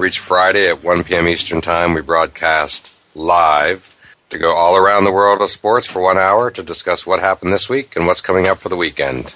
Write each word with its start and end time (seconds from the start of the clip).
Each 0.00 0.18
Friday 0.18 0.68
at 0.68 0.82
1 0.82 1.04
p.m. 1.04 1.28
Eastern 1.28 1.60
Time, 1.60 1.94
we 1.94 2.00
broadcast 2.00 2.92
live 3.14 3.94
to 4.30 4.38
go 4.38 4.52
all 4.52 4.76
around 4.76 5.04
the 5.04 5.12
world 5.12 5.40
of 5.42 5.50
sports 5.50 5.86
for 5.86 6.00
one 6.00 6.18
hour 6.18 6.50
to 6.50 6.62
discuss 6.62 7.06
what 7.06 7.20
happened 7.20 7.52
this 7.52 7.68
week 7.68 7.94
and 7.94 8.06
what's 8.06 8.20
coming 8.20 8.48
up 8.48 8.58
for 8.58 8.68
the 8.68 8.76
weekend. 8.76 9.34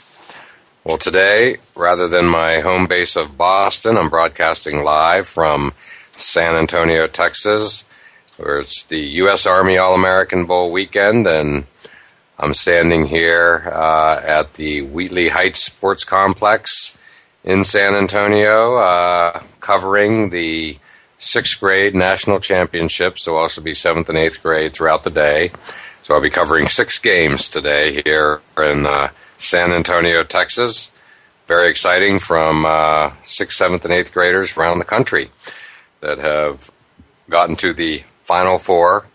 Well, 0.82 0.98
today, 0.98 1.58
rather 1.74 2.08
than 2.08 2.26
my 2.26 2.60
home 2.60 2.86
base 2.86 3.14
of 3.14 3.36
Boston, 3.36 3.96
I'm 3.96 4.08
broadcasting 4.08 4.82
live 4.82 5.28
from 5.28 5.72
San 6.16 6.56
Antonio, 6.56 7.06
Texas, 7.06 7.84
where 8.36 8.58
it's 8.58 8.82
the 8.84 9.00
U.S. 9.00 9.46
Army 9.46 9.78
All 9.78 9.94
American 9.94 10.46
Bowl 10.46 10.72
weekend, 10.72 11.26
and 11.26 11.66
I'm 12.38 12.54
standing 12.54 13.06
here 13.06 13.70
uh, 13.72 14.20
at 14.24 14.54
the 14.54 14.82
Wheatley 14.82 15.28
Heights 15.28 15.62
Sports 15.62 16.04
Complex 16.04 16.95
in 17.46 17.62
San 17.62 17.94
Antonio, 17.94 18.74
uh, 18.74 19.40
covering 19.60 20.30
the 20.30 20.78
sixth 21.18 21.60
grade 21.60 21.94
national 21.94 22.40
championships. 22.40 23.24
So, 23.24 23.36
also 23.36 23.62
be 23.62 23.72
seventh 23.72 24.08
and 24.08 24.18
eighth 24.18 24.42
grade 24.42 24.74
throughout 24.74 25.04
the 25.04 25.10
day. 25.10 25.52
So, 26.02 26.14
I'll 26.14 26.20
be 26.20 26.28
covering 26.28 26.66
six 26.66 26.98
games 26.98 27.48
today 27.48 28.02
here 28.02 28.42
in 28.58 28.84
uh, 28.84 29.10
San 29.36 29.72
Antonio, 29.72 30.22
Texas. 30.24 30.90
Very 31.46 31.70
exciting 31.70 32.18
from 32.18 32.66
uh, 32.66 33.12
sixth, 33.22 33.56
seventh, 33.56 33.84
and 33.84 33.94
eighth 33.94 34.12
graders 34.12 34.56
around 34.56 34.80
the 34.80 34.84
country 34.84 35.30
that 36.00 36.18
have 36.18 36.70
gotten 37.30 37.54
to 37.56 37.72
the 37.72 38.02
Final 38.22 38.58
Four. 38.58 39.06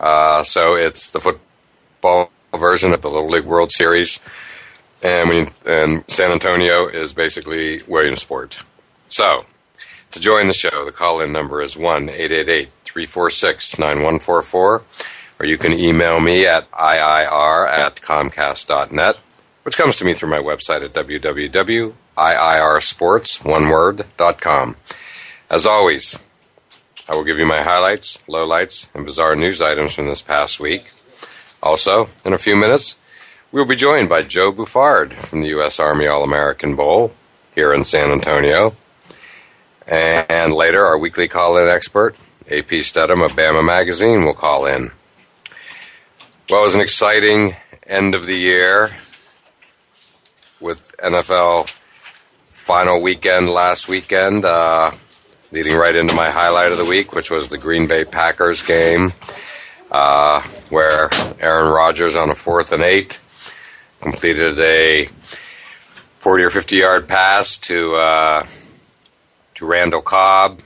Uh, 0.00 0.42
so, 0.42 0.74
it's 0.74 1.08
the 1.10 1.20
football 1.20 2.30
version 2.52 2.92
of 2.92 3.00
the 3.00 3.08
Little 3.08 3.30
League 3.30 3.44
World 3.44 3.70
Series 3.70 4.18
and 5.02 5.28
we, 5.28 5.46
and 5.66 6.04
San 6.08 6.30
Antonio 6.30 6.88
is 6.88 7.12
basically 7.12 7.82
Williamsport. 7.88 8.60
So, 9.08 9.44
to 10.12 10.20
join 10.20 10.46
the 10.46 10.54
show, 10.54 10.84
the 10.84 10.92
call-in 10.92 11.32
number 11.32 11.62
is 11.62 11.76
one 11.76 12.06
346 12.08 13.78
9144 13.78 14.82
or 15.42 15.46
you 15.46 15.58
can 15.58 15.72
email 15.72 16.20
me 16.20 16.46
at 16.46 16.70
iir 16.70 17.68
at 17.68 17.96
comcast.net, 17.96 19.16
which 19.64 19.76
comes 19.76 19.96
to 19.96 20.04
me 20.04 20.14
through 20.14 20.30
my 20.30 20.38
website 20.38 20.84
at 20.84 20.92
www.iirsports, 20.92 21.94
As 25.50 25.66
always, 25.66 26.16
I 27.08 27.16
will 27.16 27.24
give 27.24 27.40
you 27.40 27.46
my 27.46 27.62
highlights, 27.62 28.18
lowlights, 28.28 28.86
and 28.94 29.04
bizarre 29.04 29.34
news 29.34 29.60
items 29.60 29.94
from 29.94 30.06
this 30.06 30.22
past 30.22 30.60
week. 30.60 30.92
Also, 31.60 32.06
in 32.24 32.32
a 32.32 32.38
few 32.38 32.54
minutes, 32.54 33.00
We'll 33.52 33.66
be 33.66 33.76
joined 33.76 34.08
by 34.08 34.22
Joe 34.22 34.50
Buffard 34.50 35.12
from 35.12 35.42
the 35.42 35.48
U.S. 35.48 35.78
Army 35.78 36.06
All 36.06 36.24
American 36.24 36.74
Bowl 36.74 37.12
here 37.54 37.74
in 37.74 37.84
San 37.84 38.10
Antonio. 38.10 38.72
And 39.86 40.54
later, 40.54 40.82
our 40.86 40.96
weekly 40.96 41.28
call 41.28 41.58
in 41.58 41.68
expert, 41.68 42.16
AP 42.50 42.70
Steadham 42.80 43.22
of 43.22 43.32
Bama 43.32 43.62
Magazine, 43.62 44.24
will 44.24 44.32
call 44.32 44.64
in. 44.64 44.90
Well, 46.48 46.60
it 46.60 46.64
was 46.64 46.74
an 46.76 46.80
exciting 46.80 47.54
end 47.86 48.14
of 48.14 48.24
the 48.24 48.38
year 48.38 48.88
with 50.58 50.94
NFL 51.04 51.68
final 52.48 53.02
weekend 53.02 53.50
last 53.50 53.86
weekend, 53.86 54.46
uh, 54.46 54.92
leading 55.50 55.76
right 55.76 55.94
into 55.94 56.14
my 56.14 56.30
highlight 56.30 56.72
of 56.72 56.78
the 56.78 56.86
week, 56.86 57.12
which 57.12 57.30
was 57.30 57.50
the 57.50 57.58
Green 57.58 57.86
Bay 57.86 58.06
Packers 58.06 58.62
game, 58.62 59.12
uh, 59.90 60.40
where 60.70 61.10
Aaron 61.38 61.70
Rodgers 61.70 62.16
on 62.16 62.30
a 62.30 62.34
fourth 62.34 62.72
and 62.72 62.82
eight 62.82 63.20
completed 64.02 64.58
a 64.58 65.08
40 66.18 66.44
or 66.44 66.50
50 66.50 66.76
yard 66.76 67.08
pass 67.08 67.56
to 67.58 67.94
uh, 67.94 68.46
to 69.54 69.66
Randall 69.66 70.02
Cobb, 70.02 70.60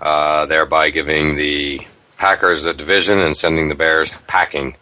uh, 0.00 0.46
thereby 0.46 0.90
giving 0.90 1.36
the 1.36 1.86
Packers 2.16 2.64
a 2.64 2.72
division 2.72 3.20
and 3.20 3.36
sending 3.36 3.68
the 3.68 3.74
Bears 3.74 4.10
packing. 4.26 4.74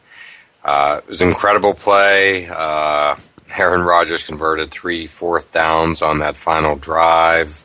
Uh, 0.65 1.01
it 1.03 1.09
was 1.09 1.21
an 1.21 1.29
incredible 1.29 1.75
play. 1.75 2.49
Uh, 2.49 3.17
Aaron 3.57 3.83
Rodgers 3.83 4.25
converted 4.25 4.71
three 4.71 5.07
fourth 5.07 5.53
downs 5.53 6.01
on 6.01 6.21
that 6.21 6.37
final 6.37 6.77
drive. 6.77 7.65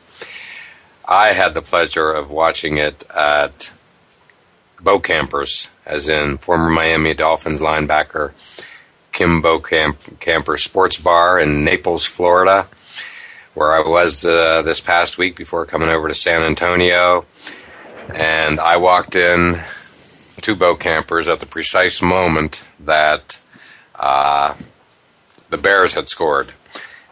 I 1.04 1.32
had 1.32 1.54
the 1.54 1.62
pleasure 1.62 2.10
of 2.10 2.30
watching 2.30 2.78
it 2.78 3.04
at 3.10 3.72
Bokampers, 4.80 5.70
as 5.86 6.08
in 6.08 6.38
former 6.38 6.70
Miami 6.70 7.14
Dolphins 7.14 7.60
linebacker 7.60 8.32
Kim 9.20 9.42
Bokamp, 9.42 10.18
Camper 10.18 10.56
Sports 10.56 10.96
Bar 10.96 11.40
in 11.40 11.62
Naples, 11.62 12.06
Florida, 12.06 12.66
where 13.52 13.70
I 13.70 13.86
was 13.86 14.24
uh, 14.24 14.62
this 14.62 14.80
past 14.80 15.18
week 15.18 15.36
before 15.36 15.66
coming 15.66 15.90
over 15.90 16.08
to 16.08 16.14
San 16.14 16.40
Antonio. 16.40 17.26
And 18.14 18.58
I 18.58 18.78
walked 18.78 19.16
in 19.16 19.60
two 20.40 20.56
Bokampers 20.56 21.30
at 21.30 21.38
the 21.38 21.44
precise 21.44 22.00
moment 22.00 22.64
that 22.86 23.38
uh, 23.94 24.54
the 25.50 25.58
Bears 25.58 25.92
had 25.92 26.08
scored 26.08 26.54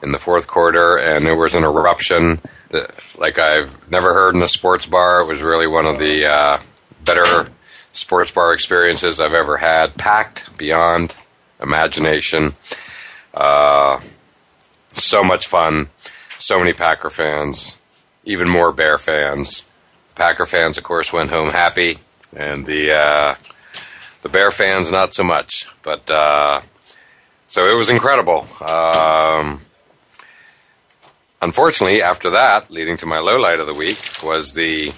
in 0.02 0.12
the 0.12 0.18
fourth 0.18 0.46
quarter, 0.46 0.96
and 0.96 1.26
there 1.26 1.36
was 1.36 1.54
an 1.54 1.62
eruption 1.62 2.40
that, 2.70 2.90
like 3.18 3.38
I've 3.38 3.90
never 3.90 4.14
heard 4.14 4.34
in 4.34 4.40
a 4.40 4.48
sports 4.48 4.86
bar. 4.86 5.20
It 5.20 5.26
was 5.26 5.42
really 5.42 5.66
one 5.66 5.84
of 5.84 5.98
the 5.98 6.24
uh, 6.24 6.62
better 7.04 7.50
sports 7.92 8.30
bar 8.30 8.54
experiences 8.54 9.20
I've 9.20 9.34
ever 9.34 9.58
had, 9.58 9.94
packed 9.98 10.56
beyond 10.56 11.14
imagination. 11.60 12.54
Uh, 13.34 14.00
so 14.92 15.22
much 15.22 15.46
fun. 15.46 15.88
So 16.28 16.58
many 16.58 16.72
Packer 16.72 17.10
fans, 17.10 17.76
even 18.24 18.48
more 18.48 18.72
Bear 18.72 18.98
fans. 18.98 19.66
Packer 20.14 20.46
fans, 20.46 20.78
of 20.78 20.84
course, 20.84 21.12
went 21.12 21.30
home 21.30 21.48
happy, 21.48 21.98
and 22.36 22.66
the 22.66 22.94
uh, 22.94 23.34
the 24.22 24.28
Bear 24.28 24.50
fans 24.50 24.90
not 24.90 25.14
so 25.14 25.24
much. 25.24 25.66
But 25.82 26.10
uh, 26.10 26.62
so 27.46 27.66
it 27.66 27.74
was 27.74 27.90
incredible. 27.90 28.46
Um, 28.66 29.60
unfortunately, 31.40 32.02
after 32.02 32.30
that, 32.30 32.70
leading 32.70 32.96
to 32.98 33.06
my 33.06 33.18
low 33.18 33.36
light 33.36 33.60
of 33.60 33.66
the 33.66 33.74
week 33.74 33.98
was 34.22 34.52
the 34.52 34.92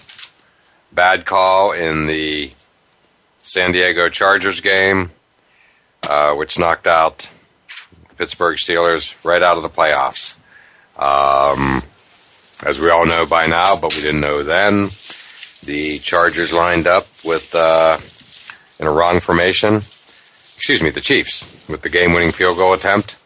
bad 0.93 1.25
call 1.25 1.73
in 1.73 2.07
the 2.07 2.53
San 3.43 3.73
Diego 3.73 4.09
Chargers 4.09 4.61
game 4.61 5.11
uh, 6.11 6.35
which 6.35 6.59
knocked 6.59 6.89
out 6.89 7.31
Pittsburgh 8.19 8.57
Steelers 8.57 9.25
right 9.25 9.43
out 9.43 9.57
of 9.57 9.63
the 9.63 9.69
playoffs. 9.69 10.37
Um, 10.99 11.83
as 12.67 12.81
we 12.81 12.91
all 12.91 13.07
know 13.07 13.27
by 13.27 13.47
now, 13.47 13.77
but 13.77 13.95
we 13.95 14.03
didn't 14.03 14.21
know 14.21 14.43
then, 14.43 14.89
the 15.65 16.01
Chargers 16.01 16.53
lined 16.53 16.89
up 16.89 17.07
with 17.25 17.55
uh, 17.55 17.97
in 18.81 18.89
a 18.89 18.91
wrong 18.91 19.21
formation. 19.21 19.77
Excuse 19.77 20.83
me, 20.83 20.91
the 20.91 21.01
Chiefs 21.01 21.69
with 21.69 21.83
the 21.83 21.89
game-winning 21.89 22.33
field 22.33 22.57
goal 22.57 22.75
attempt. 22.75 23.17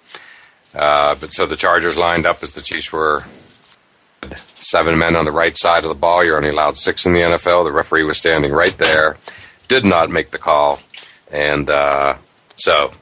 Uh, 0.74 1.14
but 1.14 1.32
so 1.32 1.46
the 1.46 1.56
Chargers 1.56 1.96
lined 1.96 2.26
up 2.26 2.42
as 2.42 2.50
the 2.50 2.60
Chiefs 2.60 2.92
were 2.92 3.24
seven 4.58 4.98
men 4.98 5.16
on 5.16 5.24
the 5.24 5.32
right 5.32 5.56
side 5.56 5.84
of 5.84 5.88
the 5.88 5.94
ball. 5.94 6.22
You're 6.22 6.36
only 6.36 6.50
allowed 6.50 6.76
six 6.76 7.06
in 7.06 7.14
the 7.14 7.20
NFL. 7.20 7.64
The 7.64 7.72
referee 7.72 8.04
was 8.04 8.18
standing 8.18 8.52
right 8.52 8.76
there 8.76 9.16
did 9.68 9.84
not 9.84 10.10
make 10.10 10.30
the 10.30 10.38
call, 10.38 10.80
and 11.30 11.70
uh, 11.70 12.16
so 12.56 12.92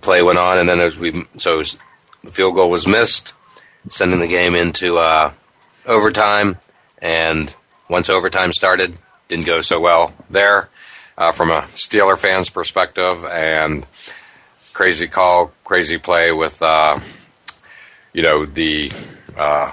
play 0.00 0.22
went 0.22 0.38
on, 0.38 0.58
and 0.58 0.68
then 0.68 0.80
as 0.80 0.98
we 0.98 1.26
so 1.36 1.58
was, 1.58 1.78
the 2.22 2.30
field 2.30 2.54
goal 2.54 2.70
was 2.70 2.86
missed, 2.86 3.34
sending 3.90 4.20
the 4.20 4.26
game 4.26 4.54
into 4.54 4.98
uh, 4.98 5.32
overtime, 5.86 6.58
and 7.00 7.54
once 7.88 8.10
overtime 8.10 8.52
started, 8.52 8.96
didn't 9.28 9.46
go 9.46 9.60
so 9.60 9.80
well 9.80 10.12
there 10.30 10.68
uh, 11.16 11.32
from 11.32 11.50
a 11.50 11.62
Steeler 11.74 12.16
fan's 12.16 12.48
perspective, 12.48 13.24
and 13.24 13.86
crazy 14.72 15.08
call, 15.08 15.52
crazy 15.64 15.98
play 15.98 16.32
with 16.32 16.62
uh, 16.62 16.98
you 18.12 18.22
know 18.22 18.46
the 18.46 18.92
uh, 19.36 19.72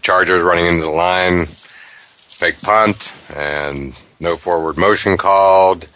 Chargers 0.00 0.42
running 0.42 0.66
into 0.66 0.86
the 0.86 0.92
line, 0.92 1.46
fake 1.46 2.60
punt, 2.62 3.12
and 3.34 4.00
no 4.20 4.36
forward 4.36 4.78
motion 4.78 5.16
called 5.16 5.88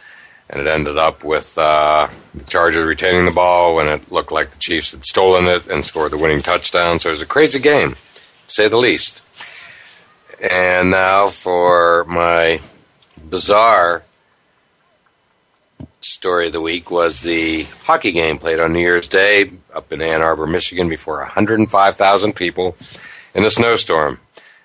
and 0.51 0.61
it 0.61 0.67
ended 0.67 0.99
up 0.99 1.23
with 1.23 1.57
uh, 1.57 2.09
the 2.35 2.45
Chargers 2.45 2.85
retaining 2.85 3.25
the 3.25 3.31
ball 3.31 3.77
when 3.77 3.87
it 3.87 4.11
looked 4.11 4.33
like 4.33 4.51
the 4.51 4.59
Chiefs 4.59 4.93
had 4.93 5.05
stolen 5.05 5.47
it 5.47 5.69
and 5.69 5.85
scored 5.85 6.11
the 6.11 6.19
winning 6.19 6.43
touchdown. 6.43 6.99
So 6.99 7.09
it 7.09 7.13
was 7.13 7.23
a 7.23 7.27
crazy 7.27 7.61
game, 7.61 7.95
say 8.49 8.67
the 8.67 8.77
least. 8.77 9.23
And 10.41 10.91
now 10.91 11.29
for 11.29 12.05
my 12.05 12.61
bizarre 13.29 14.03
story 16.01 16.49
of 16.49 16.53
the 16.53 16.61
week 16.61 16.91
was 16.91 17.21
the 17.21 17.65
hockey 17.85 18.11
game 18.11 18.39
played 18.39 18.59
on 18.59 18.73
New 18.73 18.81
Year's 18.81 19.07
Day 19.07 19.53
up 19.73 19.93
in 19.93 20.03
Ann 20.03 20.21
Arbor, 20.21 20.47
Michigan, 20.49 20.89
before 20.89 21.19
105,000 21.19 22.35
people 22.35 22.77
in 23.37 23.45
a 23.45 23.51
snowstorm. 23.51 24.19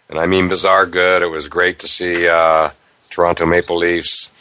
And 0.10 0.18
I 0.18 0.26
mean 0.26 0.50
bizarre 0.50 0.88
good. 0.88 1.22
It 1.22 1.28
was 1.28 1.48
great 1.48 1.80
to 1.80 1.88
see 1.88 2.28
uh, 2.28 2.72
Toronto 3.12 3.46
Maple 3.46 3.78
Leafs 3.78 4.32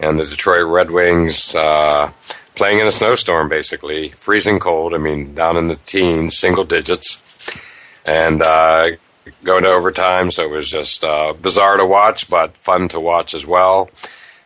and 0.00 0.18
the 0.18 0.24
Detroit 0.24 0.66
Red 0.66 0.90
Wings 0.90 1.54
uh, 1.54 2.10
playing 2.54 2.80
in 2.80 2.86
a 2.86 2.92
snowstorm, 2.92 3.48
basically 3.48 4.08
freezing 4.08 4.58
cold. 4.58 4.94
I 4.94 4.98
mean, 4.98 5.34
down 5.34 5.56
in 5.56 5.68
the 5.68 5.76
teens, 5.76 6.36
single 6.36 6.64
digits, 6.64 7.22
and 8.06 8.42
uh, 8.42 8.90
going 9.44 9.64
to 9.64 9.70
overtime. 9.70 10.30
So 10.30 10.44
it 10.44 10.50
was 10.50 10.68
just 10.68 11.04
uh, 11.04 11.34
bizarre 11.34 11.76
to 11.76 11.86
watch, 11.86 12.28
but 12.28 12.56
fun 12.56 12.88
to 12.88 12.98
watch 12.98 13.34
as 13.34 13.46
well. 13.46 13.90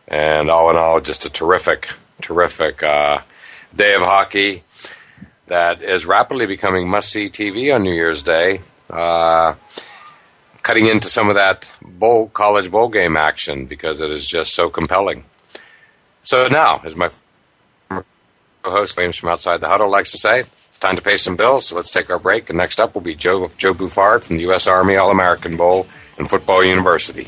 And 0.07 0.51
all 0.51 0.69
in 0.69 0.75
all, 0.75 1.01
just 1.01 1.25
a 1.25 1.29
terrific, 1.29 1.89
terrific 2.21 2.83
uh, 2.83 3.21
day 3.75 3.95
of 3.95 4.01
hockey 4.01 4.63
that 5.47 5.81
is 5.81 6.05
rapidly 6.05 6.45
becoming 6.45 6.87
must-see 6.87 7.29
TV 7.29 7.73
on 7.73 7.83
New 7.83 7.93
Year's 7.93 8.23
Day. 8.23 8.59
Uh, 8.89 9.55
cutting 10.61 10.87
into 10.87 11.07
some 11.07 11.29
of 11.29 11.35
that 11.35 11.71
bowl 11.81 12.27
college 12.27 12.71
bowl 12.71 12.89
game 12.89 13.15
action 13.15 13.65
because 13.65 14.01
it 14.01 14.11
is 14.11 14.25
just 14.25 14.53
so 14.53 14.69
compelling. 14.69 15.23
So 16.25 16.47
now, 16.47 16.81
as 16.83 16.95
my 16.95 17.11
co-host 17.89 18.97
Williams 18.97 19.15
from 19.15 19.29
Outside 19.29 19.61
the 19.61 19.67
Huddle 19.67 19.89
likes 19.89 20.11
to 20.11 20.17
say, 20.17 20.39
it's 20.39 20.79
time 20.79 20.95
to 20.95 21.01
pay 21.01 21.17
some 21.17 21.35
bills. 21.35 21.67
So 21.67 21.75
let's 21.75 21.91
take 21.91 22.09
our 22.09 22.17
break. 22.17 22.49
And 22.49 22.57
next 22.57 22.79
up 22.79 22.95
will 22.95 23.01
be 23.01 23.13
Joe 23.13 23.51
Joe 23.59 23.75
Buffard 23.75 24.23
from 24.23 24.37
the 24.37 24.41
U.S. 24.43 24.65
Army 24.65 24.97
All 24.97 25.11
American 25.11 25.55
Bowl 25.55 25.87
and 26.17 26.27
Football 26.27 26.63
University. 26.65 27.27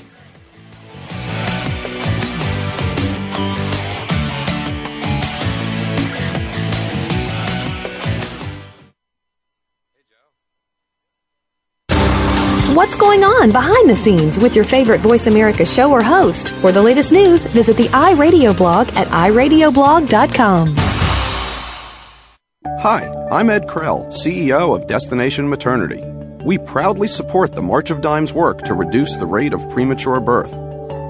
What's 12.77 12.95
going 12.95 13.23
on 13.23 13.49
behind 13.51 13.89
the 13.89 13.95
scenes 13.95 14.37
with 14.37 14.55
your 14.55 14.63
favorite 14.63 15.01
Voice 15.01 15.25
America 15.25 15.65
show 15.65 15.91
or 15.91 16.03
host? 16.03 16.51
For 16.61 16.71
the 16.71 16.83
latest 16.83 17.11
news, 17.11 17.43
visit 17.43 17.75
the 17.75 17.87
iRadio 17.87 18.55
blog 18.55 18.87
at 18.89 19.07
iradioblog.com. 19.07 20.75
Hi, 22.81 23.11
I'm 23.31 23.49
Ed 23.49 23.65
Krell, 23.65 24.05
CEO 24.13 24.75
of 24.75 24.85
Destination 24.85 25.49
Maternity. 25.49 26.03
We 26.43 26.59
proudly 26.59 27.07
support 27.07 27.53
the 27.53 27.63
March 27.63 27.89
of 27.89 28.01
Dimes 28.01 28.31
work 28.31 28.61
to 28.65 28.75
reduce 28.75 29.15
the 29.15 29.25
rate 29.25 29.53
of 29.53 29.69
premature 29.71 30.19
birth. 30.19 30.51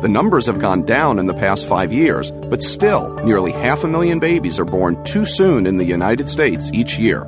The 0.02 0.10
numbers 0.10 0.46
have 0.46 0.60
gone 0.60 0.84
down 0.84 1.20
in 1.20 1.26
the 1.26 1.34
past 1.34 1.68
five 1.68 1.92
years, 1.92 2.32
but 2.32 2.64
still, 2.64 3.14
nearly 3.26 3.52
half 3.52 3.84
a 3.84 3.90
million 3.90 4.20
babies 4.20 4.58
are 4.58 4.64
born 4.64 5.04
too 5.04 5.26
soon 5.26 5.68
in 5.68 5.76
the 5.76 5.84
United 5.84 6.30
States 6.30 6.72
each 6.74 6.98
year. 6.98 7.28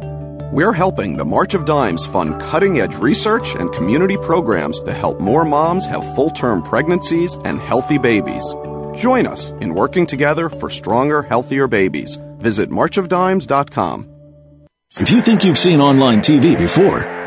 We're 0.51 0.73
helping 0.73 1.15
the 1.15 1.25
March 1.25 1.53
of 1.53 1.65
Dimes 1.65 2.07
fund 2.07 2.41
cutting 2.41 2.79
edge 2.79 2.95
research 2.95 3.53
and 3.53 3.71
community 3.71 4.17
programs 4.17 4.79
to 4.79 4.91
help 4.91 5.19
more 5.19 5.45
moms 5.45 5.85
have 5.85 6.15
full 6.15 6.31
term 6.31 6.63
pregnancies 6.63 7.35
and 7.45 7.61
healthy 7.61 7.99
babies. 7.99 8.43
Join 8.95 9.27
us 9.27 9.51
in 9.61 9.75
working 9.75 10.07
together 10.07 10.49
for 10.49 10.71
stronger, 10.71 11.21
healthier 11.21 11.67
babies. 11.67 12.15
Visit 12.39 12.71
marchofdimes.com. 12.71 14.07
If 14.99 15.11
you 15.11 15.21
think 15.21 15.43
you've 15.43 15.55
seen 15.55 15.81
online 15.81 16.21
TV 16.21 16.57
before, 16.57 17.03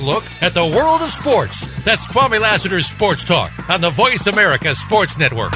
look 0.00 0.24
at 0.42 0.52
the 0.52 0.66
world 0.66 1.00
of 1.00 1.10
sports. 1.10 1.68
That's 1.84 2.06
Kwame 2.06 2.40
Lassiter's 2.40 2.86
Sports 2.86 3.24
Talk 3.24 3.52
on 3.70 3.80
the 3.80 3.90
Voice 3.90 4.26
America 4.26 4.74
Sports 4.74 5.16
Network. 5.16 5.52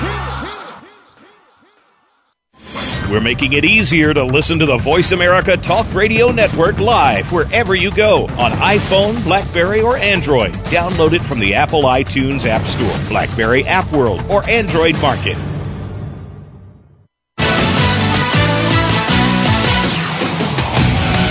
We're 3.11 3.21
making 3.21 3.53
it 3.53 3.65
easier 3.65 4.15
to 4.15 4.25
listen 4.25 4.59
to 4.61 4.67
the 4.67 4.79
Voice 4.79 5.13
America 5.13 5.57
Talk 5.57 5.93
Radio 5.93 6.31
Network 6.31 6.79
live 6.79 7.31
wherever 7.33 7.75
you 7.75 7.91
go 7.91 8.25
on 8.39 8.53
iPhone, 8.53 9.23
Blackberry, 9.25 9.81
or 9.81 9.97
Android. 9.97 10.53
Download 10.71 11.13
it 11.13 11.23
from 11.23 11.39
the 11.39 11.55
Apple 11.55 11.83
iTunes 11.83 12.47
App 12.47 12.67
Store, 12.67 13.09
Blackberry 13.09 13.65
App 13.65 13.91
World, 13.93 14.23
or 14.31 14.49
Android 14.49 15.01
Market. 15.03 15.37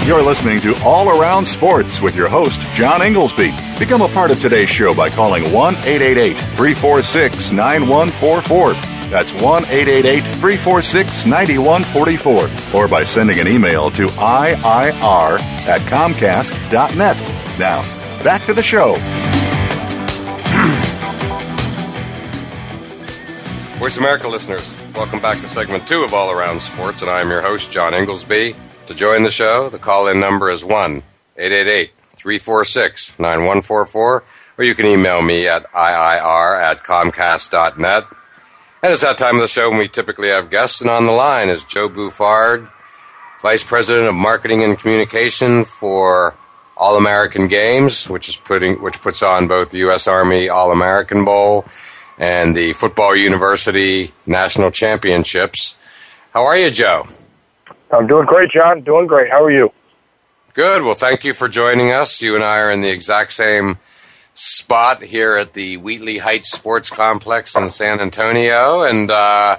You're 0.05 0.21
listening 0.21 0.59
to 0.59 0.75
All 0.83 1.07
Around 1.07 1.45
Sports 1.45 2.01
with 2.01 2.13
your 2.13 2.27
host, 2.27 2.59
John 2.73 3.01
Inglesby. 3.01 3.55
Become 3.79 4.01
a 4.01 4.09
part 4.09 4.31
of 4.31 4.41
today's 4.41 4.69
show 4.69 4.93
by 4.93 5.07
calling 5.07 5.43
1 5.53 5.75
888 5.75 6.33
346 6.33 7.51
9144. 7.51 8.73
That's 9.09 9.31
1 9.31 9.63
888 9.63 10.21
346 10.23 11.25
9144. 11.25 12.77
Or 12.77 12.87
by 12.89 13.05
sending 13.05 13.39
an 13.39 13.47
email 13.47 13.89
to 13.91 14.07
IIR 14.07 15.39
at 15.39 15.79
Comcast.net. 15.89 17.57
Now, 17.57 17.81
back 18.25 18.45
to 18.47 18.53
the 18.53 18.61
show. 18.61 18.95
Voice 23.79 23.95
America 23.95 24.27
listeners, 24.27 24.75
welcome 24.95 25.21
back 25.21 25.39
to 25.39 25.47
segment 25.47 25.87
two 25.87 26.03
of 26.03 26.13
All 26.13 26.29
Around 26.29 26.61
Sports, 26.61 27.01
and 27.01 27.09
I'm 27.09 27.29
your 27.29 27.41
host, 27.41 27.71
John 27.71 27.93
Inglesby. 27.93 28.53
To 28.87 28.93
join 28.93 29.23
the 29.23 29.31
show, 29.31 29.69
the 29.69 29.79
call 29.79 30.09
in 30.09 30.19
number 30.19 30.51
is 30.51 30.65
1 30.65 31.03
888 31.37 31.91
346 32.17 33.17
9144, 33.17 34.23
or 34.57 34.63
you 34.63 34.75
can 34.75 34.85
email 34.85 35.21
me 35.21 35.47
at 35.47 35.71
IIR 35.71 36.61
at 36.61 36.83
Comcast.net. 36.83 38.03
And 38.83 38.91
it's 38.91 39.01
that 39.01 39.17
time 39.17 39.35
of 39.35 39.41
the 39.41 39.47
show 39.47 39.69
when 39.69 39.79
we 39.79 39.87
typically 39.87 40.27
have 40.27 40.49
guests, 40.49 40.81
and 40.81 40.89
on 40.89 41.05
the 41.05 41.13
line 41.13 41.47
is 41.47 41.63
Joe 41.63 41.87
Buffard, 41.87 42.67
Vice 43.41 43.63
President 43.63 44.07
of 44.07 44.15
Marketing 44.15 44.65
and 44.65 44.77
Communication 44.77 45.63
for 45.63 46.35
All 46.75 46.97
American 46.97 47.47
Games, 47.47 48.09
which 48.09 48.27
is 48.27 48.35
putting 48.35 48.81
which 48.81 49.01
puts 49.01 49.23
on 49.23 49.47
both 49.47 49.69
the 49.69 49.77
U.S. 49.79 50.07
Army 50.07 50.49
All 50.49 50.71
American 50.71 51.23
Bowl 51.23 51.65
and 52.17 52.53
the 52.53 52.73
Football 52.73 53.15
University 53.15 54.13
National 54.25 54.71
Championships. 54.71 55.77
How 56.31 56.43
are 56.43 56.57
you, 56.57 56.69
Joe? 56.69 57.07
I'm 57.93 58.07
doing 58.07 58.25
great, 58.25 58.49
John. 58.49 58.81
Doing 58.81 59.07
great. 59.07 59.29
How 59.29 59.43
are 59.43 59.51
you? 59.51 59.71
Good. 60.53 60.83
Well, 60.83 60.93
thank 60.93 61.23
you 61.23 61.33
for 61.33 61.47
joining 61.47 61.91
us. 61.91 62.21
You 62.21 62.35
and 62.35 62.43
I 62.43 62.57
are 62.59 62.71
in 62.71 62.81
the 62.81 62.89
exact 62.89 63.33
same 63.33 63.77
spot 64.33 65.03
here 65.03 65.37
at 65.37 65.53
the 65.53 65.77
Wheatley 65.77 66.17
Heights 66.17 66.51
Sports 66.51 66.89
Complex 66.89 67.55
in 67.55 67.69
San 67.69 67.99
Antonio 67.99 68.81
and 68.81 69.11
uh, 69.11 69.57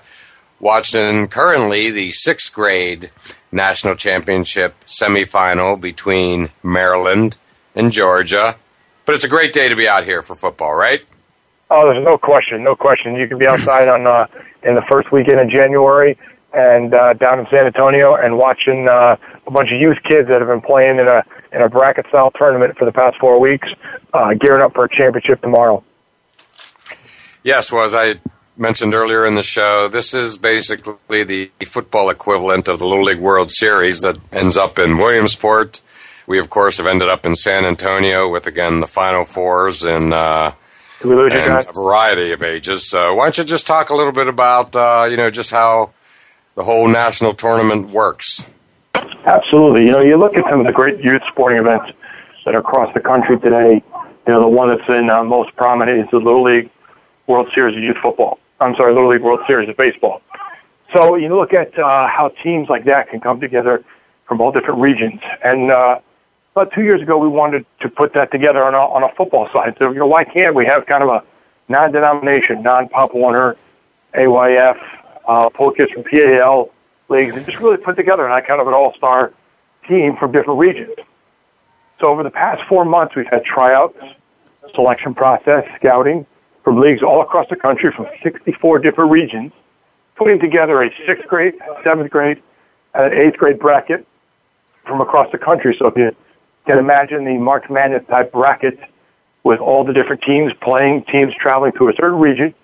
watching 0.59 1.29
currently 1.29 1.93
the 1.93 2.11
sixth 2.11 2.53
grade 2.53 3.11
national 3.53 3.95
championship 3.95 4.75
semifinal 4.85 5.81
between 5.81 6.51
Maryland 6.63 7.37
and 7.77 7.93
Georgia. 7.93 8.57
But 9.07 9.15
it's 9.15 9.25
a 9.25 9.29
great 9.29 9.53
day 9.53 9.69
to 9.69 9.77
be 9.77 9.87
out 9.87 10.05
here 10.05 10.23
for 10.23 10.35
football, 10.35 10.75
right? 10.75 11.03
Oh, 11.71 11.93
there's 11.93 12.05
no 12.05 12.19
question, 12.19 12.65
no 12.65 12.75
question. 12.75 13.15
You 13.15 13.29
can 13.29 13.39
be 13.39 13.47
outside 13.47 13.89
on 13.89 14.07
uh, 14.07 14.27
in 14.65 14.75
the 14.75 14.83
first 14.91 15.13
weekend 15.13 15.41
of 15.41 15.49
January 15.49 16.19
and 16.55 16.95
uh, 16.95 17.13
down 17.15 17.41
in 17.41 17.47
San 17.51 17.67
Antonio 17.67 18.15
and 18.15 18.39
watching 18.39 18.89
uh, 18.89 19.17
a 19.47 19.51
bunch 19.51 19.73
of 19.73 19.81
youth 19.81 19.99
kids 20.05 20.29
that 20.29 20.41
have 20.41 20.49
been 20.49 20.61
playing 20.61 20.99
in 20.99 21.09
a 21.09 21.25
in 21.53 21.63
a 21.63 21.69
bracket 21.69 22.07
style 22.09 22.31
tournament 22.31 22.77
for 22.77 22.85
the 22.85 22.93
past 22.93 23.17
four 23.19 23.39
weeks, 23.39 23.69
uh, 24.13 24.35
gearing 24.35 24.63
up 24.63 24.75
for 24.75 24.85
a 24.85 24.89
championship 24.89 25.41
tomorrow. 25.41 25.85
Yes, 27.43 27.71
well, 27.71 27.85
as 27.85 27.95
I 27.95 28.17
mentioned 28.57 28.95
earlier 28.95 29.27
in 29.27 29.35
the 29.35 29.43
show, 29.43 29.89
this 29.89 30.15
is 30.15 30.37
basically 30.39 31.25
the 31.25 31.51
football 31.67 32.11
equivalent 32.11 32.69
of 32.69 32.79
the 32.79 32.87
Little 32.87 33.05
League 33.05 33.21
World 33.21 33.51
Series 33.51 34.01
that 34.01 34.19
ends 34.33 34.57
up 34.57 34.79
in 34.79 34.97
Williamsport. 34.97 35.81
We, 36.27 36.39
of 36.39 36.49
course, 36.51 36.79
have 36.79 36.87
ended 36.87 37.09
up 37.09 37.27
in 37.27 37.35
San 37.35 37.65
Antonio 37.67 38.31
with 38.31 38.47
again 38.47 38.81
the 38.81 38.87
Final 38.87 39.25
Fours 39.25 39.85
and. 39.85 40.13
Uh, 40.13 40.53
and 41.03 41.69
a 41.69 41.73
variety 41.75 42.33
of 42.33 42.43
ages. 42.43 42.89
So 42.89 43.15
why 43.15 43.27
don't 43.27 43.37
you 43.37 43.45
just 43.45 43.67
talk 43.67 43.91
a 43.91 43.95
little 43.95 44.13
bit 44.13 44.27
about 44.27 44.75
uh, 44.75 45.07
you 45.11 45.19
know 45.19 45.29
just 45.29 45.51
how 45.51 45.93
the 46.55 46.65
whole 46.65 46.89
national 46.89 47.35
tournament 47.35 47.91
works? 47.91 48.51
Absolutely. 49.25 49.87
You 49.87 49.93
know, 49.93 50.01
you 50.01 50.17
look 50.17 50.37
at 50.37 50.45
some 50.51 50.61
of 50.61 50.67
the 50.67 50.73
great 50.73 51.03
youth 51.03 51.23
sporting 51.29 51.59
events 51.59 51.93
that 52.45 52.55
are 52.55 52.59
across 52.59 52.93
the 52.95 53.01
country 53.01 53.39
today. 53.39 53.83
You 54.27 54.33
know, 54.33 54.41
the 54.41 54.49
one 54.49 54.69
that's 54.69 54.87
been 54.87 55.11
uh, 55.11 55.25
most 55.25 55.55
prominent 55.57 56.01
is 56.01 56.11
the 56.11 56.19
Little 56.19 56.43
League 56.43 56.71
World 57.27 57.49
Series 57.55 57.77
of 57.77 57.83
Youth 57.83 57.97
Football. 58.03 58.39
I'm 58.61 58.75
sorry, 58.77 58.93
Little 58.93 59.11
League 59.11 59.23
World 59.23 59.41
Series 59.47 59.69
of 59.69 59.77
Baseball. 59.77 60.23
So 60.93 61.17
you 61.17 61.35
look 61.35 61.53
at 61.53 61.77
uh, 61.79 62.07
how 62.07 62.29
teams 62.43 62.69
like 62.69 62.85
that 62.85 63.11
can 63.11 63.21
come 63.21 63.41
together 63.41 63.85
from 64.27 64.41
all 64.41 64.53
different 64.53 64.81
regions. 64.81 65.21
And 65.43 65.71
uh, 65.71 65.99
about 66.53 66.73
two 66.73 66.83
years 66.83 67.03
ago, 67.03 67.19
we 67.19 67.29
wanted 67.29 67.67
to 67.81 67.89
put 67.89 68.13
that 68.15 68.31
together 68.31 68.63
on 68.63 68.75
a, 68.75 68.79
on 68.79 69.03
a 69.03 69.09
football 69.15 69.49
side. 69.53 69.77
So, 69.79 69.91
you 69.91 69.99
know, 69.99 70.07
why 70.07 70.25
can't 70.25 70.55
we 70.55 70.67
have 70.67 70.87
kind 70.87 71.03
of 71.03 71.09
a 71.09 71.25
non-denomination, 71.69 72.63
non-Pop 72.63 73.15
Warner, 73.15 73.57
AYF, 74.15 74.79
uh, 75.27 75.49
pull 75.49 75.71
kids 75.71 75.91
from 75.93 76.05
PAL 76.05 76.71
leagues, 77.09 77.37
and 77.37 77.45
just 77.45 77.61
really 77.61 77.77
put 77.77 77.97
together 77.97 78.27
a 78.27 78.43
kind 78.43 78.61
of 78.61 78.67
an 78.67 78.75
all-star 78.75 79.33
team 79.89 80.17
from 80.17 80.33
different 80.33 80.59
regions. 80.59 80.95
So 82.01 82.09
over 82.09 82.23
the 82.23 82.31
past 82.31 82.63
four 82.69 82.85
months, 82.85 83.15
we've 83.15 83.27
had 83.27 83.45
tryouts, 83.45 83.99
selection 84.75 85.15
process, 85.15 85.65
scouting 85.77 86.27
from 86.63 86.81
leagues 86.81 87.03
all 87.03 87.21
across 87.21 87.49
the 87.51 87.57
country 87.57 87.93
from 87.93 88.07
64 88.23 88.79
different 88.79 89.11
regions, 89.11 89.53
putting 90.17 90.41
together 90.41 90.83
a 90.83 90.91
sixth 91.07 91.29
grade, 91.29 91.55
seventh 91.85 92.11
grade, 92.11 92.43
and 92.95 93.13
an 93.13 93.19
eighth 93.19 93.37
grade 93.37 93.59
bracket 93.59 94.07
from 94.87 95.01
across 95.01 95.31
the 95.31 95.39
country. 95.39 95.77
So 95.79 95.87
if 95.87 95.97
you 95.97 96.15
can 96.67 96.79
imagine 96.79 97.25
the 97.25 97.35
March 97.35 97.69
Madness 97.71 98.03
type 98.09 98.33
bracket 98.33 98.79
with 99.45 99.61
all 99.61 99.85
the 99.85 99.93
different 99.93 100.23
teams 100.23 100.53
playing, 100.63 101.05
teams 101.05 101.35
traveling 101.35 101.73
to 101.73 101.89
a 101.89 101.93
certain 101.93 102.19
region, 102.19 102.55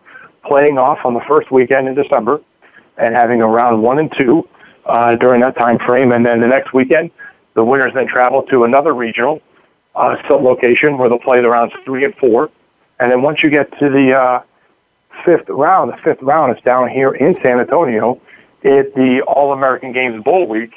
playing 0.45 0.79
off 0.79 1.05
on 1.05 1.15
the 1.15 1.21
first 1.29 1.51
weekend 1.51 1.87
in 1.87 1.95
December, 1.95 2.41
and 3.01 3.15
having 3.15 3.43
a 3.43 3.47
round 3.47 3.83
one 3.83 3.99
and 3.99 4.13
two 4.17 4.49
uh, 4.87 5.17
during 5.17 5.41
that 5.41 5.57
time 5.57 5.79
frame. 5.79 6.13
And 6.13 6.25
then 6.25 6.41
the 6.41 6.47
next 6.47 6.73
weekend, 6.73 7.11
the 7.55 7.65
winners 7.65 7.93
then 7.95 8.07
travel 8.07 8.43
to 8.45 8.65
another 8.65 8.95
regional 8.95 9.41
uh, 9.95 10.17
location 10.31 10.99
where 10.99 11.09
they'll 11.09 11.19
play 11.19 11.41
the 11.41 11.51
rounds 11.51 11.73
three 11.85 12.05
and 12.05 12.15
four. 12.17 12.51
And 12.99 13.11
then 13.11 13.23
once 13.23 13.43
you 13.43 13.51
get 13.51 13.71
to 13.79 13.89
the 13.89 14.13
uh, 14.13 14.43
fifth 15.25 15.49
round, 15.49 15.93
the 15.93 15.97
fifth 15.99 16.23
round 16.23 16.57
is 16.57 16.63
down 16.65 16.89
here 16.89 17.13
in 17.13 17.35
San 17.35 17.59
Antonio 17.61 18.21
at 18.63 18.95
the 18.95 19.23
All 19.27 19.53
American 19.53 19.93
Games 19.93 20.23
Bowl 20.23 20.47
Week 20.47 20.73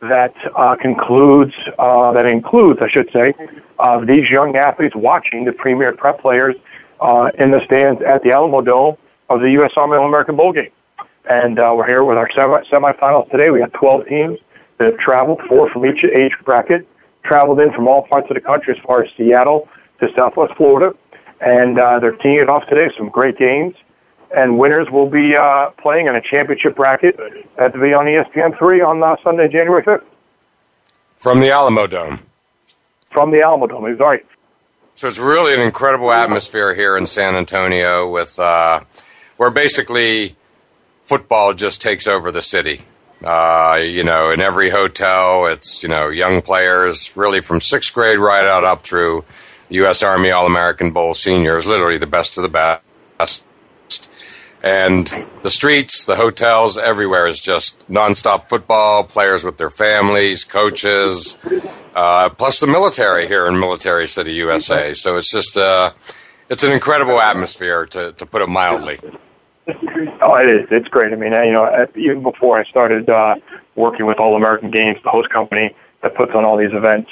that 0.00 0.34
uh, 0.56 0.74
concludes, 0.76 1.54
uh, 1.78 2.12
that 2.12 2.26
includes, 2.26 2.80
I 2.82 2.88
should 2.88 3.10
say, 3.12 3.34
uh, 3.78 4.04
these 4.04 4.28
young 4.28 4.56
athletes 4.56 4.94
watching 4.96 5.44
the 5.44 5.52
premier 5.52 5.92
prep 5.92 6.20
players 6.20 6.56
uh, 7.00 7.30
in 7.38 7.52
the 7.52 7.64
stands 7.64 8.02
at 8.02 8.22
the 8.22 8.30
Alamodome 8.30 8.98
of 9.28 9.40
the 9.40 9.50
U.S. 9.52 9.72
Army 9.76 9.96
All-American 9.96 10.36
Bowl 10.36 10.52
Game. 10.52 10.70
And 11.28 11.58
uh, 11.58 11.72
we're 11.76 11.86
here 11.86 12.04
with 12.04 12.18
our 12.18 12.30
semi- 12.32 12.64
semifinals 12.70 13.30
today. 13.30 13.50
We 13.50 13.60
got 13.60 13.72
12 13.72 14.06
teams 14.06 14.38
that 14.78 14.86
have 14.86 14.98
traveled, 14.98 15.40
four 15.48 15.70
from 15.70 15.86
each 15.86 16.04
age 16.04 16.32
bracket, 16.44 16.86
traveled 17.24 17.60
in 17.60 17.72
from 17.72 17.86
all 17.86 18.02
parts 18.06 18.28
of 18.30 18.34
the 18.34 18.40
country 18.40 18.74
as 18.76 18.84
far 18.84 19.04
as 19.04 19.10
Seattle 19.16 19.68
to 20.00 20.08
Southwest 20.16 20.54
Florida. 20.56 20.96
And 21.40 21.78
uh, 21.78 22.00
they're 22.00 22.16
teeing 22.16 22.38
it 22.38 22.48
off 22.48 22.66
today. 22.68 22.92
Some 22.96 23.08
great 23.08 23.38
games 23.38 23.74
and 24.34 24.58
winners 24.58 24.88
will 24.90 25.08
be 25.08 25.36
uh, 25.36 25.70
playing 25.80 26.06
in 26.06 26.14
a 26.16 26.20
championship 26.20 26.76
bracket 26.76 27.18
at 27.58 27.72
the 27.72 27.78
be 27.78 27.92
on 27.92 28.06
ESPN3 28.06 28.86
on 28.86 29.02
uh, 29.02 29.16
Sunday, 29.22 29.48
January 29.48 29.82
5th. 29.82 30.04
From 31.18 31.40
the 31.40 31.48
Alamodome. 31.48 32.20
From 33.10 33.30
the 33.30 33.38
Alamodome, 33.38 33.90
he's 33.90 34.00
right. 34.00 34.24
So 34.94 35.08
it's 35.08 35.18
really 35.18 35.54
an 35.54 35.60
incredible 35.60 36.12
atmosphere 36.12 36.74
here 36.74 36.96
in 36.96 37.06
San 37.06 37.34
Antonio 37.34 38.10
with 38.10 38.38
uh, 38.38 38.82
where 39.36 39.50
basically 39.50 40.36
football 41.04 41.54
just 41.54 41.82
takes 41.82 42.06
over 42.06 42.30
the 42.30 42.42
city. 42.42 42.82
Uh, 43.24 43.80
you 43.82 44.02
know, 44.02 44.30
in 44.30 44.40
every 44.40 44.68
hotel, 44.68 45.46
it's, 45.46 45.82
you 45.82 45.88
know, 45.88 46.08
young 46.08 46.40
players 46.40 47.16
really 47.16 47.40
from 47.40 47.60
sixth 47.60 47.94
grade 47.94 48.18
right 48.18 48.44
out 48.44 48.64
up 48.64 48.82
through 48.82 49.24
U.S. 49.68 50.02
Army 50.02 50.30
All 50.30 50.46
American 50.46 50.90
Bowl 50.90 51.14
seniors, 51.14 51.66
literally 51.66 51.98
the 51.98 52.06
best 52.06 52.36
of 52.36 52.42
the 52.42 52.48
best 52.48 53.44
and 54.62 55.12
the 55.42 55.50
streets, 55.50 56.04
the 56.04 56.14
hotels, 56.14 56.78
everywhere 56.78 57.26
is 57.26 57.40
just 57.40 57.78
nonstop 57.88 58.48
football, 58.48 59.02
players 59.02 59.44
with 59.44 59.58
their 59.58 59.70
families, 59.70 60.44
coaches, 60.44 61.36
uh, 61.96 62.28
plus 62.30 62.60
the 62.60 62.68
military 62.68 63.26
here 63.26 63.44
in 63.46 63.58
Military 63.58 64.06
City, 64.06 64.34
USA. 64.34 64.94
So 64.94 65.16
it's 65.16 65.32
just 65.32 65.56
uh, 65.56 65.92
it's 66.48 66.62
an 66.62 66.72
incredible 66.72 67.20
atmosphere, 67.20 67.86
to, 67.86 68.12
to 68.12 68.24
put 68.24 68.40
it 68.40 68.48
mildly. 68.48 69.00
Oh, 70.20 70.34
it 70.34 70.48
is. 70.48 70.66
It's 70.70 70.88
great. 70.88 71.12
I 71.12 71.16
mean, 71.16 71.32
you 71.32 71.52
know, 71.52 71.86
even 71.94 72.22
before 72.22 72.58
I 72.58 72.64
started 72.64 73.08
uh, 73.08 73.36
working 73.76 74.06
with 74.06 74.18
All 74.18 74.36
American 74.36 74.70
Games, 74.70 74.98
the 75.04 75.10
host 75.10 75.30
company 75.30 75.74
that 76.02 76.14
puts 76.14 76.32
on 76.34 76.44
all 76.44 76.56
these 76.56 76.72
events, 76.72 77.10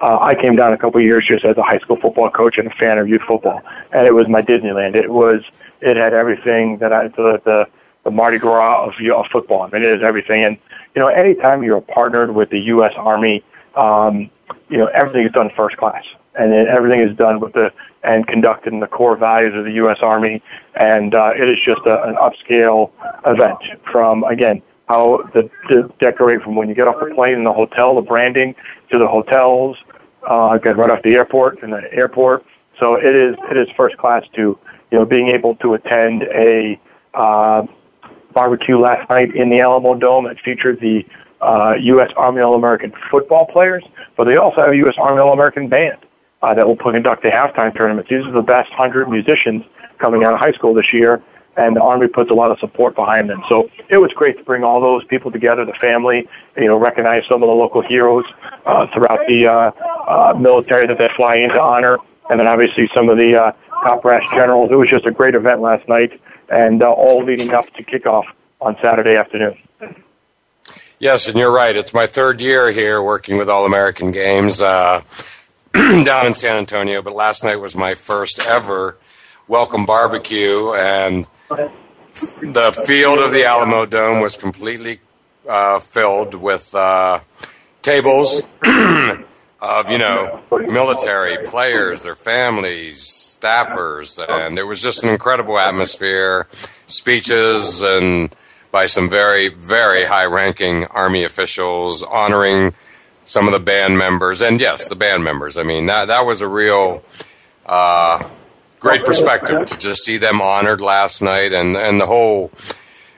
uh, 0.00 0.18
I 0.20 0.34
came 0.34 0.56
down 0.56 0.72
a 0.72 0.78
couple 0.78 1.00
of 1.00 1.04
years 1.06 1.24
just 1.26 1.44
as 1.44 1.56
a 1.56 1.62
high 1.62 1.78
school 1.78 1.96
football 1.96 2.28
coach 2.28 2.58
and 2.58 2.66
a 2.66 2.74
fan 2.74 2.98
of 2.98 3.08
youth 3.08 3.22
football, 3.22 3.62
and 3.92 4.06
it 4.06 4.12
was 4.12 4.26
my 4.28 4.42
Disneyland. 4.42 4.96
It 4.96 5.10
was 5.10 5.42
it 5.80 5.96
had 5.96 6.12
everything 6.12 6.78
that 6.78 6.92
I 6.92 7.08
the 7.08 7.40
the, 7.44 7.66
the 8.02 8.10
Mardi 8.10 8.38
Gras 8.38 8.84
of, 8.84 8.94
of 9.14 9.26
football. 9.30 9.62
I 9.62 9.70
mean, 9.70 9.82
it 9.82 9.96
is 9.96 10.02
everything. 10.02 10.44
And 10.44 10.58
you 10.96 11.00
know, 11.00 11.06
anytime 11.06 11.62
you're 11.62 11.80
partnered 11.80 12.34
with 12.34 12.50
the 12.50 12.58
U.S. 12.58 12.92
Army, 12.96 13.44
um, 13.76 14.28
you 14.68 14.76
know, 14.76 14.86
everything 14.86 15.24
is 15.24 15.32
done 15.32 15.50
first 15.54 15.76
class, 15.76 16.04
and 16.34 16.52
then 16.52 16.66
everything 16.66 17.00
is 17.00 17.16
done 17.16 17.38
with 17.38 17.52
the 17.52 17.72
and 18.02 18.26
conducted 18.26 18.72
in 18.72 18.80
the 18.80 18.86
core 18.86 19.16
values 19.16 19.54
of 19.54 19.64
the 19.64 19.72
U.S. 19.72 19.98
Army. 20.02 20.42
And 20.74 21.14
uh, 21.14 21.32
it 21.36 21.48
is 21.48 21.58
just 21.64 21.82
a, 21.86 22.02
an 22.04 22.16
upscale 22.16 22.90
event 23.26 23.58
from 23.90 24.24
again 24.24 24.62
how 24.88 25.22
the, 25.32 25.48
the 25.68 25.90
decorate 26.00 26.42
from 26.42 26.54
when 26.54 26.68
you 26.68 26.74
get 26.74 26.88
off 26.88 26.96
the 27.00 27.14
plane 27.14 27.34
in 27.34 27.44
the 27.44 27.52
hotel, 27.52 27.94
the 27.94 28.02
branding 28.02 28.54
to 28.90 28.98
the 28.98 29.06
hotels, 29.06 29.76
uh, 30.28 30.58
get 30.58 30.76
right 30.76 30.90
off 30.90 31.02
the 31.02 31.14
airport 31.14 31.62
and 31.62 31.72
the 31.72 31.92
airport. 31.92 32.44
So 32.78 32.96
it 32.96 33.14
is 33.14 33.36
it 33.50 33.56
is 33.56 33.68
first 33.76 33.96
class 33.96 34.24
to 34.34 34.58
you 34.90 34.98
know 34.98 35.04
being 35.04 35.28
able 35.28 35.54
to 35.56 35.74
attend 35.74 36.24
a 36.24 36.80
uh, 37.14 37.66
barbecue 38.32 38.78
last 38.78 39.08
night 39.08 39.34
in 39.34 39.50
the 39.50 39.58
Alamodome 39.58 40.28
that 40.28 40.40
featured 40.40 40.80
the 40.80 41.06
uh, 41.40 41.74
U.S. 41.80 42.10
Army 42.16 42.40
All-American 42.40 42.92
football 43.10 43.46
players, 43.46 43.84
but 44.16 44.24
they 44.24 44.36
also 44.36 44.62
have 44.62 44.70
a 44.70 44.76
U.S. 44.76 44.94
Army 44.96 45.20
All-American 45.20 45.68
band 45.68 45.98
uh, 46.42 46.54
that 46.54 46.66
will 46.66 46.76
conduct 46.76 47.24
a 47.24 47.30
halftime 47.30 47.74
tournament. 47.74 48.08
These 48.08 48.26
are 48.26 48.32
the 48.32 48.42
best 48.42 48.70
hundred 48.72 49.08
musicians 49.08 49.64
coming 49.98 50.24
out 50.24 50.34
of 50.34 50.40
high 50.40 50.52
school 50.52 50.74
this 50.74 50.92
year, 50.92 51.22
and 51.56 51.76
the 51.76 51.82
Army 51.82 52.08
puts 52.08 52.30
a 52.30 52.34
lot 52.34 52.50
of 52.50 52.58
support 52.58 52.94
behind 52.94 53.30
them. 53.30 53.42
So 53.48 53.70
it 53.88 53.98
was 53.98 54.12
great 54.12 54.38
to 54.38 54.44
bring 54.44 54.64
all 54.64 54.80
those 54.80 55.04
people 55.04 55.30
together, 55.30 55.64
the 55.64 55.74
family, 55.74 56.28
you 56.56 56.66
know, 56.66 56.76
recognize 56.78 57.24
some 57.28 57.42
of 57.42 57.46
the 57.46 57.54
local 57.54 57.82
heroes 57.82 58.24
uh, 58.66 58.86
throughout 58.92 59.20
the 59.28 59.46
uh, 59.46 59.70
uh, 60.08 60.34
military 60.38 60.86
that 60.86 60.98
they 60.98 61.08
fly 61.16 61.36
in 61.36 61.50
to 61.50 61.60
honor, 61.60 61.98
and 62.30 62.40
then 62.40 62.46
obviously 62.46 62.90
some 62.94 63.08
of 63.08 63.16
the 63.16 63.40
uh, 63.40 63.52
top 63.84 64.02
brass 64.02 64.28
generals. 64.30 64.70
It 64.70 64.76
was 64.76 64.88
just 64.88 65.06
a 65.06 65.10
great 65.10 65.34
event 65.34 65.60
last 65.60 65.88
night, 65.88 66.20
and 66.48 66.82
uh, 66.82 66.90
all 66.90 67.24
leading 67.24 67.52
up 67.52 67.66
to 67.74 67.84
kickoff 67.84 68.24
on 68.60 68.76
Saturday 68.82 69.16
afternoon. 69.16 69.56
Yes, 70.98 71.28
and 71.28 71.36
you're 71.36 71.52
right. 71.52 71.74
It's 71.74 71.92
my 71.92 72.06
third 72.06 72.40
year 72.40 72.70
here 72.70 73.02
working 73.02 73.36
with 73.36 73.48
All 73.48 73.66
American 73.66 74.12
Games 74.12 74.60
uh, 74.60 75.02
down 76.04 76.26
in 76.26 76.34
San 76.34 76.58
Antonio, 76.58 77.00
but 77.00 77.14
last 77.14 77.44
night 77.44 77.56
was 77.56 77.74
my 77.74 77.94
first 77.94 78.46
ever 78.46 78.98
welcome 79.48 79.86
barbecue, 79.86 80.70
and 80.74 81.26
the 81.48 82.82
field 82.86 83.20
of 83.20 83.32
the 83.32 83.46
Alamo 83.46 83.86
Dome 83.86 84.20
was 84.20 84.36
completely 84.36 85.00
uh, 85.48 85.78
filled 85.78 86.34
with 86.34 86.74
uh, 86.74 87.20
tables 87.80 88.42
of 88.62 89.90
you 89.90 89.96
know 89.96 90.42
military 90.50 91.42
players, 91.46 92.02
their 92.02 92.16
families, 92.16 93.38
staffers, 93.40 94.22
and 94.28 94.58
it 94.58 94.64
was 94.64 94.82
just 94.82 95.02
an 95.04 95.08
incredible 95.08 95.58
atmosphere. 95.58 96.48
Speeches 96.86 97.80
and 97.80 98.34
by 98.70 98.84
some 98.84 99.08
very 99.08 99.48
very 99.48 100.04
high 100.04 100.26
ranking 100.26 100.84
army 100.86 101.24
officials 101.24 102.02
honoring 102.02 102.74
some 103.24 103.46
of 103.46 103.52
the 103.52 103.60
band 103.60 103.98
members, 103.98 104.40
and 104.40 104.60
yes, 104.60 104.88
the 104.88 104.96
band 104.96 105.24
members. 105.24 105.58
I 105.58 105.62
mean 105.62 105.86
that 105.86 106.06
that 106.06 106.26
was 106.26 106.42
a 106.42 106.48
real. 106.48 107.02
Uh, 107.64 108.28
great 108.80 109.04
perspective 109.04 109.64
to 109.64 109.78
just 109.78 110.02
see 110.02 110.18
them 110.18 110.40
honored 110.40 110.80
last 110.80 111.22
night 111.22 111.52
and, 111.52 111.76
and 111.76 112.00
the 112.00 112.06
whole 112.06 112.50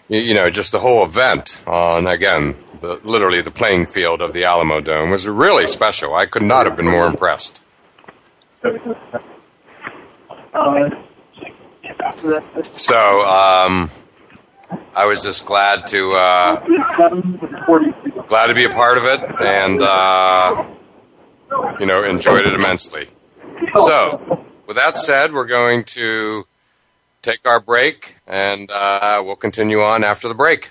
you 0.09 0.35
know, 0.35 0.51
just 0.51 0.73
the 0.73 0.79
whole 0.79 1.05
event 1.05 1.59
on, 1.67 2.07
again, 2.07 2.55
the, 2.81 3.01
literally 3.05 3.41
the 3.41 3.51
playing 3.51 3.87
field 3.87 4.21
of 4.21 4.33
the 4.33 4.45
Alamo 4.45 4.81
Dome 4.81 5.11
was 5.11 5.27
really 5.27 5.67
special. 5.67 6.15
I 6.15 6.27
could 6.27 6.43
not 6.43 6.67
have 6.67 6.77
been 6.77 6.89
more 6.89 7.07
impressed. 7.07 7.63
So, 12.75 13.23
um, 13.23 13.91
I 14.97 15.07
was 15.07 15.23
just 15.23 15.47
glad 15.47 15.87
to 15.87 16.13
uh, 16.13 16.61
glad 18.27 18.47
to 18.47 18.55
be 18.55 18.65
a 18.65 18.71
part 18.71 18.99
of 18.99 19.05
it, 19.05 19.21
and 19.41 19.83
uh, 19.83 20.67
you 21.81 21.87
know, 21.87 22.05
enjoyed 22.05 22.47
it 22.47 22.55
immensely. 22.55 23.09
So, 23.75 24.45
with 24.67 24.77
that 24.77 24.97
said, 24.97 25.33
we're 25.33 25.47
going 25.47 25.85
to 25.85 26.45
take 27.23 27.47
our 27.47 27.61
break, 27.61 28.17
and 28.27 28.71
uh, 28.71 29.23
we'll 29.25 29.37
continue 29.37 29.81
on 29.81 30.05
after 30.05 30.29
the 30.29 30.35
break. 30.35 30.71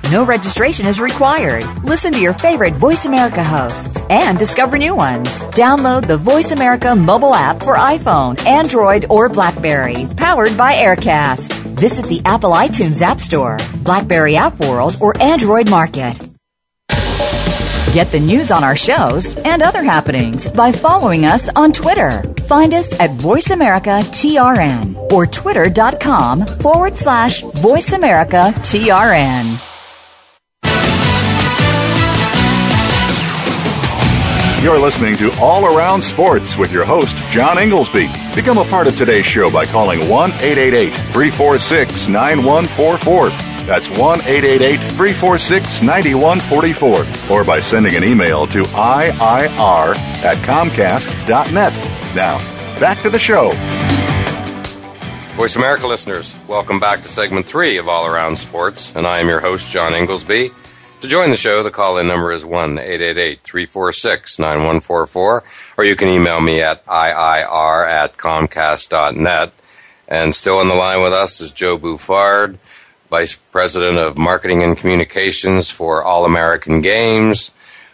No 0.11 0.25
registration 0.25 0.87
is 0.87 0.99
required. 0.99 1.63
Listen 1.85 2.11
to 2.11 2.19
your 2.19 2.33
favorite 2.33 2.73
Voice 2.73 3.05
America 3.05 3.41
hosts 3.41 4.03
and 4.09 4.37
discover 4.37 4.77
new 4.77 4.93
ones. 4.93 5.29
Download 5.55 6.05
the 6.05 6.17
Voice 6.17 6.51
America 6.51 6.93
mobile 6.93 7.33
app 7.33 7.63
for 7.63 7.77
iPhone, 7.77 8.37
Android, 8.45 9.05
or 9.09 9.29
Blackberry, 9.29 10.07
powered 10.17 10.57
by 10.57 10.73
Aircast. 10.73 11.53
Visit 11.79 12.07
the 12.07 12.21
Apple 12.25 12.51
iTunes 12.51 13.01
App 13.01 13.21
Store, 13.21 13.57
Blackberry 13.85 14.35
App 14.35 14.59
World, 14.59 14.97
or 14.99 15.15
Android 15.21 15.69
Market. 15.69 16.19
Get 17.93 18.11
the 18.11 18.19
news 18.19 18.51
on 18.51 18.65
our 18.65 18.75
shows 18.75 19.35
and 19.35 19.61
other 19.61 19.81
happenings 19.81 20.45
by 20.45 20.73
following 20.73 21.23
us 21.23 21.47
on 21.55 21.71
Twitter. 21.71 22.21
Find 22.49 22.73
us 22.73 22.93
at 22.99 23.11
Voice 23.11 23.51
America 23.51 24.01
TRN 24.11 25.09
or 25.09 25.25
twitter.com 25.25 26.45
forward 26.45 26.97
slash 26.97 27.43
Voice 27.43 27.93
You're 34.61 34.77
listening 34.77 35.15
to 35.15 35.31
All 35.39 35.65
Around 35.65 36.03
Sports 36.03 36.55
with 36.55 36.71
your 36.71 36.85
host, 36.85 37.17
John 37.31 37.57
Inglesby. 37.57 38.11
Become 38.35 38.59
a 38.59 38.65
part 38.65 38.85
of 38.85 38.95
today's 38.95 39.25
show 39.25 39.49
by 39.49 39.65
calling 39.65 40.07
1 40.07 40.29
888 40.33 40.91
346 40.91 42.07
9144. 42.07 43.29
That's 43.65 43.89
1 43.89 44.21
888 44.21 44.77
346 44.77 45.81
9144. 45.81 47.35
Or 47.35 47.43
by 47.43 47.59
sending 47.59 47.95
an 47.95 48.03
email 48.03 48.45
to 48.47 48.61
IIR 48.61 49.95
at 49.97 50.37
Comcast.net. 50.45 52.15
Now, 52.15 52.37
back 52.79 53.01
to 53.01 53.09
the 53.09 53.17
show. 53.17 53.53
Voice 55.37 55.55
America 55.55 55.87
listeners, 55.87 56.37
welcome 56.47 56.79
back 56.79 57.01
to 57.01 57.07
segment 57.07 57.47
three 57.47 57.77
of 57.77 57.89
All 57.89 58.05
Around 58.05 58.35
Sports, 58.35 58.95
and 58.95 59.07
I 59.07 59.21
am 59.21 59.27
your 59.27 59.39
host, 59.39 59.71
John 59.71 59.95
Inglesby. 59.95 60.51
To 61.01 61.07
join 61.07 61.31
the 61.31 61.35
show, 61.35 61.63
the 61.63 61.71
call 61.71 61.97
in 61.97 62.05
number 62.07 62.31
is 62.31 62.45
1 62.45 62.77
888 62.77 63.41
346 63.41 64.37
9144, 64.37 65.43
or 65.77 65.83
you 65.83 65.95
can 65.95 66.09
email 66.09 66.39
me 66.39 66.61
at 66.61 66.85
IIR 66.85 67.87
at 67.87 68.17
Comcast.net. 68.17 69.51
And 70.07 70.35
still 70.35 70.59
on 70.59 70.67
the 70.67 70.75
line 70.75 71.01
with 71.01 71.11
us 71.11 71.41
is 71.41 71.51
Joe 71.51 71.79
Buffard, 71.79 72.59
Vice 73.09 73.33
President 73.51 73.97
of 73.97 74.19
Marketing 74.19 74.61
and 74.61 74.77
Communications 74.77 75.71
for 75.71 76.03
All 76.03 76.23
American 76.23 76.81
Games, 76.81 77.49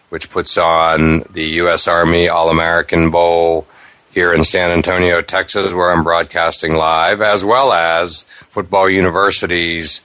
which 0.09 0.29
puts 0.29 0.57
on 0.57 1.23
the 1.31 1.45
U.S. 1.61 1.87
Army 1.87 2.27
All 2.27 2.49
American 2.49 3.09
Bowl 3.09 3.65
here 4.11 4.33
in 4.33 4.43
San 4.43 4.69
Antonio, 4.69 5.21
Texas, 5.21 5.73
where 5.73 5.93
I'm 5.93 6.03
broadcasting 6.03 6.75
live, 6.75 7.21
as 7.21 7.45
well 7.45 7.71
as 7.71 8.23
Football 8.49 8.89
University's 8.89 10.01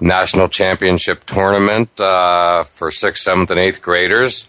national 0.00 0.48
championship 0.48 1.24
tournament 1.24 2.00
uh, 2.00 2.64
for 2.64 2.90
sixth, 2.90 3.22
seventh, 3.22 3.50
and 3.50 3.60
eighth 3.60 3.82
graders. 3.82 4.46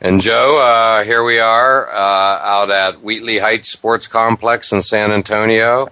And 0.00 0.20
Joe, 0.20 0.60
uh, 0.60 1.04
here 1.04 1.24
we 1.24 1.40
are 1.40 1.88
uh, 1.88 1.94
out 1.94 2.70
at 2.70 3.02
Wheatley 3.02 3.38
Heights 3.38 3.68
Sports 3.68 4.06
Complex 4.06 4.72
in 4.72 4.80
San 4.80 5.10
Antonio, 5.10 5.88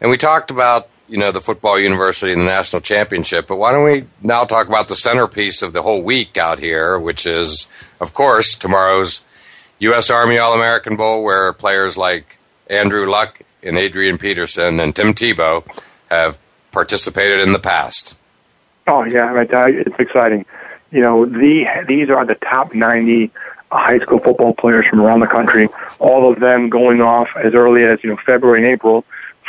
and 0.00 0.10
we 0.10 0.16
talked 0.16 0.50
about 0.50 0.88
you 1.08 1.18
know 1.18 1.32
the 1.32 1.40
football 1.40 1.78
university 1.78 2.32
and 2.32 2.42
the 2.42 2.46
national 2.46 2.80
championship. 2.80 3.48
But 3.48 3.56
why 3.56 3.72
don't 3.72 3.84
we 3.84 4.06
now 4.22 4.44
talk 4.44 4.68
about 4.68 4.88
the 4.88 4.94
centerpiece 4.94 5.62
of 5.62 5.72
the 5.72 5.82
whole 5.82 6.02
week 6.02 6.38
out 6.38 6.60
here, 6.60 6.98
which 6.98 7.26
is, 7.26 7.66
of 8.00 8.14
course, 8.14 8.54
tomorrow's 8.54 9.22
U.S. 9.80 10.10
Army 10.10 10.38
All 10.38 10.54
American 10.54 10.96
Bowl, 10.96 11.24
where 11.24 11.52
players 11.52 11.98
like 11.98 12.38
Andrew 12.68 13.10
Luck 13.10 13.42
and 13.62 13.76
Adrian 13.76 14.16
Peterson 14.16 14.78
and 14.78 14.94
Tim 14.94 15.12
Tebow 15.12 15.64
have 16.08 16.38
participated 16.70 17.40
in 17.40 17.52
the 17.52 17.58
past. 17.58 18.14
Oh 18.90 19.04
yeah, 19.04 19.30
right. 19.30 19.48
It's 19.50 19.98
exciting. 20.00 20.44
You 20.90 21.00
know, 21.00 21.24
the 21.24 21.64
these 21.86 22.10
are 22.10 22.26
the 22.26 22.34
top 22.34 22.74
90 22.74 23.30
high 23.70 24.00
school 24.00 24.18
football 24.18 24.52
players 24.52 24.86
from 24.88 25.00
around 25.00 25.20
the 25.20 25.28
country. 25.28 25.68
All 26.00 26.30
of 26.30 26.40
them 26.40 26.68
going 26.68 27.00
off 27.00 27.28
as 27.36 27.54
early 27.54 27.84
as 27.84 28.02
you 28.02 28.10
know 28.10 28.16
February 28.26 28.64
and 28.64 28.66
April 28.66 29.04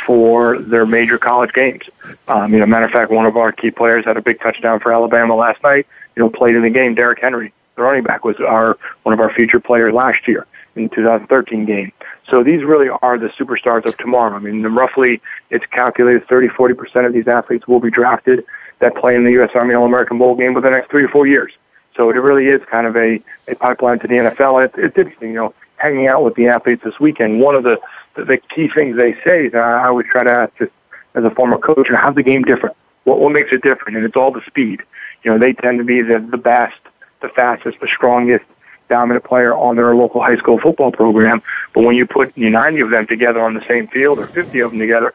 for 0.06 0.58
their 0.58 0.86
major 0.86 1.18
college 1.18 1.52
games. 1.52 1.82
Um, 2.28 2.52
you 2.52 2.60
know, 2.60 2.66
matter 2.66 2.86
of 2.86 2.92
fact, 2.92 3.10
one 3.10 3.26
of 3.26 3.36
our 3.36 3.50
key 3.50 3.72
players 3.72 4.04
had 4.04 4.16
a 4.16 4.22
big 4.22 4.40
touchdown 4.40 4.78
for 4.78 4.92
Alabama 4.92 5.34
last 5.34 5.60
night. 5.64 5.88
You 6.14 6.22
know, 6.22 6.30
played 6.30 6.54
in 6.54 6.62
the 6.62 6.70
game, 6.70 6.94
Derrick 6.94 7.20
Henry. 7.20 7.52
the 7.74 7.82
running 7.82 8.04
back, 8.04 8.24
was 8.24 8.36
our 8.36 8.78
one 9.02 9.12
of 9.12 9.18
our 9.18 9.34
featured 9.34 9.64
players 9.64 9.92
last 9.92 10.28
year 10.28 10.46
in 10.76 10.84
the 10.84 10.88
2013 10.94 11.64
game. 11.64 11.90
So 12.28 12.42
these 12.42 12.62
really 12.62 12.88
are 12.88 13.18
the 13.18 13.28
superstars 13.28 13.84
of 13.84 13.96
tomorrow. 13.98 14.34
I 14.34 14.38
mean, 14.38 14.62
roughly 14.62 15.20
it's 15.50 15.66
calculated 15.66 16.26
30, 16.28 16.48
40% 16.48 17.06
of 17.06 17.12
these 17.12 17.28
athletes 17.28 17.66
will 17.66 17.80
be 17.80 17.90
drafted 17.90 18.44
that 18.78 18.96
play 18.96 19.14
in 19.14 19.24
the 19.24 19.32
U.S. 19.32 19.50
Army 19.54 19.74
All-American 19.74 20.18
Bowl 20.18 20.34
game 20.34 20.54
within 20.54 20.72
the 20.72 20.78
next 20.78 20.90
three 20.90 21.04
or 21.04 21.08
four 21.08 21.26
years. 21.26 21.52
So 21.96 22.10
it 22.10 22.14
really 22.14 22.48
is 22.48 22.62
kind 22.70 22.86
of 22.86 22.96
a, 22.96 23.20
a 23.48 23.54
pipeline 23.54 23.98
to 24.00 24.08
the 24.08 24.14
NFL. 24.14 24.64
It's, 24.64 24.74
it's 24.78 24.96
interesting, 24.96 25.30
you 25.30 25.36
know, 25.36 25.54
hanging 25.76 26.06
out 26.06 26.24
with 26.24 26.34
the 26.36 26.48
athletes 26.48 26.82
this 26.84 26.98
weekend. 26.98 27.40
One 27.40 27.54
of 27.54 27.64
the, 27.64 27.78
the, 28.14 28.24
the 28.24 28.38
key 28.38 28.68
things 28.68 28.96
they 28.96 29.14
say 29.24 29.46
is 29.46 29.54
I 29.54 29.86
always 29.86 30.06
try 30.06 30.24
to 30.24 30.30
ask 30.30 30.56
just 30.56 30.72
as 31.14 31.24
a 31.24 31.30
former 31.30 31.58
coach, 31.58 31.88
you 31.88 31.92
know, 31.92 32.00
how's 32.00 32.14
the 32.14 32.22
game 32.22 32.42
different? 32.42 32.76
What, 33.04 33.20
what 33.20 33.32
makes 33.32 33.52
it 33.52 33.62
different? 33.62 33.96
And 33.96 34.06
it's 34.06 34.16
all 34.16 34.30
the 34.30 34.42
speed. 34.46 34.82
You 35.22 35.32
know, 35.32 35.38
they 35.38 35.52
tend 35.52 35.78
to 35.78 35.84
be 35.84 36.02
the, 36.02 36.18
the 36.18 36.38
best, 36.38 36.78
the 37.20 37.28
fastest, 37.28 37.80
the 37.80 37.88
strongest, 37.88 38.44
dominant 38.92 39.24
player 39.24 39.54
on 39.54 39.74
their 39.76 39.96
local 39.96 40.22
high 40.22 40.36
school 40.36 40.58
football 40.60 40.92
program. 40.92 41.42
But 41.72 41.84
when 41.84 41.96
you 41.96 42.06
put 42.06 42.36
90 42.36 42.80
of 42.80 42.90
them 42.90 43.06
together 43.06 43.40
on 43.40 43.54
the 43.54 43.64
same 43.66 43.88
field 43.88 44.18
or 44.18 44.26
50 44.26 44.60
of 44.60 44.70
them 44.70 44.80
together 44.80 45.14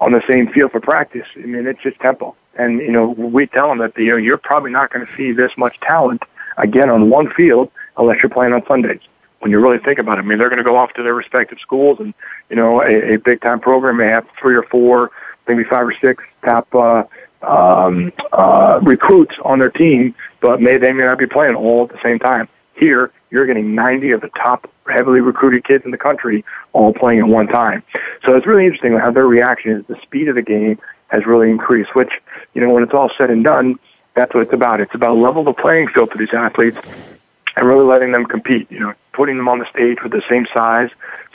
on 0.00 0.12
the 0.12 0.22
same 0.28 0.52
field 0.52 0.72
for 0.72 0.80
practice, 0.80 1.26
I 1.34 1.46
mean, 1.46 1.66
it's 1.66 1.82
just 1.82 1.98
tempo. 2.00 2.36
And, 2.56 2.78
you 2.80 2.92
know, 2.92 3.08
we 3.08 3.46
tell 3.46 3.70
them 3.70 3.78
that, 3.78 3.96
you 3.96 4.10
know, 4.10 4.16
you're 4.16 4.36
probably 4.36 4.70
not 4.70 4.92
going 4.92 5.06
to 5.06 5.12
see 5.14 5.32
this 5.32 5.50
much 5.56 5.80
talent 5.80 6.22
again 6.58 6.90
on 6.90 7.08
one 7.08 7.32
field 7.32 7.70
unless 7.96 8.18
you're 8.22 8.28
playing 8.28 8.52
on 8.52 8.66
Sundays. 8.66 9.00
When 9.38 9.50
you 9.50 9.58
really 9.60 9.78
think 9.78 9.98
about 9.98 10.18
it, 10.18 10.22
I 10.22 10.24
mean, 10.24 10.36
they're 10.36 10.50
going 10.50 10.58
to 10.58 10.64
go 10.64 10.76
off 10.76 10.92
to 10.94 11.02
their 11.02 11.14
respective 11.14 11.58
schools 11.58 12.00
and, 12.00 12.12
you 12.50 12.56
know, 12.56 12.82
a, 12.82 13.14
a 13.14 13.16
big 13.16 13.40
time 13.40 13.60
program 13.60 13.96
may 13.96 14.08
have 14.08 14.26
three 14.38 14.56
or 14.56 14.64
four, 14.64 15.10
maybe 15.48 15.64
five 15.64 15.86
or 15.86 15.94
six 15.98 16.22
top, 16.44 16.68
uh, 16.74 17.04
um, 17.42 18.12
uh, 18.32 18.78
recruits 18.82 19.36
on 19.42 19.58
their 19.58 19.70
team, 19.70 20.14
but 20.42 20.60
may, 20.60 20.76
they 20.76 20.92
may 20.92 21.04
not 21.04 21.18
be 21.18 21.26
playing 21.26 21.54
all 21.54 21.84
at 21.84 21.88
the 21.88 22.02
same 22.02 22.18
time. 22.18 22.46
Here, 22.80 23.12
you're 23.30 23.46
getting 23.46 23.74
90 23.74 24.12
of 24.12 24.22
the 24.22 24.30
top 24.30 24.70
heavily 24.88 25.20
recruited 25.20 25.64
kids 25.64 25.84
in 25.84 25.90
the 25.90 25.98
country 25.98 26.44
all 26.72 26.94
playing 26.94 27.20
at 27.20 27.28
one 27.28 27.46
time. 27.46 27.82
So 28.24 28.34
it's 28.34 28.46
really 28.46 28.64
interesting 28.64 28.96
how 28.98 29.10
their 29.10 29.26
reaction 29.26 29.72
is. 29.72 29.86
The 29.86 30.00
speed 30.02 30.28
of 30.28 30.34
the 30.34 30.42
game 30.42 30.78
has 31.08 31.26
really 31.26 31.50
increased, 31.50 31.94
which, 31.94 32.10
you 32.54 32.60
know, 32.62 32.70
when 32.70 32.82
it's 32.82 32.94
all 32.94 33.10
said 33.18 33.30
and 33.30 33.44
done, 33.44 33.78
that's 34.14 34.32
what 34.34 34.42
it's 34.44 34.52
about. 34.52 34.80
It's 34.80 34.94
about 34.94 35.18
level 35.18 35.44
the 35.44 35.52
playing 35.52 35.88
field 35.88 36.10
for 36.10 36.18
these 36.18 36.32
athletes 36.32 37.20
and 37.56 37.68
really 37.68 37.84
letting 37.84 38.12
them 38.12 38.24
compete, 38.24 38.70
you 38.70 38.80
know, 38.80 38.94
putting 39.12 39.36
them 39.36 39.48
on 39.48 39.58
the 39.58 39.66
stage 39.68 40.02
with 40.02 40.12
the 40.12 40.22
same 40.28 40.46
size, 40.52 40.88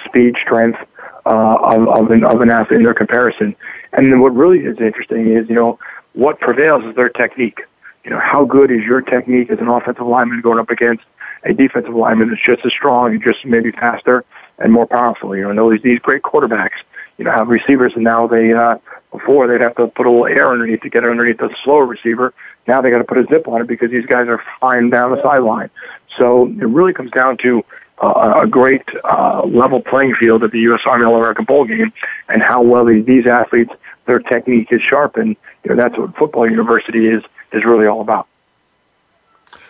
speed, 0.04 0.36
strength, 0.42 0.80
uh, 1.28 1.58
of, 1.62 1.88
of, 1.88 2.12
an, 2.12 2.24
of 2.24 2.42
an 2.42 2.50
athlete 2.50 2.80
in 2.80 2.84
their 2.84 2.94
comparison. 2.94 3.56
And 3.94 4.12
then 4.12 4.20
what 4.20 4.36
really 4.36 4.60
is 4.60 4.80
interesting 4.80 5.28
is, 5.28 5.48
you 5.48 5.56
know, 5.56 5.78
what 6.14 6.40
prevails 6.40 6.84
is 6.86 6.96
their 6.96 7.10
technique. 7.10 7.62
You 8.04 8.12
know, 8.12 8.20
how 8.20 8.46
good 8.46 8.72
is 8.72 8.84
your 8.84 9.02
technique 9.02 9.50
as 9.50 9.60
an 9.60 9.68
offensive 9.68 10.06
lineman 10.06 10.42
going 10.42 10.60
up 10.60 10.70
against 10.70 11.04
a 11.46 11.54
defensive 11.54 11.96
lineman 11.96 12.30
that's 12.30 12.42
just 12.42 12.66
as 12.66 12.72
strong 12.72 13.14
and 13.14 13.24
just 13.24 13.46
maybe 13.46 13.72
faster 13.72 14.26
and 14.60 14.74
more 14.74 14.88
powerful. 14.88 15.36
You 15.36 15.54
know, 15.54 15.72
these 15.72 15.82
these 15.82 16.00
great 16.00 16.24
quarterbacks, 16.24 16.82
you 17.18 17.26
know, 17.26 17.32
have 17.32 17.48
receivers 17.48 17.94
and 17.96 18.04
now 18.04 18.28
they 18.28 18.54
uh 18.54 18.78
before 19.12 19.48
they'd 19.48 19.62
have 19.62 19.76
to 19.76 19.88
put 19.88 20.06
a 20.06 20.10
little 20.10 20.26
air 20.26 20.52
underneath 20.52 20.82
to 20.82 20.90
get 20.90 21.04
underneath 21.06 21.38
the 21.38 21.50
slower 21.64 21.86
receiver. 21.86 22.34
Now 22.68 22.82
they 22.82 22.90
got 22.90 22.98
to 22.98 23.04
put 23.04 23.18
a 23.18 23.26
zip 23.30 23.48
on 23.48 23.62
it 23.62 23.68
because 23.68 23.92
these 23.92 24.06
guys 24.06 24.28
are 24.28 24.42
flying 24.60 24.90
down 24.90 25.12
the 25.12 25.22
sideline. 25.22 25.70
So 26.18 26.48
it 26.48 26.68
really 26.68 26.94
comes 26.94 27.12
down 27.12 27.38
to 27.38 27.64
uh, 28.02 28.42
a 28.44 28.48
great 28.48 28.84
uh, 29.06 29.44
level 29.46 29.82
playing 29.82 30.16
field 30.16 30.44
at 30.44 30.52
the 30.52 30.60
U.S. 30.62 30.82
Army 30.86 31.06
All-American 31.06 31.46
Bowl 31.46 31.64
game, 31.64 31.94
and 32.28 32.42
how 32.42 32.62
well 32.62 32.84
these, 32.84 33.06
these 33.06 33.26
athletes 33.26 33.72
their 34.06 34.20
technique 34.20 34.68
is 34.72 34.82
sharpened. 34.82 35.38
You 35.64 35.70
know 35.70 35.76
that's 35.76 35.98
what 35.98 36.16
football 36.18 36.50
university 36.50 37.08
is 37.08 37.24
is 37.54 37.64
really 37.64 37.88
all 37.88 38.02
about. 38.02 38.28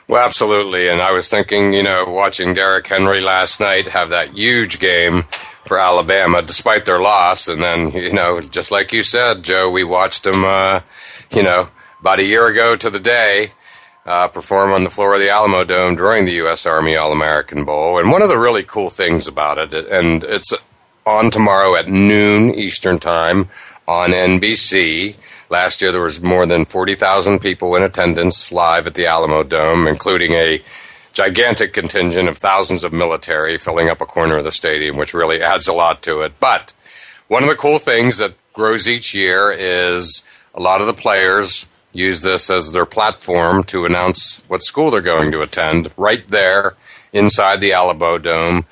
Well, 0.08 0.24
absolutely. 0.24 0.88
And 0.88 1.02
I 1.02 1.12
was 1.12 1.30
thinking, 1.30 1.74
you 1.74 1.82
know, 1.82 2.06
watching 2.06 2.54
Derrick 2.54 2.86
Henry 2.86 3.22
last 3.22 3.60
night 3.60 3.88
have 3.88 4.10
that 4.10 4.38
huge 4.38 4.80
game 4.80 5.24
for 5.66 5.80
Alabama, 5.80 6.44
despite 6.44 6.86
their 6.86 7.02
loss. 7.02 7.48
And 7.48 7.62
then, 7.62 7.92
you 7.92 8.14
know, 8.14 8.40
just 8.40 8.70
like 8.70 8.94
you 8.94 9.02
said, 9.02 9.42
Joe, 9.42 9.72
we 9.72 9.84
watched 9.84 10.28
him, 10.28 10.46
uh, 10.46 10.82
you 11.32 11.42
know, 11.42 11.70
about 12.02 12.20
a 12.20 12.24
year 12.24 12.46
ago 12.46 12.76
to 12.76 12.90
the 12.92 13.00
day, 13.00 13.54
uh, 14.06 14.28
perform 14.28 14.72
on 14.74 14.84
the 14.84 14.92
floor 14.92 15.16
of 15.16 15.22
the 15.22 15.30
Alamo 15.30 15.64
Dome 15.64 15.96
during 15.96 16.26
the 16.26 16.34
U.S. 16.34 16.68
Army 16.68 16.96
All 16.96 17.12
American 17.12 17.66
Bowl. 17.66 17.98
And 18.00 18.12
one 18.12 18.22
of 18.22 18.30
the 18.30 18.38
really 18.38 18.62
cool 18.62 18.92
things 18.92 19.28
about 19.28 19.58
it, 19.58 19.74
and 19.74 20.24
it's 20.24 20.54
on 21.08 21.32
tomorrow 21.32 21.76
at 21.76 21.88
noon 21.88 22.54
Eastern 22.54 23.00
Time 23.00 23.50
on 23.88 24.12
NBC. 24.12 25.16
Last 25.50 25.82
year, 25.82 25.92
there 25.92 26.02
was 26.02 26.22
more 26.22 26.46
than 26.46 26.66
40,000 26.66 27.40
people 27.40 27.76
in 27.76 27.84
attendance 27.84 28.52
live 28.52 28.88
at 28.88 28.96
the 28.96 29.08
Alamo 29.08 29.44
Dome, 29.44 29.88
including 29.88 30.34
a 30.34 30.62
gigantic 31.14 31.74
contingent 31.74 32.28
of 32.28 32.38
thousands 32.38 32.84
of 32.84 32.92
military 32.92 33.58
filling 33.58 33.90
up 33.90 34.02
a 34.02 34.06
corner 34.06 34.38
of 34.38 34.44
the 34.44 34.52
stadium, 34.52 34.98
which 34.98 35.14
really 35.14 35.42
adds 35.42 35.68
a 35.68 35.74
lot 35.74 36.02
to 36.04 36.22
it. 36.22 36.34
But 36.40 36.74
one 37.28 37.44
of 37.44 37.50
the 37.50 37.56
cool 37.56 37.80
things 37.80 38.18
that 38.18 38.36
grows 38.54 38.90
each 38.90 39.14
year 39.14 39.52
is 39.52 40.24
a 40.54 40.62
lot 40.62 40.82
of 40.82 40.88
the 40.88 40.94
players 40.94 41.66
use 41.94 42.22
this 42.22 42.50
as 42.50 42.72
their 42.72 42.86
platform 42.86 43.64
to 43.64 43.86
announce 43.86 44.42
what 44.48 44.64
school 44.64 44.92
they're 44.92 45.02
going 45.02 45.32
to 45.32 45.42
attend 45.42 45.90
right 45.98 46.28
there 46.30 46.76
inside 47.14 47.62
the 47.62 47.72
Alamo 47.74 48.18
Dome 48.18 48.66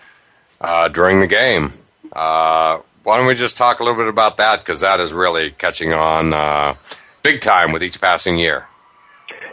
uh, 0.59 0.89
during 0.89 1.21
the 1.21 1.27
game. 1.27 1.71
Uh, 2.11 2.79
why 3.03 3.17
don't 3.17 3.27
we 3.27 3.35
just 3.35 3.57
talk 3.57 3.79
a 3.79 3.83
little 3.83 3.97
bit 3.97 4.07
about 4.07 4.37
that 4.37 4.59
because 4.59 4.81
that 4.81 4.99
is 4.99 5.13
really 5.13 5.51
catching 5.51 5.93
on 5.93 6.33
uh, 6.33 6.75
big 7.21 7.41
time 7.41 7.71
with 7.71 7.83
each 7.83 7.99
passing 7.99 8.37
year. 8.37 8.67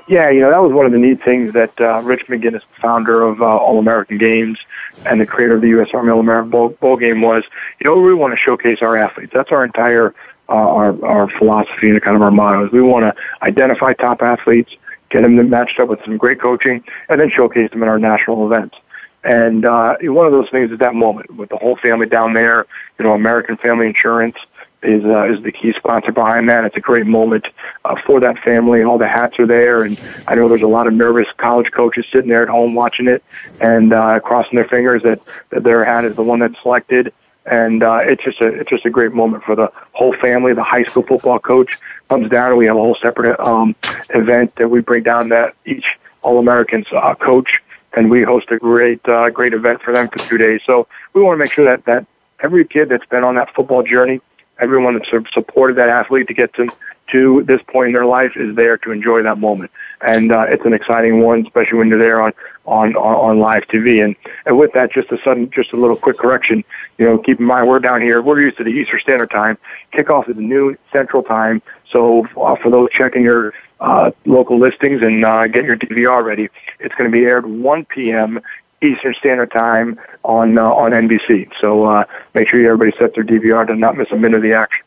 Yeah, 0.09 0.29
you 0.29 0.41
know 0.41 0.51
that 0.51 0.61
was 0.61 0.73
one 0.73 0.87
of 0.87 0.93
the 0.93 0.99
neat 0.99 1.23
things 1.23 1.53
that 1.53 1.81
uh, 1.81 2.01
Rich 2.03 2.27
McGuinness, 2.27 2.63
founder 2.81 3.23
of 3.23 3.41
uh, 3.41 3.45
All 3.45 3.79
American 3.79 4.19
Games 4.19 4.59
and 5.07 5.21
the 5.21 5.27
creator 5.27 5.55
of 5.55 5.61
the 5.61 5.69
U.S. 5.69 5.89
Army 5.95 6.11
All 6.11 6.19
American 6.19 6.51
Bowl, 6.51 6.71
Bowl 6.71 6.97
Game, 6.97 7.21
was. 7.21 7.45
You 7.79 7.89
know, 7.89 8.01
we 8.01 8.13
want 8.13 8.33
to 8.33 8.37
showcase 8.37 8.83
our 8.83 8.97
athletes. 8.97 9.31
That's 9.33 9.53
our 9.53 9.65
entire 9.65 10.15
uh, 10.49 10.53
our 10.53 11.05
our 11.05 11.31
philosophy 11.39 11.91
and 11.91 12.03
kind 12.03 12.17
of 12.17 12.23
our 12.23 12.33
motto 12.33 12.67
is 12.67 12.73
we 12.73 12.83
want 12.83 13.05
to 13.05 13.23
identify 13.43 13.93
top 13.93 14.21
athletes, 14.21 14.75
get 15.11 15.23
them 15.23 15.49
matched 15.49 15.79
up 15.79 15.89
with 15.89 16.01
some 16.05 16.17
great 16.17 16.41
coaching, 16.41 16.83
and 17.09 17.21
then 17.21 17.31
showcase 17.31 17.71
them 17.71 17.83
in 17.85 17.89
our 17.89 18.01
national 18.01 18.53
events. 18.53 18.77
And 19.23 19.65
uh, 19.65 19.97
one 20.03 20.27
of 20.27 20.33
those 20.33 20.49
things 20.51 20.71
is 20.71 20.79
that 20.79 20.95
moment 20.95 21.35
with 21.35 21.51
the 21.51 21.57
whole 21.57 21.77
family 21.77 22.07
down 22.07 22.33
there. 22.33 22.67
You 22.99 23.05
know, 23.05 23.13
American 23.13 23.57
Family 23.57 23.87
Insurance 23.87 24.37
is 24.83 25.05
uh, 25.05 25.31
is 25.31 25.43
the 25.43 25.53
key 25.53 25.73
sponsor 25.75 26.13
behind 26.13 26.49
that. 26.49 26.65
It's 26.65 26.77
a 26.77 26.81
great 26.81 27.07
moment 27.07 27.47
uh, 27.85 28.01
for 28.07 28.21
that 28.21 28.39
family. 28.39 28.83
All 28.83 28.99
the 28.99 29.09
hats 29.09 29.39
are 29.39 29.47
there, 29.47 29.83
and 29.83 30.01
I 30.27 30.35
know 30.35 30.49
there's 30.49 30.63
a 30.63 30.67
lot 30.67 30.87
of 30.87 30.95
nervous 30.95 31.27
college 31.37 31.71
coaches 31.71 32.07
sitting 32.11 32.31
there 32.31 32.43
at 32.43 32.49
home 32.49 32.75
watching 32.75 33.09
it 33.09 33.23
and 33.61 33.93
uh, 33.93 34.21
crossing 34.21 34.57
their 34.57 34.69
fingers 34.69 35.03
that, 35.03 35.21
that 35.51 35.65
their 35.65 35.85
hat 35.85 36.05
is 36.05 36.17
the 36.17 36.23
one 36.23 36.39
that's 36.39 36.61
selected. 36.63 37.13
And 37.47 37.83
uh, 37.83 38.01
it's 38.03 38.23
just 38.23 38.41
a 38.41 38.47
it's 38.47 38.71
just 38.71 38.87
a 38.87 38.91
great 38.91 39.13
moment 39.13 39.45
for 39.45 39.55
the 39.55 39.71
whole 39.93 40.15
family. 40.15 40.55
The 40.55 40.63
high 40.63 40.85
school 40.85 41.03
football 41.03 41.39
coach 41.39 41.79
comes 42.09 42.31
down, 42.31 42.51
and 42.51 42.59
we 42.59 42.67
have 42.67 42.77
a 42.77 42.81
whole 42.81 42.97
separate 43.01 43.39
um, 43.41 43.77
event 44.11 44.57
that 44.57 44.69
we 44.69 44.81
bring 44.81 45.03
down 45.03 45.29
that 45.31 45.55
each 45.67 45.85
All 46.23 46.39
Americans 46.39 46.87
uh, 46.93 47.15
coach 47.15 47.63
and 47.95 48.11
we 48.11 48.23
host 48.23 48.51
a 48.51 48.59
great 48.59 49.07
uh, 49.09 49.31
great 49.31 49.53
event 49.53 49.83
for 49.83 49.93
them 49.93 50.09
for 50.09 50.19
two 50.19 50.39
days. 50.39 50.61
So 50.65 50.87
we 51.13 51.23
want 51.23 51.35
to 51.35 51.39
make 51.39 51.53
sure 51.53 51.65
that 51.65 51.85
that 51.87 52.07
every 52.41 52.65
kid 52.65 52.89
that's 52.89 53.07
been 53.07 53.25
on 53.25 53.35
that 53.37 53.55
football 53.55 53.83
journey, 53.83 54.21
everyone 54.59 54.99
that's 54.99 55.11
supported 55.33 55.77
that 55.77 55.89
athlete 55.89 56.29
to 56.29 56.35
get 56.35 56.55
to 56.55 56.69
to 57.13 57.43
this 57.45 57.61
point 57.67 57.89
in 57.89 57.93
their 57.93 58.07
life 58.07 58.33
is 58.37 58.55
there 58.57 58.79
to 58.79 58.93
enjoy 58.93 59.23
that 59.23 59.39
moment. 59.39 59.71
And 60.01 60.33
uh, 60.33 60.47
it's 60.49 60.65
an 60.65 60.73
exciting 60.73 61.21
one, 61.21 61.45
especially 61.45 61.79
when 61.79 61.89
you're 61.89 61.99
there 61.99 62.23
on, 62.23 62.33
on, 62.67 62.95
on, 62.97 63.39
live 63.39 63.65
TV. 63.65 64.03
And, 64.05 64.15
and 64.47 64.59
with 64.59 64.73
that, 64.73 64.93
just 64.93 65.11
a 65.11 65.19
sudden, 65.23 65.51
just 65.51 65.73
a 65.73 65.77
little 65.77 65.97
quick 65.97 66.19
correction. 66.19 66.65
You 66.99 67.07
know, 67.07 67.19
keep 67.19 67.41
in 67.41 67.47
mind, 67.47 67.69
we're 67.69 67.81
down 67.81 68.01
here, 68.01 68.23
we're 68.23 68.41
used 68.41 68.59
to 68.59 68.65
the 68.65 68.71
Eastern 68.71 69.01
Standard 69.01 69.31
Time. 69.31 69.59
Kickoff 69.93 70.29
is 70.29 70.37
noon 70.37 70.79
Central 70.93 71.23
Time. 71.23 71.63
So 71.91 72.27
uh, 72.41 72.57
for 72.57 72.71
those 72.71 72.91
checking 72.93 73.23
your 73.23 73.55
uh, 73.81 74.11
local 74.25 74.59
listings 74.59 75.03
and 75.03 75.25
uh, 75.25 75.47
get 75.49 75.65
your 75.65 75.77
DVR 75.77 76.25
ready. 76.25 76.49
It's 76.81 76.95
going 76.95 77.11
to 77.11 77.17
be 77.17 77.25
aired 77.25 77.47
1 77.47 77.85
p.m. 77.87 78.41
Eastern 78.83 79.15
Standard 79.19 79.51
Time 79.51 79.99
on 80.25 80.57
uh, 80.57 80.71
on 80.71 80.93
NBC. 80.93 81.51
So 81.61 81.85
uh, 81.85 82.05
make 82.35 82.49
sure 82.49 82.65
everybody 82.65 82.97
sets 82.99 83.15
their 83.15 83.25
DVR 83.25 83.67
to 83.67 83.77
not 83.77 83.97
miss 83.97 84.11
a 84.11 84.17
minute 84.17 84.39
of 84.39 84.43
the 84.43 84.55
action. 84.55 84.85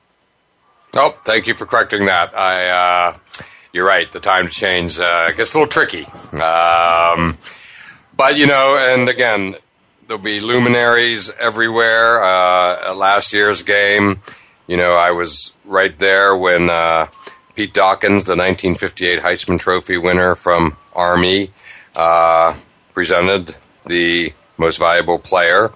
Oh, 0.95 1.15
thank 1.23 1.47
you 1.47 1.53
for 1.53 1.65
correcting 1.65 2.06
that. 2.06 2.38
I, 2.38 2.67
uh, 2.67 3.17
you're 3.71 3.86
right. 3.86 4.12
The 4.12 4.19
time 4.19 4.47
change 4.47 4.99
uh, 4.99 5.32
gets 5.32 5.53
a 5.53 5.58
little 5.58 5.71
tricky. 5.71 6.06
Um, 6.34 7.38
but 8.15 8.38
you 8.38 8.45
know, 8.45 8.77
and 8.77 9.10
again, 9.10 9.56
there'll 10.08 10.21
be 10.21 10.39
luminaries 10.39 11.32
everywhere. 11.39 12.23
Uh, 12.23 12.93
last 12.93 13.34
year's 13.34 13.63
game, 13.63 14.21
you 14.67 14.77
know, 14.77 14.93
I 14.93 15.12
was 15.12 15.53
right 15.65 15.97
there 15.97 16.38
when 16.38 16.69
uh, 16.69 17.08
Pete 17.56 17.73
Dawkins, 17.73 18.25
the 18.25 18.36
1958 18.36 19.19
Heisman 19.19 19.60
Trophy 19.60 19.97
winner 19.97 20.36
from 20.36 20.77
Army, 20.93 21.51
uh, 21.95 22.56
presented 22.93 23.56
the 23.86 24.34
most 24.58 24.77
valuable 24.79 25.19
player 25.19 25.71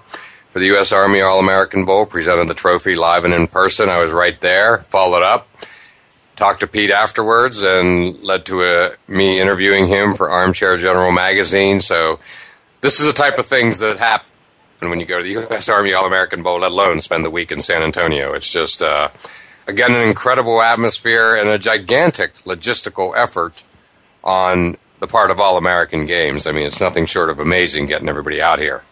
for 0.50 0.60
the 0.60 0.68
U.S. 0.68 0.92
Army 0.92 1.22
All 1.22 1.40
American 1.40 1.86
Bowl, 1.86 2.06
presented 2.06 2.48
the 2.48 2.54
trophy 2.54 2.96
live 2.96 3.26
and 3.26 3.34
in 3.34 3.48
person. 3.48 3.90
I 3.90 4.00
was 4.00 4.12
right 4.12 4.40
there, 4.42 4.80
followed 4.80 5.24
up. 5.24 5.48
talked 6.36 6.62
to 6.62 6.68
Pete 6.68 6.92
afterwards 6.92 7.64
and 7.64 8.22
led 8.24 8.46
to 8.46 8.64
a, 8.64 8.96
me 9.08 9.40
interviewing 9.40 9.88
him 9.88 10.14
for 10.14 10.30
Armchair 10.30 10.78
General 10.78 11.12
magazine. 11.12 11.80
So 11.80 12.20
this 12.82 13.00
is 13.00 13.06
the 13.06 13.14
type 13.14 13.38
of 13.40 13.46
things 13.46 13.80
that 13.80 13.98
happen 13.98 14.28
when 14.80 15.00
you 15.00 15.06
go 15.06 15.18
to 15.18 15.24
the 15.24 15.32
U.S. 15.32 15.70
Army 15.70 15.94
All 15.94 16.06
American 16.06 16.44
Bowl, 16.44 16.60
let 16.60 16.72
alone 16.72 17.02
spend 17.02 17.26
the 17.26 17.32
week 17.32 17.52
in 17.52 17.60
San 17.60 17.82
Antonio. 17.82 18.34
It's 18.34 18.50
just, 18.50 18.82
uh, 18.82 19.10
again, 19.68 19.92
an 19.94 20.08
incredible 20.08 20.62
atmosphere 20.62 21.36
and 21.36 21.50
a 21.50 21.58
gigantic 21.58 22.36
logistical 22.46 23.14
effort 23.18 23.64
on 24.24 24.78
the 25.00 25.08
part 25.08 25.32
of 25.32 25.40
All 25.40 25.58
American 25.58 26.06
Games. 26.06 26.48
I 26.48 26.52
mean, 26.52 26.66
it's 26.66 26.80
nothing 26.80 27.06
short 27.06 27.30
of 27.30 27.40
amazing 27.40 27.86
getting 27.86 28.10
everybody 28.10 28.42
out 28.42 28.60
here. 28.60 28.84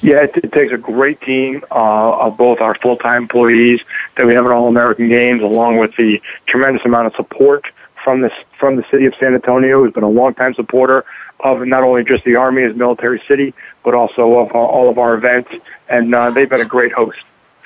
Yeah, 0.00 0.24
it, 0.24 0.52
takes 0.52 0.72
a 0.72 0.78
great 0.78 1.20
team 1.20 1.64
uh, 1.70 2.26
of 2.26 2.36
both 2.36 2.60
our 2.60 2.74
full-time 2.76 3.22
employees 3.22 3.80
that 4.16 4.26
we 4.26 4.34
have 4.34 4.44
at 4.44 4.52
All 4.52 4.68
American 4.68 5.08
Games, 5.08 5.42
along 5.42 5.78
with 5.78 5.96
the 5.96 6.20
tremendous 6.46 6.84
amount 6.84 7.08
of 7.08 7.14
support 7.16 7.66
from 8.02 8.20
this 8.20 8.32
from 8.58 8.76
the 8.76 8.84
city 8.90 9.06
of 9.06 9.14
San 9.18 9.34
Antonio, 9.34 9.82
who's 9.82 9.92
been 9.92 10.04
a 10.04 10.08
longtime 10.08 10.54
supporter 10.54 11.04
of 11.40 11.66
not 11.66 11.82
only 11.82 12.04
just 12.04 12.24
the 12.24 12.36
Army 12.36 12.62
as 12.62 12.76
military 12.76 13.22
city, 13.26 13.54
but 13.82 13.94
also 13.94 14.38
of 14.38 14.54
uh, 14.54 14.58
all 14.58 14.88
of 14.90 14.98
our 14.98 15.14
events. 15.14 15.50
And 15.88 16.14
uh, 16.14 16.30
they've 16.30 16.48
been 16.48 16.60
a 16.60 16.66
great 16.66 16.92
host 16.92 17.18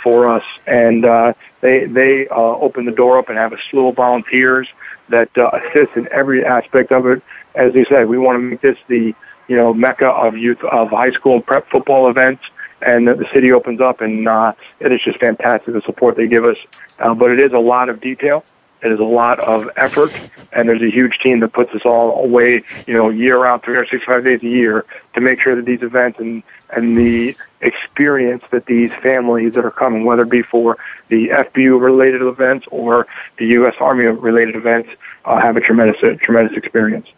for 0.03 0.29
us, 0.29 0.45
and 0.67 1.05
uh, 1.05 1.35
they 1.61 1.85
they 1.85 2.29
uh, 2.29 2.35
open 2.35 2.85
the 2.87 2.93
door 2.93 3.19
up 3.19 3.29
and 3.29 3.37
have 3.37 3.53
a 3.53 3.59
slew 3.71 3.89
of 3.89 3.97
volunteers 3.97 4.69
that 5.11 5.37
uh, 5.37 5.51
assist 5.53 5.97
in 5.97 6.09
every 6.13 6.45
aspect 6.45 6.93
of 6.93 7.07
it. 7.07 7.23
As 7.55 7.75
you 7.75 7.85
said, 7.87 8.09
we 8.09 8.19
want 8.19 8.37
to 8.37 8.41
make 8.41 8.61
this 8.61 8.79
the 8.89 9.15
you 9.49 9.57
know 9.57 9.73
mecca 9.75 10.09
of 10.09 10.37
youth 10.37 10.63
of 10.65 10.91
high 10.91 11.13
school 11.13 11.37
and 11.37 11.47
prep 11.47 11.69
football 11.71 12.09
events, 12.09 12.43
and 12.83 13.09
the 13.09 13.27
city 13.33 13.53
opens 13.53 13.81
up, 13.81 14.01
and 14.01 14.29
uh, 14.29 14.53
it 14.81 14.93
is 14.93 15.01
just 15.03 15.19
fantastic 15.19 15.75
the 15.75 15.83
support 15.83 16.17
they 16.17 16.27
give 16.27 16.45
us. 16.45 16.57
Uh, 16.99 17.15
but 17.15 17.31
it 17.31 17.41
is 17.41 17.53
a 17.53 17.59
lot 17.59 17.89
of 17.89 18.01
detail. 18.01 18.45
It 18.83 18.93
is 18.93 19.01
a 19.01 19.05
lot 19.05 19.41
of 19.41 19.69
effort, 19.77 20.13
and 20.53 20.69
there's 20.69 20.83
a 20.83 20.91
huge 20.91 21.19
team 21.19 21.41
that 21.41 21.53
puts 21.53 21.75
us 21.75 21.83
all 21.85 22.25
away, 22.25 22.63
you 22.87 22.95
know, 22.95 23.09
year 23.11 23.39
round, 23.39 23.63
365 23.63 24.25
days 24.25 24.43
a 24.43 24.47
year, 24.47 24.85
to 25.15 25.21
make 25.21 25.41
sure 25.41 25.57
that 25.57 25.65
these 25.65 25.83
events 25.83 26.19
and 26.21 26.43
and 26.71 26.99
the 26.99 27.35
experience 27.61 28.45
that 28.51 28.67
these 28.67 28.93
families 28.93 29.55
that 29.55 29.65
are 29.65 29.71
coming, 29.71 30.05
whether 30.05 30.23
it 30.23 30.31
be 30.31 30.43
for 30.43 30.77
the 31.09 31.29
FBU 31.29 31.81
related 31.81 32.21
events 32.23 32.67
or 32.71 33.07
the 33.39 33.47
U.S. 33.47 33.75
Army 33.81 34.05
related 34.05 34.55
events, 34.55 34.91
uh, 35.25 35.41
have 35.41 35.57
a 35.57 35.61
tremendous 35.61 35.99
tremendous 36.21 36.57
experience. 36.57 37.09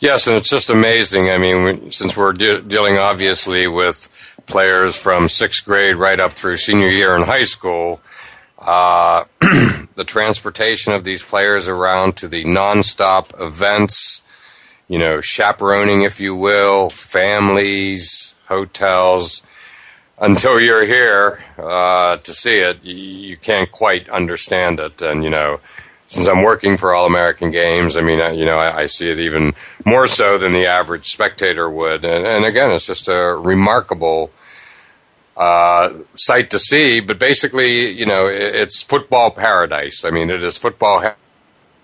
Yes, 0.00 0.26
and 0.26 0.36
it's 0.36 0.48
just 0.48 0.70
amazing. 0.70 1.28
I 1.28 1.38
mean, 1.38 1.92
since 1.92 2.16
we're 2.16 2.32
de- 2.32 2.62
dealing 2.62 2.98
obviously 2.98 3.66
with 3.66 4.08
players 4.46 4.96
from 4.96 5.28
sixth 5.28 5.64
grade 5.64 5.96
right 5.96 6.18
up 6.18 6.32
through 6.32 6.56
senior 6.56 6.88
year 6.88 7.16
in 7.16 7.22
high 7.22 7.42
school, 7.42 8.00
uh, 8.58 9.24
the 10.00 10.04
transportation 10.04 10.94
of 10.94 11.04
these 11.04 11.22
players 11.22 11.68
around 11.68 12.16
to 12.16 12.26
the 12.26 12.42
nonstop 12.42 13.38
events, 13.38 14.22
you 14.88 14.98
know, 14.98 15.20
chaperoning, 15.20 16.00
if 16.00 16.18
you 16.18 16.34
will, 16.34 16.88
families, 16.88 18.34
hotels. 18.48 19.42
Until 20.18 20.58
you're 20.58 20.86
here 20.86 21.40
uh, 21.58 22.16
to 22.16 22.32
see 22.32 22.60
it, 22.60 22.82
you, 22.82 22.94
you 22.94 23.36
can't 23.36 23.70
quite 23.70 24.08
understand 24.08 24.80
it. 24.80 25.02
And, 25.02 25.22
you 25.22 25.28
know, 25.28 25.60
since 26.08 26.26
I'm 26.26 26.42
working 26.42 26.78
for 26.78 26.94
All 26.94 27.04
American 27.04 27.50
Games, 27.50 27.98
I 27.98 28.00
mean, 28.00 28.22
I, 28.22 28.30
you 28.30 28.46
know, 28.46 28.56
I, 28.56 28.84
I, 28.84 28.86
see 28.86 29.10
it 29.10 29.18
even 29.18 29.52
more 29.84 30.06
so 30.06 30.38
than 30.38 30.52
the 30.54 30.64
average 30.64 31.10
spectator 31.10 31.68
would. 31.68 32.06
And, 32.06 32.26
and 32.26 32.46
again, 32.46 32.70
it's 32.70 32.86
just 32.86 33.06
a 33.08 33.36
remarkable 33.38 34.30
uh, 35.40 35.94
sight 36.14 36.50
to 36.50 36.58
see. 36.58 37.00
But 37.00 37.18
basically, 37.18 37.90
you 37.90 38.06
know, 38.06 38.28
it, 38.28 38.42
it's 38.54 38.82
football 38.82 39.30
paradise. 39.30 40.04
I 40.04 40.10
mean, 40.10 40.30
it 40.30 40.44
is 40.44 40.58
football 40.58 41.14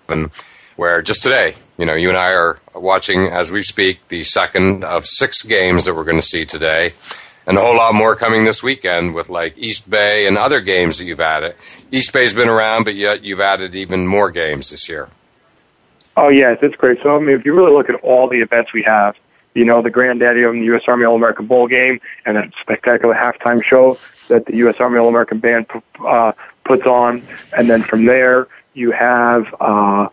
heaven. 0.07 0.31
Where 0.75 1.01
just 1.01 1.23
today, 1.23 1.55
you 1.79 1.87
know, 1.87 1.95
you 1.95 2.09
and 2.09 2.17
I 2.17 2.29
are 2.29 2.59
watching 2.75 3.25
as 3.25 3.51
we 3.51 3.63
speak 3.63 4.07
the 4.09 4.21
second 4.21 4.83
of 4.83 5.07
six 5.07 5.41
games 5.41 5.85
that 5.85 5.95
we're 5.95 6.03
going 6.03 6.17
to 6.17 6.21
see 6.21 6.45
today 6.45 6.93
and 7.47 7.57
a 7.57 7.61
whole 7.61 7.75
lot 7.75 7.95
more 7.95 8.15
coming 8.15 8.43
this 8.43 8.61
weekend 8.61 9.15
with 9.15 9.29
like 9.29 9.57
East 9.57 9.89
Bay 9.89 10.27
and 10.27 10.37
other 10.37 10.61
games 10.61 10.99
that 10.99 11.05
you've 11.05 11.21
added. 11.21 11.55
East 11.91 12.13
Bay's 12.13 12.33
been 12.33 12.49
around, 12.49 12.83
but 12.83 12.93
yet 12.93 13.23
you've 13.23 13.39
added 13.39 13.73
even 13.73 14.05
more 14.05 14.29
games 14.29 14.69
this 14.69 14.87
year. 14.87 15.09
Oh 16.17 16.29
yes, 16.29 16.59
it's 16.61 16.75
great. 16.75 16.99
So 17.01 17.15
I 17.15 17.19
mean, 17.19 17.39
if 17.39 17.45
you 17.45 17.55
really 17.55 17.71
look 17.71 17.89
at 17.89 17.95
all 18.01 18.27
the 18.27 18.41
events 18.41 18.73
we 18.73 18.83
have, 18.83 19.15
you 19.57 19.65
know, 19.65 19.81
the 19.81 19.89
granddaddy 19.89 20.43
of 20.43 20.53
the 20.53 20.65
U.S. 20.65 20.83
Army 20.87 21.05
All 21.05 21.15
American 21.15 21.47
Bowl 21.47 21.67
game 21.67 21.99
and 22.25 22.37
that 22.37 22.53
spectacular 22.61 23.15
halftime 23.15 23.63
show 23.63 23.97
that 24.27 24.45
the 24.45 24.55
U.S. 24.57 24.75
Army 24.79 24.99
All 24.99 25.07
American 25.07 25.39
Band 25.39 25.65
uh, 26.05 26.33
puts 26.63 26.85
on, 26.85 27.23
and 27.57 27.67
then 27.67 27.81
from 27.81 28.05
there 28.05 28.47
you 28.75 28.91
have. 28.91 29.53
Uh, 29.59 30.09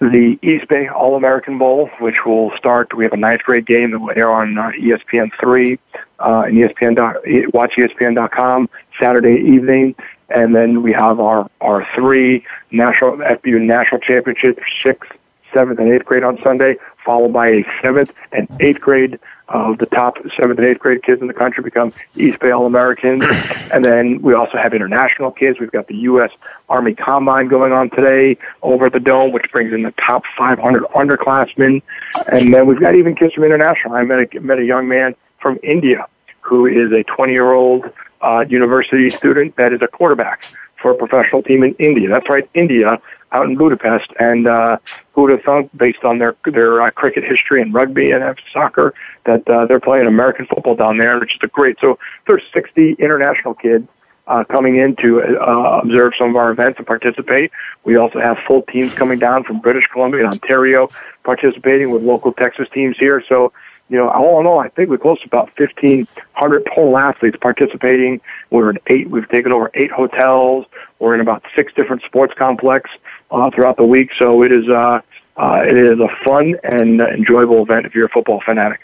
the 0.00 0.38
East 0.42 0.68
Bay 0.68 0.88
All 0.88 1.16
American 1.16 1.56
Bowl, 1.56 1.88
which 1.98 2.26
will 2.26 2.50
start. 2.56 2.94
We 2.94 3.04
have 3.04 3.12
a 3.12 3.16
ninth 3.16 3.42
grade 3.42 3.64
game 3.64 3.92
that 3.92 4.00
will 4.00 4.12
air 4.14 4.30
on 4.30 4.58
uh, 4.58 4.72
ESPN 4.72 5.30
three 5.40 5.78
uh, 6.18 6.44
and 6.46 6.56
ESPN 6.56 6.96
dot, 6.96 7.16
watch 7.54 7.74
ESPN.com 7.76 8.68
Saturday 9.00 9.40
evening, 9.40 9.94
and 10.28 10.54
then 10.54 10.82
we 10.82 10.92
have 10.92 11.20
our 11.20 11.48
our 11.60 11.88
three 11.94 12.44
national 12.70 13.16
FBU 13.16 13.62
national 13.62 14.00
championships, 14.00 14.62
sixth, 14.82 15.10
seventh, 15.54 15.78
and 15.78 15.90
eighth 15.90 16.04
grade 16.04 16.24
on 16.24 16.38
Sunday, 16.42 16.76
followed 17.04 17.32
by 17.32 17.48
a 17.48 17.64
seventh 17.80 18.12
and 18.32 18.48
eighth 18.60 18.80
grade 18.80 19.18
of 19.48 19.78
the 19.78 19.86
top 19.86 20.16
seventh 20.36 20.58
and 20.58 20.66
eighth 20.66 20.80
grade 20.80 21.02
kids 21.02 21.20
in 21.20 21.26
the 21.26 21.34
country 21.34 21.62
become 21.62 21.92
East 22.16 22.40
Bay 22.40 22.50
All 22.50 22.66
Americans. 22.66 23.24
and 23.72 23.84
then 23.84 24.20
we 24.22 24.34
also 24.34 24.58
have 24.58 24.74
international 24.74 25.30
kids. 25.30 25.60
We've 25.60 25.70
got 25.70 25.86
the 25.86 25.96
U.S. 25.96 26.30
Army 26.68 26.94
Combine 26.94 27.48
going 27.48 27.72
on 27.72 27.90
today 27.90 28.36
over 28.62 28.86
at 28.86 28.92
the 28.92 29.00
Dome, 29.00 29.32
which 29.32 29.50
brings 29.52 29.72
in 29.72 29.82
the 29.82 29.92
top 29.92 30.24
500 30.36 30.82
underclassmen. 30.94 31.82
And 32.28 32.52
then 32.52 32.66
we've 32.66 32.80
got 32.80 32.94
even 32.94 33.14
kids 33.14 33.34
from 33.34 33.44
international. 33.44 33.94
I 33.94 34.02
met 34.02 34.34
a, 34.34 34.40
met 34.40 34.58
a 34.58 34.64
young 34.64 34.88
man 34.88 35.14
from 35.40 35.58
India 35.62 36.06
who 36.40 36.66
is 36.66 36.92
a 36.92 37.02
20 37.04 37.32
year 37.32 37.52
old 37.52 37.84
uh, 38.20 38.44
university 38.48 39.10
student 39.10 39.56
that 39.56 39.72
is 39.72 39.80
a 39.82 39.88
quarterback 39.88 40.44
for 40.80 40.90
a 40.90 40.94
professional 40.94 41.42
team 41.42 41.62
in 41.62 41.74
India. 41.74 42.08
That's 42.08 42.28
right, 42.28 42.48
India 42.54 43.00
out 43.34 43.46
in 43.46 43.56
Budapest. 43.56 44.10
And 44.18 44.46
uh, 44.46 44.78
who 45.12 45.22
would 45.22 45.32
have 45.32 45.42
thought, 45.42 45.76
based 45.76 46.04
on 46.04 46.18
their 46.18 46.36
their 46.44 46.80
uh, 46.80 46.90
cricket 46.90 47.24
history 47.24 47.60
and 47.60 47.74
rugby 47.74 48.12
and 48.12 48.24
soccer, 48.52 48.94
that 49.24 49.46
uh, 49.48 49.66
they're 49.66 49.80
playing 49.80 50.06
American 50.06 50.46
football 50.46 50.76
down 50.76 50.96
there, 50.96 51.18
which 51.18 51.34
is 51.34 51.40
a 51.42 51.48
great. 51.48 51.76
So 51.80 51.98
there's 52.26 52.42
60 52.52 52.92
international 52.98 53.54
kids 53.54 53.88
uh, 54.26 54.44
coming 54.44 54.76
in 54.76 54.96
to 54.96 55.22
uh, 55.22 55.80
observe 55.82 56.14
some 56.18 56.30
of 56.30 56.36
our 56.36 56.50
events 56.50 56.78
and 56.78 56.86
participate. 56.86 57.50
We 57.84 57.96
also 57.96 58.20
have 58.20 58.38
full 58.46 58.62
teams 58.62 58.94
coming 58.94 59.18
down 59.18 59.44
from 59.44 59.60
British 59.60 59.86
Columbia 59.88 60.24
and 60.24 60.32
Ontario 60.32 60.88
participating 61.24 61.90
with 61.90 62.02
local 62.02 62.32
Texas 62.32 62.68
teams 62.72 62.96
here. 62.98 63.22
So 63.28 63.52
you 63.90 63.98
know, 63.98 64.08
all 64.08 64.40
in 64.40 64.46
all, 64.46 64.58
I 64.58 64.68
think 64.68 64.88
we're 64.88 64.98
close 64.98 65.20
to 65.20 65.26
about 65.26 65.50
1,500 65.58 66.66
total 66.66 66.96
athletes 66.96 67.36
participating. 67.40 68.20
We're 68.50 68.70
in 68.70 68.78
eight, 68.86 69.10
we've 69.10 69.28
taken 69.28 69.52
over 69.52 69.70
eight 69.74 69.90
hotels. 69.90 70.66
We're 70.98 71.14
in 71.14 71.20
about 71.20 71.44
six 71.54 71.72
different 71.74 72.02
sports 72.02 72.32
complex 72.36 72.90
uh, 73.30 73.50
throughout 73.50 73.76
the 73.76 73.84
week. 73.84 74.10
So 74.18 74.42
it 74.42 74.52
is, 74.52 74.68
uh, 74.68 75.00
uh, 75.36 75.62
it 75.66 75.76
is 75.76 75.98
a 76.00 76.08
fun 76.24 76.56
and 76.64 77.00
enjoyable 77.00 77.62
event 77.62 77.84
if 77.84 77.94
you're 77.94 78.06
a 78.06 78.10
football 78.10 78.40
fanatic. 78.44 78.80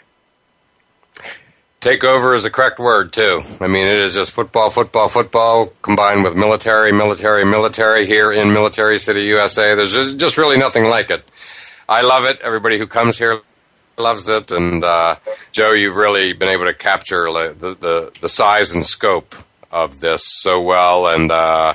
Takeover 1.79 2.35
is 2.35 2.43
the 2.43 2.51
correct 2.51 2.77
word, 2.77 3.11
too. 3.11 3.41
I 3.59 3.65
mean, 3.65 3.87
it 3.87 3.97
is 3.97 4.13
just 4.13 4.31
football, 4.33 4.69
football, 4.69 5.07
football 5.07 5.73
combined 5.81 6.23
with 6.23 6.35
military, 6.35 6.91
military, 6.91 7.43
military 7.43 8.05
here 8.05 8.31
in 8.31 8.53
Military 8.53 8.99
City, 8.99 9.23
USA. 9.23 9.73
There's 9.73 10.13
just 10.13 10.37
really 10.37 10.59
nothing 10.59 10.85
like 10.85 11.09
it. 11.09 11.25
I 11.89 12.01
love 12.01 12.25
it. 12.25 12.39
Everybody 12.41 12.77
who 12.77 12.85
comes 12.85 13.17
here 13.17 13.41
loves 14.01 14.27
it, 14.27 14.51
and 14.51 14.83
uh, 14.83 15.15
Joe, 15.51 15.71
you've 15.71 15.95
really 15.95 16.33
been 16.33 16.49
able 16.49 16.65
to 16.65 16.73
capture 16.73 17.25
the, 17.31 17.77
the, 17.79 18.11
the 18.19 18.29
size 18.29 18.73
and 18.73 18.83
scope 18.83 19.35
of 19.71 19.99
this 19.99 20.23
so 20.25 20.61
well, 20.61 21.07
and 21.07 21.31
uh, 21.31 21.73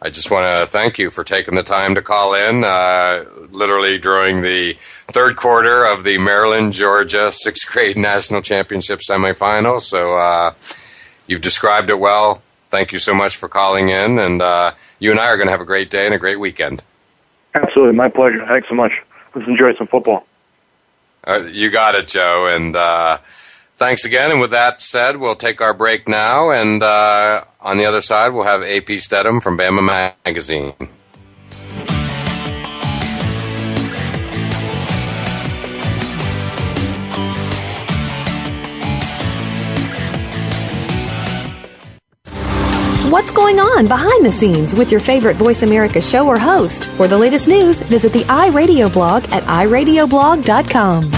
I 0.00 0.10
just 0.10 0.30
want 0.30 0.56
to 0.56 0.66
thank 0.66 0.98
you 0.98 1.10
for 1.10 1.24
taking 1.24 1.56
the 1.56 1.64
time 1.64 1.96
to 1.96 2.02
call 2.02 2.34
in, 2.34 2.62
uh, 2.62 3.24
literally 3.50 3.98
during 3.98 4.42
the 4.42 4.76
third 5.08 5.34
quarter 5.34 5.84
of 5.84 6.04
the 6.04 6.18
Maryland 6.18 6.72
Georgia 6.72 7.32
sixth 7.32 7.68
grade 7.68 7.96
national 8.12 8.42
championship 8.42 9.00
semifinal. 9.00 9.80
So 9.80 10.16
uh, 10.16 10.54
you've 11.26 11.40
described 11.40 11.90
it 11.90 11.98
well. 11.98 12.42
Thank 12.70 12.92
you 12.92 12.98
so 12.98 13.12
much 13.12 13.36
for 13.36 13.48
calling 13.48 13.88
in, 13.88 14.20
and 14.20 14.40
uh, 14.40 14.74
you 15.00 15.10
and 15.10 15.18
I 15.18 15.26
are 15.26 15.36
going 15.36 15.48
to 15.48 15.52
have 15.52 15.60
a 15.60 15.66
great 15.66 15.90
day 15.90 16.06
and 16.06 16.14
a 16.14 16.18
great 16.18 16.38
weekend. 16.38 16.82
Absolutely, 17.54 17.96
my 17.96 18.08
pleasure. 18.08 18.46
Thanks 18.46 18.68
so 18.68 18.76
much. 18.76 18.92
Let's 19.34 19.48
enjoy 19.48 19.74
some 19.74 19.88
football. 19.88 20.27
Uh, 21.28 21.44
you 21.44 21.70
got 21.70 21.94
it, 21.94 22.08
Joe. 22.08 22.46
And 22.50 22.74
uh, 22.74 23.18
thanks 23.76 24.06
again. 24.06 24.30
And 24.30 24.40
with 24.40 24.52
that 24.52 24.80
said, 24.80 25.18
we'll 25.18 25.36
take 25.36 25.60
our 25.60 25.74
break 25.74 26.08
now. 26.08 26.50
And 26.50 26.82
uh, 26.82 27.44
on 27.60 27.76
the 27.76 27.84
other 27.84 28.00
side, 28.00 28.32
we'll 28.32 28.44
have 28.44 28.62
AP 28.62 28.86
Steadham 28.98 29.42
from 29.42 29.58
Bama 29.58 30.14
Magazine. 30.24 30.72
What's 43.10 43.30
going 43.30 43.58
on 43.58 43.86
behind 43.86 44.22
the 44.22 44.30
scenes 44.30 44.74
with 44.74 44.90
your 44.90 45.00
favorite 45.00 45.36
Voice 45.36 45.62
America 45.62 46.00
show 46.00 46.26
or 46.26 46.38
host? 46.38 46.84
For 46.84 47.08
the 47.08 47.16
latest 47.16 47.48
news, 47.48 47.80
visit 47.80 48.12
the 48.12 48.24
iRadio 48.24 48.92
blog 48.92 49.24
at 49.32 49.42
iradioblog.com. 49.44 51.17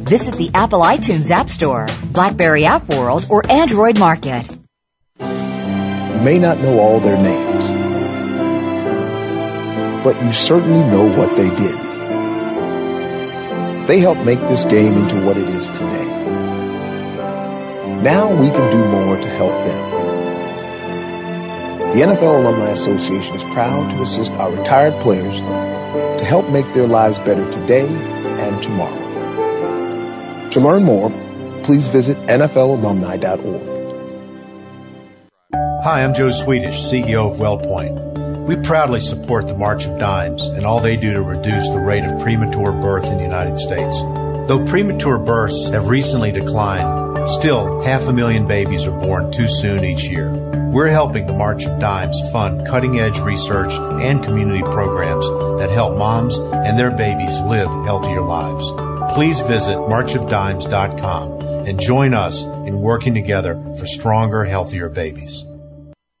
Visit 0.11 0.35
the 0.35 0.51
Apple 0.53 0.81
iTunes 0.81 1.31
App 1.31 1.49
Store, 1.49 1.87
Blackberry 2.07 2.65
App 2.65 2.85
World, 2.89 3.25
or 3.29 3.49
Android 3.49 3.97
Market. 3.97 4.45
You 5.21 6.21
may 6.21 6.37
not 6.37 6.59
know 6.59 6.79
all 6.81 6.99
their 6.99 7.15
names, 7.15 7.65
but 10.03 10.21
you 10.21 10.33
certainly 10.33 10.79
know 10.91 11.05
what 11.17 11.33
they 11.37 11.49
did. 11.55 11.77
They 13.87 13.99
helped 14.01 14.25
make 14.25 14.41
this 14.49 14.65
game 14.65 14.95
into 14.95 15.15
what 15.25 15.37
it 15.37 15.47
is 15.47 15.69
today. 15.69 16.07
Now 18.03 18.29
we 18.35 18.49
can 18.49 18.69
do 18.69 18.83
more 18.89 19.15
to 19.15 19.27
help 19.29 19.53
them. 19.65 19.91
The 21.93 22.01
NFL 22.01 22.43
Alumni 22.43 22.71
Association 22.71 23.37
is 23.37 23.45
proud 23.45 23.89
to 23.91 24.01
assist 24.01 24.33
our 24.33 24.51
retired 24.51 25.01
players 25.03 25.37
to 26.19 26.25
help 26.25 26.49
make 26.49 26.69
their 26.73 26.87
lives 26.87 27.17
better 27.19 27.49
today 27.49 27.87
and 27.87 28.61
tomorrow. 28.61 29.10
To 30.51 30.59
learn 30.59 30.83
more, 30.83 31.09
please 31.63 31.87
visit 31.87 32.17
NFLalumni.org. 32.27 33.61
Hi, 35.83 36.03
I'm 36.03 36.13
Joe 36.13 36.29
Swedish, 36.29 36.75
CEO 36.75 37.31
of 37.31 37.39
WellPoint. 37.39 38.45
We 38.45 38.57
proudly 38.57 38.99
support 38.99 39.47
the 39.47 39.57
March 39.57 39.85
of 39.85 39.97
Dimes 39.97 40.47
and 40.47 40.65
all 40.65 40.81
they 40.81 40.97
do 40.97 41.13
to 41.13 41.21
reduce 41.21 41.69
the 41.69 41.79
rate 41.79 42.03
of 42.03 42.19
premature 42.21 42.73
birth 42.73 43.05
in 43.05 43.15
the 43.15 43.23
United 43.23 43.59
States. 43.59 43.97
Though 44.49 44.65
premature 44.67 45.17
births 45.19 45.69
have 45.69 45.87
recently 45.87 46.33
declined, 46.33 47.29
still 47.29 47.81
half 47.83 48.09
a 48.09 48.13
million 48.13 48.45
babies 48.45 48.85
are 48.87 48.99
born 48.99 49.31
too 49.31 49.47
soon 49.47 49.85
each 49.85 50.03
year. 50.03 50.33
We're 50.69 50.89
helping 50.89 51.27
the 51.27 51.33
March 51.33 51.65
of 51.65 51.79
Dimes 51.79 52.19
fund 52.29 52.67
cutting 52.67 52.99
edge 52.99 53.19
research 53.21 53.71
and 53.73 54.21
community 54.21 54.63
programs 54.63 55.29
that 55.61 55.69
help 55.69 55.97
moms 55.97 56.37
and 56.37 56.77
their 56.77 56.91
babies 56.91 57.39
live 57.39 57.69
healthier 57.85 58.21
lives 58.21 58.69
please 59.13 59.39
visit 59.41 59.77
marchofdimes.com 59.77 61.41
and 61.67 61.79
join 61.79 62.13
us 62.13 62.43
in 62.43 62.81
working 62.81 63.13
together 63.13 63.55
for 63.77 63.85
stronger, 63.85 64.45
healthier 64.45 64.89
babies. 64.89 65.43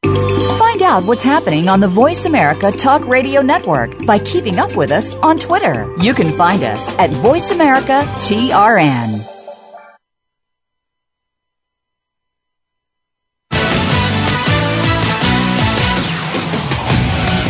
Find 0.03 0.81
out 0.81 1.05
what's 1.05 1.23
happening 1.23 1.67
on 1.67 1.79
the 1.79 1.87
Voice 1.87 2.25
America 2.25 2.71
Talk 2.71 3.05
Radio 3.07 3.41
Network 3.41 4.05
by 4.05 4.19
keeping 4.19 4.59
up 4.59 4.75
with 4.75 4.91
us 4.91 5.15
on 5.15 5.37
Twitter. 5.39 5.93
You 5.99 6.13
can 6.13 6.35
find 6.37 6.63
us 6.63 6.87
at 6.97 7.09
Voice 7.11 7.51
America 7.51 8.01
TRN. 8.17 9.40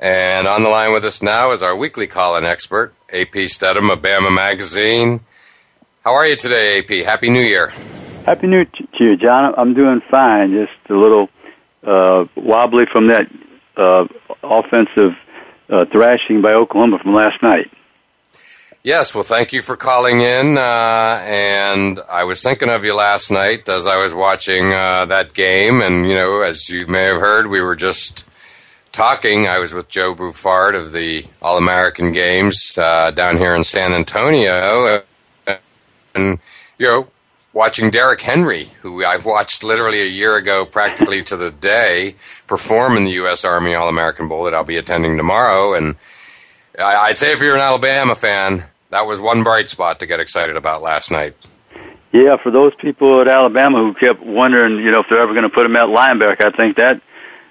And 0.00 0.48
on 0.48 0.62
the 0.62 0.70
line 0.70 0.94
with 0.94 1.04
us 1.04 1.20
now 1.20 1.52
is 1.52 1.62
our 1.62 1.76
weekly 1.76 2.06
call-in 2.06 2.46
expert, 2.46 2.94
AP 3.12 3.34
Steadham 3.48 3.92
of 3.92 4.00
Bama 4.00 4.34
Magazine. 4.34 5.20
How 6.02 6.14
are 6.14 6.26
you 6.26 6.36
today, 6.36 6.78
AP? 6.78 7.04
Happy 7.04 7.28
New 7.28 7.42
Year. 7.42 7.68
Happy 8.24 8.46
New 8.46 8.56
Year 8.56 8.64
to 8.64 9.04
you, 9.04 9.16
John. 9.18 9.52
I'm 9.58 9.74
doing 9.74 10.00
fine. 10.10 10.52
Just 10.52 10.90
a 10.90 10.94
little 10.94 11.28
uh, 11.86 12.24
wobbly 12.34 12.86
from 12.90 13.08
that 13.08 13.26
uh, 13.76 14.06
offensive 14.42 15.12
uh, 15.68 15.84
thrashing 15.92 16.40
by 16.40 16.54
Oklahoma 16.54 16.98
from 17.02 17.14
last 17.14 17.42
night. 17.42 17.70
Yes, 18.82 19.14
well, 19.14 19.22
thank 19.22 19.52
you 19.52 19.60
for 19.60 19.76
calling 19.76 20.22
in. 20.22 20.56
Uh, 20.56 21.20
and 21.22 22.00
I 22.08 22.24
was 22.24 22.42
thinking 22.42 22.70
of 22.70 22.84
you 22.84 22.94
last 22.94 23.30
night 23.30 23.68
as 23.68 23.86
I 23.86 23.98
was 23.98 24.14
watching 24.14 24.72
uh, 24.72 25.04
that 25.06 25.34
game. 25.34 25.82
And, 25.82 26.08
you 26.08 26.14
know, 26.14 26.40
as 26.40 26.70
you 26.70 26.86
may 26.86 27.04
have 27.04 27.20
heard, 27.20 27.48
we 27.48 27.60
were 27.60 27.76
just 27.76 28.24
talking. 28.92 29.46
I 29.46 29.58
was 29.58 29.72
with 29.72 29.88
Joe 29.88 30.14
Buffard 30.14 30.74
of 30.74 30.92
the 30.92 31.26
All 31.40 31.56
American 31.56 32.12
Games 32.12 32.76
uh, 32.78 33.10
down 33.10 33.36
here 33.36 33.54
in 33.54 33.64
San 33.64 33.92
Antonio, 33.92 35.02
and 36.14 36.38
you 36.78 36.86
know, 36.86 37.08
watching 37.52 37.90
Derrick 37.90 38.20
Henry, 38.20 38.64
who 38.82 39.04
I've 39.04 39.26
watched 39.26 39.62
literally 39.62 40.00
a 40.02 40.06
year 40.06 40.36
ago, 40.36 40.64
practically 40.64 41.22
to 41.24 41.36
the 41.36 41.50
day, 41.50 42.14
perform 42.46 42.96
in 42.96 43.04
the 43.04 43.12
U.S. 43.12 43.44
Army 43.44 43.74
All 43.74 43.88
American 43.88 44.28
Bowl 44.28 44.44
that 44.44 44.54
I'll 44.54 44.64
be 44.64 44.76
attending 44.76 45.16
tomorrow. 45.16 45.74
And 45.74 45.96
I'd 46.78 47.18
say 47.18 47.32
if 47.32 47.40
you're 47.40 47.54
an 47.54 47.60
Alabama 47.60 48.14
fan, 48.14 48.64
that 48.90 49.06
was 49.06 49.20
one 49.20 49.42
bright 49.42 49.68
spot 49.68 50.00
to 50.00 50.06
get 50.06 50.20
excited 50.20 50.56
about 50.56 50.82
last 50.82 51.10
night. 51.10 51.34
Yeah, 52.12 52.36
for 52.42 52.50
those 52.50 52.74
people 52.74 53.20
at 53.20 53.28
Alabama 53.28 53.78
who 53.78 53.94
kept 53.94 54.20
wondering, 54.20 54.84
you 54.84 54.90
know, 54.90 55.00
if 55.00 55.06
they're 55.08 55.20
ever 55.20 55.32
going 55.32 55.44
to 55.44 55.48
put 55.48 55.64
him 55.64 55.76
at 55.76 55.88
linebacker, 55.88 56.44
I 56.44 56.56
think 56.56 56.76
that 56.76 57.00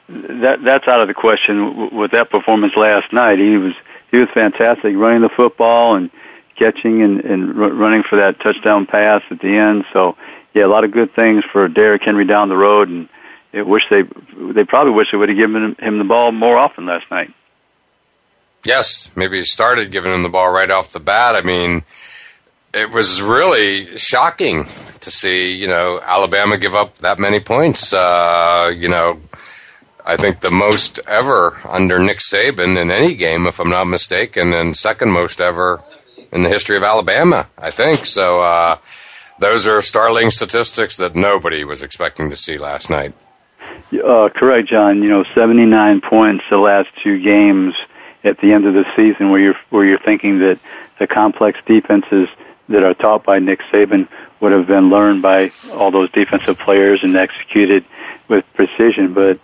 that 0.10 0.64
that's 0.64 0.88
out 0.88 1.02
of 1.02 1.08
the 1.08 1.14
question 1.14 1.96
with 1.96 2.12
that 2.12 2.30
performance 2.30 2.74
last 2.76 3.14
night. 3.14 3.40
He 3.40 3.58
was 3.58 3.74
he 4.12 4.18
was 4.18 4.30
fantastic 4.34 4.96
running 4.96 5.22
the 5.22 5.30
football 5.30 5.96
and 5.96 6.10
catching 6.56 7.02
and, 7.02 7.22
and 7.22 7.56
running 7.56 8.04
for 8.04 8.18
that 8.18 8.40
touchdown 8.40 8.86
pass 8.86 9.22
at 9.30 9.40
the 9.40 9.56
end. 9.56 9.86
So 9.94 10.18
yeah, 10.54 10.66
a 10.66 10.68
lot 10.68 10.84
of 10.84 10.92
good 10.92 11.14
things 11.14 11.44
for 11.52 11.68
Derrick 11.68 12.02
Henry 12.04 12.26
down 12.26 12.50
the 12.50 12.58
road, 12.58 12.90
and 12.90 13.08
I 13.54 13.62
wish 13.62 13.84
they 13.90 14.04
they 14.52 14.64
probably 14.64 14.94
wish 14.94 15.12
they 15.12 15.18
would 15.18 15.30
have 15.30 15.38
given 15.38 15.76
him 15.80 15.98
the 16.00 16.04
ball 16.04 16.32
more 16.32 16.58
often 16.58 16.86
last 16.86 17.10
night. 17.12 17.34
Yes, 18.66 19.10
maybe 19.16 19.38
he 19.38 19.46
started 19.46 19.92
giving 19.92 20.14
him 20.14 20.24
the 20.24 20.30
ball 20.30 20.52
right 20.52 20.70
off 20.70 20.92
the 20.92 21.00
bat. 21.00 21.36
I 21.36 21.42
mean, 21.42 21.84
it 22.74 22.94
was 22.94 23.22
really 23.22 23.98
shocking 23.98 24.66
to 24.66 25.12
see 25.12 25.54
you 25.54 25.68
know 25.68 26.00
Alabama 26.02 26.58
give 26.58 26.74
up 26.74 26.98
that 27.00 27.20
many 27.20 27.40
points. 27.40 27.94
Uh, 27.94 28.74
you 28.76 28.90
know, 28.90 29.22
I 30.10 30.18
think 30.18 30.40
the 30.40 30.50
most 30.50 31.00
ever 31.06 31.62
under 31.64 32.00
Nick 32.00 32.18
Saban 32.18 32.82
in 32.82 32.90
any 32.90 33.14
game, 33.14 33.46
if 33.46 33.60
I'm 33.60 33.70
not 33.70 33.84
mistaken, 33.84 34.54
and 34.54 34.76
second 34.76 35.12
most 35.12 35.40
ever 35.40 35.84
in 36.32 36.42
the 36.42 36.50
history 36.50 36.76
of 36.78 36.84
Alabama, 36.84 37.48
I 37.56 37.70
think. 37.70 38.08
So 38.08 38.42
uh, 38.42 38.78
those 39.38 39.68
are 39.68 39.84
startling 39.84 40.32
statistics 40.32 40.98
that 40.98 41.16
nobody 41.16 41.64
was 41.64 41.84
expecting 41.84 42.32
to 42.32 42.36
see 42.36 42.58
last 42.58 42.90
night. 42.90 43.14
Uh, 43.94 44.30
correct, 44.30 44.70
John. 44.70 45.04
You 45.04 45.10
know, 45.10 45.22
79 45.22 46.02
points 46.02 46.44
the 46.50 46.58
last 46.58 46.90
two 47.04 47.22
games 47.22 47.76
at 48.24 48.40
the 48.40 48.52
end 48.52 48.66
of 48.66 48.74
the 48.74 48.86
season, 48.96 49.30
where 49.30 49.40
you're 49.40 49.60
where 49.70 49.86
you're 49.86 50.00
thinking 50.00 50.40
that 50.40 50.60
the 50.98 51.06
complex 51.06 51.60
defenses 51.68 52.30
that 52.68 52.84
are 52.84 52.96
taught 52.96 53.24
by 53.24 53.38
Nick 53.38 53.62
Saban 53.72 54.08
would 54.40 54.54
have 54.54 54.66
been 54.66 54.90
learned 54.90 55.22
by 55.22 55.52
all 55.74 55.92
those 55.92 56.10
defensive 56.12 56.58
players 56.58 57.04
and 57.04 57.16
executed 57.16 57.86
with 58.28 58.44
precision, 58.56 59.14
but 59.14 59.40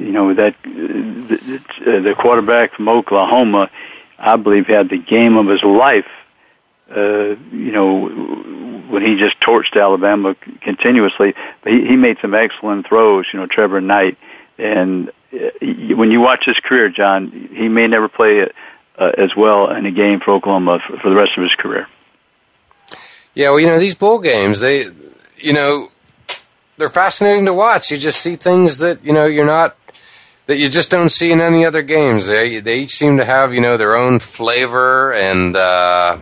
you 0.00 0.12
know 0.12 0.34
that 0.34 0.54
the, 0.62 2.00
the 2.02 2.14
quarterback 2.18 2.74
from 2.74 2.88
Oklahoma, 2.88 3.70
I 4.18 4.36
believe, 4.36 4.66
had 4.66 4.88
the 4.88 4.98
game 4.98 5.36
of 5.36 5.46
his 5.46 5.62
life. 5.62 6.06
Uh, 6.90 7.36
you 7.52 7.70
know, 7.70 8.08
when 8.88 9.04
he 9.04 9.16
just 9.16 9.38
torched 9.40 9.80
Alabama 9.80 10.34
continuously, 10.62 11.34
but 11.62 11.72
he, 11.72 11.86
he 11.86 11.96
made 11.96 12.16
some 12.20 12.34
excellent 12.34 12.88
throws. 12.88 13.26
You 13.32 13.40
know, 13.40 13.46
Trevor 13.46 13.80
Knight, 13.80 14.18
and 14.58 15.10
uh, 15.32 15.50
when 15.60 16.10
you 16.10 16.20
watch 16.20 16.44
his 16.46 16.58
career, 16.58 16.88
John, 16.88 17.50
he 17.52 17.68
may 17.68 17.86
never 17.86 18.08
play 18.08 18.48
uh, 18.98 19.12
as 19.16 19.36
well 19.36 19.70
in 19.70 19.86
a 19.86 19.92
game 19.92 20.20
for 20.20 20.32
Oklahoma 20.32 20.80
for, 20.86 20.98
for 20.98 21.10
the 21.10 21.16
rest 21.16 21.32
of 21.36 21.44
his 21.44 21.54
career. 21.54 21.86
Yeah, 23.34 23.50
well, 23.50 23.60
you 23.60 23.68
know, 23.68 23.78
these 23.78 23.94
bowl 23.94 24.18
games, 24.18 24.58
they, 24.58 24.84
you 25.36 25.52
know, 25.52 25.90
they're 26.80 26.88
fascinating 26.88 27.44
to 27.44 27.54
watch. 27.54 27.90
You 27.90 27.98
just 27.98 28.20
see 28.20 28.36
things 28.36 28.78
that 28.78 29.04
you 29.04 29.12
know 29.12 29.26
you're 29.26 29.46
not 29.46 29.76
that 30.50 30.58
you 30.58 30.68
just 30.68 30.90
don't 30.90 31.10
see 31.10 31.30
in 31.30 31.40
any 31.40 31.64
other 31.64 31.80
games. 31.80 32.26
They 32.26 32.58
they 32.58 32.78
each 32.78 32.96
seem 32.96 33.18
to 33.18 33.24
have 33.24 33.54
you 33.54 33.60
know 33.60 33.76
their 33.76 33.96
own 33.96 34.18
flavor 34.18 35.12
and. 35.12 35.54
Uh, 35.54 36.20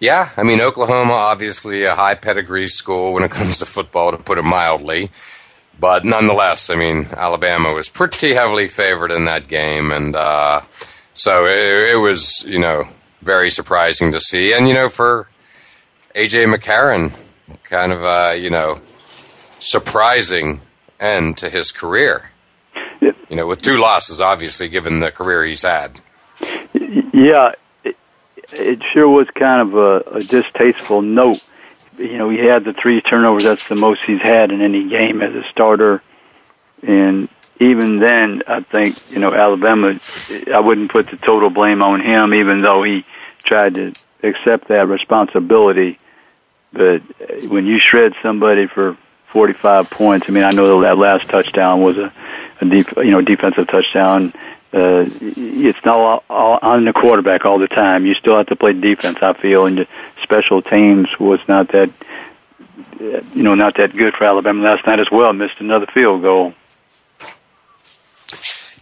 yeah, 0.00 0.30
I 0.36 0.42
mean 0.42 0.60
Oklahoma 0.60 1.12
obviously 1.12 1.84
a 1.84 1.94
high 1.94 2.14
pedigree 2.14 2.66
school 2.68 3.12
when 3.12 3.22
it 3.22 3.30
comes 3.38 3.58
to 3.58 3.66
football, 3.66 4.10
to 4.10 4.16
put 4.16 4.38
it 4.38 4.44
mildly. 4.44 5.10
But 5.78 6.06
nonetheless, 6.06 6.70
I 6.70 6.74
mean 6.74 7.06
Alabama 7.12 7.74
was 7.74 7.90
pretty 7.90 8.32
heavily 8.32 8.66
favored 8.66 9.10
in 9.10 9.26
that 9.26 9.46
game, 9.46 9.92
and 9.92 10.16
uh, 10.16 10.62
so 11.12 11.44
it, 11.44 11.92
it 11.92 12.00
was 12.00 12.44
you 12.46 12.58
know 12.58 12.84
very 13.20 13.50
surprising 13.50 14.12
to 14.12 14.20
see. 14.20 14.54
And 14.54 14.66
you 14.68 14.72
know 14.72 14.88
for 14.88 15.28
AJ 16.14 16.52
McCarron, 16.54 17.12
kind 17.64 17.92
of 17.92 18.02
a 18.04 18.36
you 18.36 18.48
know 18.48 18.80
surprising 19.58 20.62
end 20.98 21.36
to 21.38 21.50
his 21.50 21.72
career. 21.72 22.30
You 23.34 23.40
know, 23.40 23.48
with 23.48 23.62
two 23.62 23.78
losses, 23.78 24.20
obviously, 24.20 24.68
given 24.68 25.00
the 25.00 25.10
career 25.10 25.44
he's 25.44 25.62
had. 25.62 26.00
Yeah, 26.72 27.54
it, 27.82 27.96
it 28.52 28.80
sure 28.92 29.08
was 29.08 29.28
kind 29.30 29.60
of 29.60 29.74
a, 29.74 30.18
a 30.18 30.20
distasteful 30.20 31.02
note. 31.02 31.44
You 31.98 32.16
know, 32.16 32.30
he 32.30 32.38
had 32.38 32.62
the 32.62 32.72
three 32.72 33.00
turnovers. 33.00 33.42
That's 33.42 33.66
the 33.66 33.74
most 33.74 34.04
he's 34.04 34.20
had 34.20 34.52
in 34.52 34.60
any 34.60 34.88
game 34.88 35.20
as 35.20 35.34
a 35.34 35.42
starter. 35.50 36.00
And 36.84 37.28
even 37.58 37.98
then, 37.98 38.44
I 38.46 38.60
think, 38.60 39.10
you 39.10 39.18
know, 39.18 39.34
Alabama, 39.34 39.98
I 40.54 40.60
wouldn't 40.60 40.92
put 40.92 41.08
the 41.08 41.16
total 41.16 41.50
blame 41.50 41.82
on 41.82 42.02
him, 42.02 42.34
even 42.34 42.62
though 42.62 42.84
he 42.84 43.04
tried 43.42 43.74
to 43.74 43.94
accept 44.22 44.68
that 44.68 44.86
responsibility. 44.86 45.98
But 46.72 47.02
when 47.48 47.66
you 47.66 47.80
shred 47.80 48.14
somebody 48.22 48.68
for 48.68 48.96
45 49.26 49.90
points, 49.90 50.28
I 50.28 50.32
mean, 50.32 50.44
I 50.44 50.52
know 50.52 50.82
that 50.82 50.96
last 50.98 51.28
touchdown 51.28 51.82
was 51.82 51.98
a, 51.98 52.12
a 52.60 52.64
deep, 52.64 52.88
you 52.96 53.10
know, 53.10 53.20
defensive 53.20 53.66
touchdown. 53.66 54.32
Uh, 54.72 55.06
it's 55.20 55.84
not 55.84 55.96
all, 55.96 56.24
all 56.28 56.58
on 56.60 56.84
the 56.84 56.92
quarterback 56.92 57.44
all 57.44 57.58
the 57.58 57.68
time. 57.68 58.06
You 58.06 58.14
still 58.14 58.36
have 58.36 58.46
to 58.48 58.56
play 58.56 58.72
defense, 58.72 59.18
I 59.22 59.32
feel, 59.34 59.66
and 59.66 59.86
special 60.20 60.62
teams 60.62 61.08
was 61.20 61.38
not 61.46 61.68
that, 61.68 61.90
you 62.98 63.42
know, 63.42 63.54
not 63.54 63.76
that 63.76 63.96
good 63.96 64.14
for 64.14 64.24
Alabama 64.24 64.62
last 64.62 64.84
night 64.86 64.98
as 64.98 65.10
well. 65.12 65.32
Missed 65.32 65.60
another 65.60 65.86
field 65.86 66.22
goal. 66.22 66.54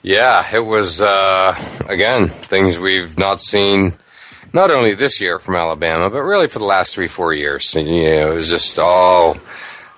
Yeah, 0.03 0.45
it 0.53 0.65
was 0.65 1.01
uh, 1.01 1.55
again 1.87 2.29
things 2.29 2.79
we've 2.79 3.17
not 3.19 3.41
seen, 3.41 3.93
not 4.53 4.71
only 4.71 4.95
this 4.95 5.21
year 5.21 5.39
from 5.39 5.55
Alabama, 5.55 6.11
but 6.11 6.23
really 6.23 6.49
for 6.49 6.59
the 6.59 6.65
last 6.65 6.95
three, 6.95 7.07
four 7.07 7.33
years. 7.33 7.75
You 7.75 7.85
know, 7.85 8.33
it 8.33 8.35
was 8.35 8.49
just 8.49 8.79
all 8.79 9.37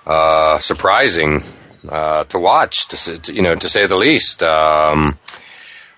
uh, 0.05 0.59
surprising 0.59 1.41
uh, 1.89 2.23
to 2.25 2.39
watch, 2.39 2.87
to, 2.87 3.33
you 3.33 3.41
know, 3.41 3.55
to 3.55 3.69
say 3.69 3.85
the 3.85 3.95
least. 3.95 4.43
Um, 4.43 5.17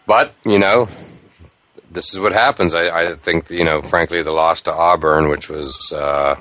but 0.06 0.34
you 0.46 0.60
know, 0.60 0.88
this 1.92 2.14
is 2.14 2.20
what 2.20 2.32
happens. 2.32 2.74
I, 2.74 3.12
I, 3.12 3.16
think 3.16 3.50
you 3.50 3.64
know, 3.64 3.82
frankly, 3.82 4.22
the 4.24 4.32
loss 4.32 4.62
to 4.64 4.74
Auburn, 4.74 5.30
which 5.30 5.50
was 5.50 5.92
uh, 5.92 6.36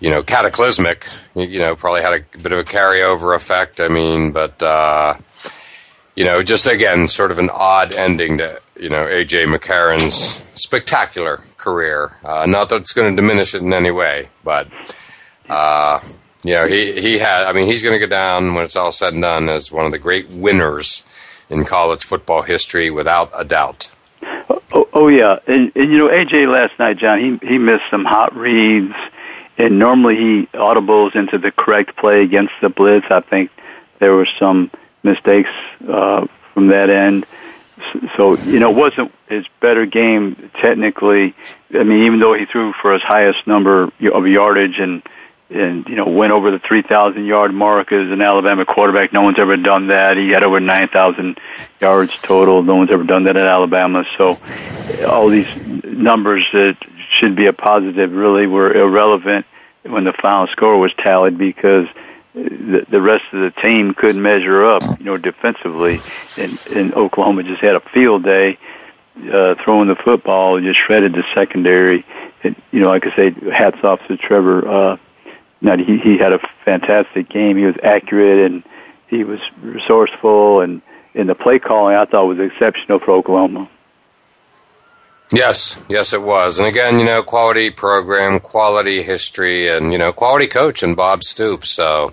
you 0.00 0.10
know 0.10 0.22
cataclysmic, 0.22 1.06
you 1.34 1.58
know, 1.58 1.74
probably 1.74 2.02
had 2.02 2.12
a 2.12 2.38
bit 2.38 2.52
of 2.52 2.58
a 2.58 2.64
carryover 2.64 3.34
effect. 3.34 3.80
I 3.80 3.88
mean, 3.88 4.32
but 4.32 4.62
uh, 4.62 5.16
you 6.14 6.24
know, 6.24 6.42
just 6.42 6.66
again, 6.66 7.08
sort 7.08 7.30
of 7.30 7.38
an 7.38 7.50
odd 7.50 7.92
ending 7.92 8.38
to 8.38 8.60
you 8.78 8.90
know 8.90 9.04
AJ 9.04 9.54
McCarron's 9.54 10.14
spectacular 10.60 11.42
career. 11.56 12.12
Uh, 12.24 12.46
not 12.46 12.68
that 12.68 12.82
it's 12.82 12.92
going 12.92 13.10
to 13.10 13.16
diminish 13.16 13.54
it 13.54 13.62
in 13.62 13.72
any 13.72 13.90
way, 13.90 14.28
but 14.44 14.68
uh, 15.48 16.00
know, 16.44 16.66
he 16.66 17.00
he 17.00 17.18
had. 17.18 17.46
I 17.46 17.52
mean, 17.52 17.66
he's 17.66 17.82
going 17.82 17.94
to 17.94 17.98
go 17.98 18.08
down 18.08 18.54
when 18.54 18.64
it's 18.64 18.76
all 18.76 18.92
said 18.92 19.12
and 19.12 19.22
done 19.22 19.48
as 19.48 19.72
one 19.72 19.86
of 19.86 19.92
the 19.92 19.98
great 19.98 20.30
winners 20.30 21.04
in 21.50 21.64
college 21.64 22.04
football 22.04 22.42
history, 22.42 22.90
without 22.90 23.30
a 23.34 23.44
doubt. 23.44 23.90
Oh, 24.72 24.88
oh 24.92 25.08
yeah, 25.08 25.38
and, 25.46 25.72
and 25.74 25.90
you 25.90 25.98
know, 25.98 26.08
AJ 26.08 26.50
last 26.52 26.78
night, 26.78 26.98
John, 26.98 27.18
he 27.18 27.46
he 27.46 27.58
missed 27.58 27.84
some 27.90 28.04
hot 28.04 28.36
reads, 28.36 28.94
and 29.56 29.78
normally 29.78 30.16
he 30.16 30.46
audibles 30.54 31.16
into 31.16 31.38
the 31.38 31.50
correct 31.50 31.96
play 31.96 32.22
against 32.22 32.52
the 32.60 32.68
blitz. 32.68 33.06
I 33.10 33.20
think 33.20 33.50
there 33.98 34.14
were 34.14 34.28
some 34.38 34.70
mistakes 35.02 35.50
uh, 35.88 36.26
from 36.54 36.68
that 36.68 36.90
end. 36.90 37.26
So 38.16 38.36
you 38.36 38.60
know, 38.60 38.70
it 38.70 38.76
wasn't 38.76 39.12
his 39.28 39.46
better 39.60 39.86
game 39.86 40.50
technically. 40.60 41.34
I 41.72 41.82
mean, 41.82 42.04
even 42.04 42.20
though 42.20 42.34
he 42.34 42.44
threw 42.44 42.72
for 42.74 42.92
his 42.92 43.02
highest 43.02 43.46
number 43.46 43.84
of 43.84 44.26
yardage 44.26 44.78
and 44.78 45.02
and 45.50 45.86
you 45.88 45.96
know 45.96 46.06
went 46.06 46.32
over 46.32 46.50
the 46.50 46.58
3,000 46.58 47.24
yard 47.24 47.54
mark 47.54 47.92
as 47.92 48.10
an 48.10 48.20
Alabama 48.20 48.64
quarterback. 48.64 49.12
No 49.12 49.22
one's 49.22 49.38
ever 49.38 49.56
done 49.56 49.88
that. 49.88 50.16
He 50.16 50.30
had 50.30 50.42
over 50.42 50.60
9,000 50.60 51.38
yards 51.80 52.18
total. 52.20 52.62
No 52.62 52.76
one's 52.76 52.90
ever 52.90 53.04
done 53.04 53.24
that 53.24 53.36
at 53.36 53.46
Alabama. 53.46 54.04
So 54.16 54.36
all 55.06 55.28
these 55.28 55.48
numbers 55.84 56.44
that 56.52 56.76
should 57.18 57.34
be 57.34 57.46
a 57.46 57.52
positive 57.52 58.12
really 58.12 58.46
were 58.46 58.72
irrelevant 58.72 59.46
when 59.82 60.04
the 60.04 60.12
final 60.12 60.46
score 60.48 60.78
was 60.78 60.92
tallied 60.94 61.38
because 61.38 61.86
the, 62.34 62.86
the 62.88 63.00
rest 63.00 63.24
of 63.32 63.40
the 63.40 63.60
team 63.62 63.94
couldn't 63.94 64.20
measure 64.20 64.64
up, 64.64 64.82
you 64.98 65.06
know, 65.06 65.16
defensively. 65.16 66.00
And, 66.36 66.58
and 66.74 66.94
Oklahoma 66.94 67.42
just 67.42 67.60
had 67.60 67.74
a 67.74 67.80
field 67.80 68.22
day 68.24 68.58
uh, 69.16 69.54
throwing 69.64 69.88
the 69.88 69.96
football, 69.96 70.60
just 70.60 70.78
shredded 70.78 71.14
the 71.14 71.24
secondary. 71.34 72.04
And, 72.44 72.54
you 72.70 72.80
know, 72.80 72.88
like 72.88 73.06
I 73.06 73.16
say, 73.16 73.30
hats 73.50 73.82
off 73.82 74.00
to 74.08 74.16
Trevor. 74.16 74.68
Uh, 74.68 74.96
no, 75.60 75.76
he 75.76 75.98
he 75.98 76.18
had 76.18 76.32
a 76.32 76.40
fantastic 76.64 77.28
game. 77.28 77.56
He 77.56 77.64
was 77.64 77.76
accurate 77.82 78.50
and 78.50 78.62
he 79.08 79.24
was 79.24 79.40
resourceful, 79.62 80.60
and 80.60 80.82
in 81.14 81.26
the 81.26 81.34
play 81.34 81.58
calling, 81.58 81.96
I 81.96 82.04
thought 82.04 82.26
was 82.26 82.38
exceptional 82.38 82.98
for 83.00 83.12
Oklahoma. 83.12 83.68
Yes, 85.32 85.82
yes, 85.88 86.12
it 86.12 86.22
was. 86.22 86.58
And 86.58 86.66
again, 86.66 86.98
you 86.98 87.04
know, 87.04 87.22
quality 87.22 87.70
program, 87.70 88.40
quality 88.40 89.02
history, 89.02 89.68
and 89.68 89.92
you 89.92 89.98
know, 89.98 90.12
quality 90.12 90.46
coach 90.46 90.82
and 90.82 90.96
Bob 90.96 91.22
Stoops. 91.22 91.70
So, 91.70 92.12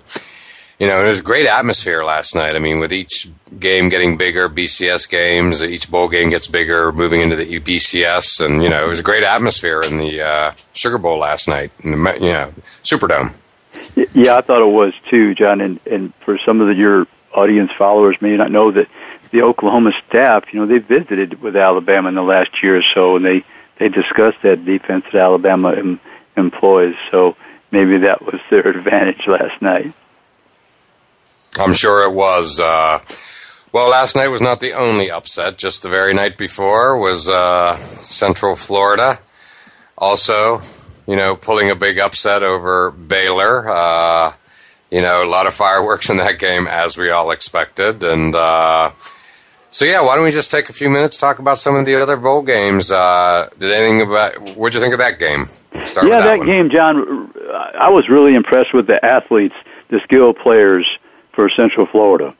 you 0.78 0.86
know, 0.86 1.04
it 1.04 1.08
was 1.08 1.20
a 1.20 1.22
great 1.22 1.46
atmosphere 1.46 2.04
last 2.04 2.34
night. 2.34 2.54
I 2.54 2.58
mean, 2.58 2.80
with 2.80 2.92
each 2.92 3.28
game 3.58 3.88
getting 3.88 4.16
bigger, 4.16 4.48
BCS 4.48 5.08
games, 5.08 5.62
each 5.62 5.90
bowl 5.90 6.08
game 6.08 6.28
gets 6.28 6.46
bigger, 6.46 6.92
moving 6.92 7.22
into 7.22 7.36
the 7.36 7.60
BCS, 7.60 8.44
and 8.44 8.62
you 8.62 8.68
know, 8.68 8.84
it 8.84 8.88
was 8.88 9.00
a 9.00 9.04
great 9.04 9.24
atmosphere 9.24 9.80
in 9.80 9.96
the 9.96 10.20
uh, 10.20 10.52
Sugar 10.74 10.98
Bowl 10.98 11.18
last 11.18 11.48
night. 11.48 11.70
In 11.80 11.92
the, 11.92 12.12
you 12.14 12.32
know, 12.32 12.52
Superdome. 12.84 13.32
Yeah, 14.12 14.36
I 14.36 14.42
thought 14.42 14.60
it 14.60 14.72
was 14.72 14.92
too, 15.08 15.34
John. 15.34 15.60
And 15.60 15.80
and 15.86 16.12
for 16.24 16.38
some 16.44 16.60
of 16.60 16.68
the, 16.68 16.74
your 16.74 17.06
audience 17.32 17.70
followers 17.76 18.16
may 18.20 18.36
not 18.36 18.50
know 18.50 18.70
that 18.72 18.88
the 19.30 19.42
Oklahoma 19.42 19.92
staff, 20.08 20.44
you 20.52 20.60
know, 20.60 20.66
they 20.66 20.78
visited 20.78 21.40
with 21.40 21.56
Alabama 21.56 22.08
in 22.10 22.14
the 22.14 22.22
last 22.22 22.62
year 22.62 22.78
or 22.78 22.84
so, 22.94 23.16
and 23.16 23.24
they 23.24 23.44
they 23.78 23.88
discussed 23.88 24.42
that 24.42 24.64
defense 24.66 25.04
that 25.12 25.22
Alabama 25.22 25.72
em, 25.72 26.00
employs. 26.36 26.94
So 27.10 27.36
maybe 27.70 27.98
that 27.98 28.22
was 28.22 28.40
their 28.50 28.66
advantage 28.76 29.26
last 29.26 29.60
night. 29.62 29.94
I'm 31.58 31.72
sure 31.72 32.04
it 32.04 32.12
was. 32.12 32.60
Uh, 32.60 33.00
well, 33.72 33.90
last 33.90 34.16
night 34.16 34.28
was 34.28 34.40
not 34.40 34.60
the 34.60 34.72
only 34.72 35.10
upset. 35.10 35.58
Just 35.58 35.82
the 35.82 35.88
very 35.88 36.14
night 36.14 36.38
before 36.38 36.98
was 36.98 37.28
uh, 37.28 37.76
Central 37.76 38.56
Florida. 38.56 39.20
Also, 39.98 40.60
you 41.06 41.16
know, 41.16 41.36
pulling 41.36 41.70
a 41.70 41.74
big 41.74 41.98
upset 41.98 42.42
over 42.42 42.90
Baylor. 42.90 43.68
Uh, 43.68 44.32
you 44.90 45.02
know, 45.02 45.24
a 45.24 45.28
lot 45.28 45.46
of 45.46 45.54
fireworks 45.54 46.10
in 46.10 46.18
that 46.18 46.38
game, 46.38 46.66
as 46.66 46.96
we 46.96 47.10
all 47.10 47.30
expected. 47.30 48.02
And 48.02 48.34
uh, 48.34 48.92
so, 49.70 49.84
yeah, 49.84 50.00
why 50.00 50.14
don't 50.14 50.24
we 50.24 50.30
just 50.30 50.50
take 50.50 50.68
a 50.68 50.72
few 50.72 50.88
minutes 50.88 51.16
talk 51.16 51.38
about 51.38 51.58
some 51.58 51.74
of 51.76 51.84
the 51.86 52.00
other 52.00 52.16
bowl 52.16 52.42
games? 52.42 52.92
Uh, 52.92 53.48
did 53.58 53.72
anything 53.72 54.02
about? 54.02 54.56
What'd 54.56 54.74
you 54.74 54.80
think 54.80 54.94
of 54.94 55.00
that 55.00 55.18
game? 55.18 55.46
Start 55.84 56.08
yeah, 56.08 56.20
that, 56.20 56.38
that 56.38 56.46
game, 56.46 56.70
John. 56.70 57.30
I 57.78 57.90
was 57.90 58.08
really 58.08 58.34
impressed 58.34 58.72
with 58.72 58.86
the 58.86 59.04
athletes, 59.04 59.54
the 59.90 60.00
skilled 60.04 60.38
players 60.38 60.86
for 61.36 61.48
Central 61.48 61.86
Florida. 61.86 62.34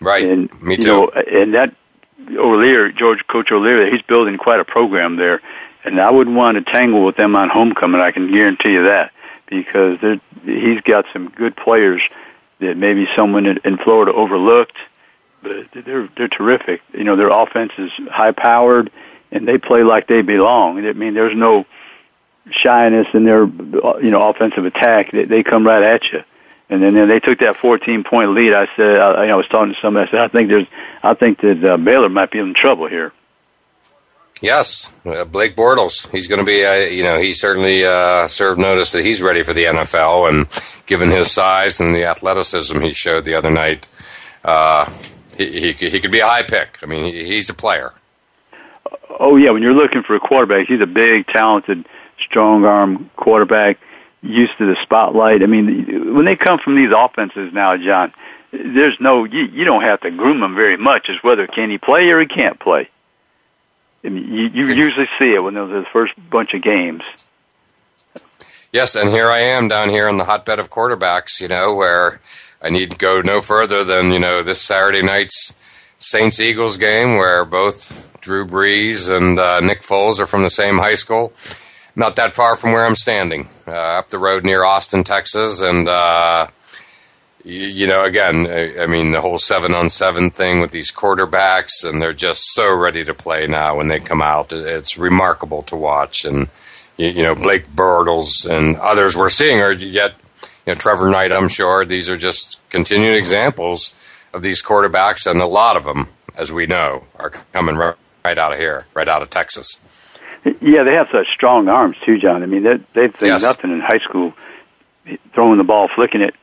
Right. 0.00 0.24
And, 0.24 0.50
Me 0.62 0.78
too. 0.78 0.88
You 0.88 0.94
know, 0.94 1.08
and 1.10 1.54
that 1.54 1.74
O'Leary, 2.30 2.94
George 2.94 3.26
Coach 3.26 3.52
O'Leary, 3.52 3.90
he's 3.90 4.02
building 4.02 4.38
quite 4.38 4.60
a 4.60 4.64
program 4.64 5.16
there 5.16 5.42
and 5.84 6.00
I 6.00 6.10
wouldn't 6.10 6.36
want 6.36 6.64
to 6.64 6.72
tangle 6.72 7.04
with 7.04 7.16
them 7.16 7.36
on 7.36 7.48
homecoming. 7.48 8.00
I 8.00 8.10
can 8.10 8.30
guarantee 8.30 8.72
you 8.72 8.84
that 8.84 9.14
because 9.46 9.98
he's 10.44 10.80
got 10.82 11.06
some 11.12 11.28
good 11.30 11.56
players 11.56 12.02
that 12.60 12.76
maybe 12.76 13.08
someone 13.16 13.46
in 13.46 13.76
Florida 13.78 14.12
overlooked, 14.12 14.76
but 15.42 15.68
they're 15.72 16.08
they're 16.16 16.28
terrific. 16.28 16.82
You 16.92 17.04
know, 17.04 17.16
their 17.16 17.30
offense 17.30 17.72
is 17.78 17.90
high 18.10 18.32
powered, 18.32 18.90
and 19.30 19.48
they 19.48 19.58
play 19.58 19.82
like 19.82 20.06
they 20.06 20.22
belong. 20.22 20.84
I 20.84 20.92
mean, 20.92 21.14
there's 21.14 21.36
no 21.36 21.64
shyness 22.50 23.06
in 23.14 23.24
their 23.24 23.44
you 23.44 24.10
know 24.10 24.28
offensive 24.28 24.66
attack. 24.66 25.10
They, 25.12 25.24
they 25.24 25.42
come 25.42 25.66
right 25.66 25.82
at 25.82 26.04
you. 26.12 26.22
And 26.70 26.80
then, 26.82 26.94
then 26.94 27.08
they 27.08 27.18
took 27.18 27.40
that 27.40 27.56
14 27.56 28.04
point 28.04 28.30
lead. 28.30 28.54
I 28.54 28.68
said, 28.76 29.00
I, 29.00 29.26
I 29.26 29.34
was 29.34 29.46
talking 29.48 29.74
to 29.74 29.80
somebody. 29.80 30.08
I 30.08 30.10
said, 30.10 30.20
I 30.20 30.28
think 30.28 30.48
there's, 30.48 30.66
I 31.02 31.14
think 31.14 31.40
that 31.40 31.64
uh, 31.64 31.76
Baylor 31.76 32.08
might 32.08 32.30
be 32.30 32.38
in 32.38 32.54
trouble 32.54 32.86
here. 32.86 33.12
Yes, 34.40 34.90
uh, 35.04 35.24
Blake 35.24 35.54
Bortles. 35.54 36.10
He's 36.10 36.26
going 36.26 36.38
to 36.38 36.46
be, 36.46 36.64
uh, 36.64 36.74
you 36.74 37.02
know, 37.02 37.20
he 37.20 37.34
certainly 37.34 37.84
uh, 37.84 38.26
served 38.26 38.58
notice 38.58 38.92
that 38.92 39.04
he's 39.04 39.20
ready 39.20 39.42
for 39.42 39.52
the 39.52 39.64
NFL, 39.64 40.30
and 40.30 40.62
given 40.86 41.10
his 41.10 41.30
size 41.30 41.78
and 41.78 41.94
the 41.94 42.04
athleticism 42.04 42.80
he 42.80 42.94
showed 42.94 43.26
the 43.26 43.34
other 43.34 43.50
night, 43.50 43.86
uh, 44.42 44.90
he, 45.36 45.72
he, 45.72 45.90
he 45.90 46.00
could 46.00 46.10
be 46.10 46.20
a 46.20 46.26
high 46.26 46.42
pick. 46.42 46.78
I 46.82 46.86
mean, 46.86 47.12
he, 47.12 47.24
he's 47.26 47.50
a 47.50 47.54
player. 47.54 47.92
Oh 49.18 49.36
yeah, 49.36 49.50
when 49.50 49.62
you're 49.62 49.74
looking 49.74 50.02
for 50.02 50.16
a 50.16 50.20
quarterback, 50.20 50.68
he's 50.68 50.80
a 50.80 50.86
big, 50.86 51.26
talented, 51.26 51.84
strong 52.18 52.64
arm 52.64 53.10
quarterback, 53.16 53.78
used 54.22 54.56
to 54.58 54.66
the 54.66 54.76
spotlight. 54.82 55.42
I 55.42 55.46
mean, 55.46 56.14
when 56.14 56.24
they 56.24 56.36
come 56.36 56.58
from 56.58 56.76
these 56.76 56.92
offenses 56.96 57.52
now, 57.52 57.76
John, 57.76 58.12
there's 58.52 58.96
no 59.00 59.24
you, 59.24 59.44
you 59.44 59.64
don't 59.64 59.82
have 59.82 60.00
to 60.00 60.10
groom 60.10 60.40
them 60.40 60.54
very 60.54 60.76
much. 60.76 61.08
It's 61.08 61.22
whether 61.22 61.46
can 61.46 61.70
he 61.70 61.78
play 61.78 62.08
or 62.10 62.20
he 62.20 62.26
can't 62.26 62.58
play. 62.58 62.88
I 64.04 64.08
mean, 64.08 64.32
you, 64.32 64.48
you 64.48 64.66
usually 64.68 65.08
see 65.18 65.34
it 65.34 65.42
when 65.42 65.54
there's 65.54 65.70
the 65.70 65.86
first 65.92 66.14
bunch 66.30 66.54
of 66.54 66.62
games. 66.62 67.02
Yes, 68.72 68.94
and 68.94 69.10
here 69.10 69.28
I 69.28 69.40
am 69.40 69.68
down 69.68 69.90
here 69.90 70.08
in 70.08 70.16
the 70.16 70.24
hotbed 70.24 70.58
of 70.58 70.70
quarterbacks. 70.70 71.40
You 71.40 71.48
know 71.48 71.74
where 71.74 72.20
I 72.62 72.70
need 72.70 72.92
to 72.92 72.96
go 72.96 73.20
no 73.20 73.40
further 73.40 73.84
than 73.84 74.10
you 74.10 74.18
know 74.18 74.42
this 74.42 74.60
Saturday 74.60 75.02
night's 75.02 75.54
Saints 75.98 76.40
Eagles 76.40 76.76
game, 76.76 77.16
where 77.16 77.44
both 77.44 78.18
Drew 78.20 78.46
Brees 78.46 79.14
and 79.14 79.38
uh, 79.38 79.60
Nick 79.60 79.82
Foles 79.82 80.18
are 80.20 80.26
from 80.26 80.42
the 80.42 80.50
same 80.50 80.78
high 80.78 80.94
school. 80.94 81.32
Not 81.96 82.16
that 82.16 82.34
far 82.34 82.56
from 82.56 82.72
where 82.72 82.86
I'm 82.86 82.96
standing, 82.96 83.48
uh, 83.66 83.70
up 83.70 84.08
the 84.08 84.18
road 84.18 84.44
near 84.44 84.64
Austin, 84.64 85.04
Texas, 85.04 85.60
and. 85.60 85.88
Uh, 85.88 86.48
you 87.44 87.86
know, 87.86 88.04
again, 88.04 88.46
I 88.78 88.86
mean, 88.86 89.12
the 89.12 89.20
whole 89.20 89.38
seven 89.38 89.74
on 89.74 89.88
seven 89.88 90.30
thing 90.30 90.60
with 90.60 90.72
these 90.72 90.92
quarterbacks, 90.92 91.88
and 91.88 92.00
they're 92.00 92.12
just 92.12 92.52
so 92.52 92.70
ready 92.74 93.04
to 93.04 93.14
play 93.14 93.46
now 93.46 93.76
when 93.76 93.88
they 93.88 93.98
come 93.98 94.20
out. 94.20 94.52
It's 94.52 94.98
remarkable 94.98 95.62
to 95.64 95.76
watch. 95.76 96.24
And, 96.24 96.48
you 96.98 97.22
know, 97.22 97.34
Blake 97.34 97.66
Bortles 97.74 98.44
and 98.44 98.76
others 98.76 99.16
we're 99.16 99.30
seeing 99.30 99.60
are 99.60 99.72
yet, 99.72 100.14
you 100.66 100.72
know, 100.72 100.74
Trevor 100.74 101.08
Knight, 101.08 101.32
I'm 101.32 101.48
sure. 101.48 101.86
These 101.86 102.10
are 102.10 102.18
just 102.18 102.58
continued 102.68 103.16
examples 103.16 103.96
of 104.34 104.42
these 104.42 104.62
quarterbacks, 104.62 105.28
and 105.28 105.40
a 105.40 105.46
lot 105.46 105.78
of 105.78 105.84
them, 105.84 106.08
as 106.36 106.52
we 106.52 106.66
know, 106.66 107.04
are 107.18 107.30
coming 107.30 107.76
right 107.76 108.38
out 108.38 108.52
of 108.52 108.58
here, 108.58 108.86
right 108.92 109.08
out 109.08 109.22
of 109.22 109.30
Texas. 109.30 109.80
Yeah, 110.60 110.84
they 110.84 110.94
have 110.94 111.08
such 111.12 111.28
strong 111.34 111.68
arms, 111.68 111.96
too, 112.04 112.18
John. 112.18 112.42
I 112.42 112.46
mean, 112.46 112.62
they, 112.62 112.78
they've 112.94 113.14
seen 113.18 113.28
yes. 113.28 113.42
nothing 113.42 113.70
in 113.72 113.80
high 113.80 113.98
school 113.98 114.34
throwing 115.34 115.58
the 115.58 115.64
ball, 115.64 115.88
flicking 115.94 116.20
it 116.20 116.34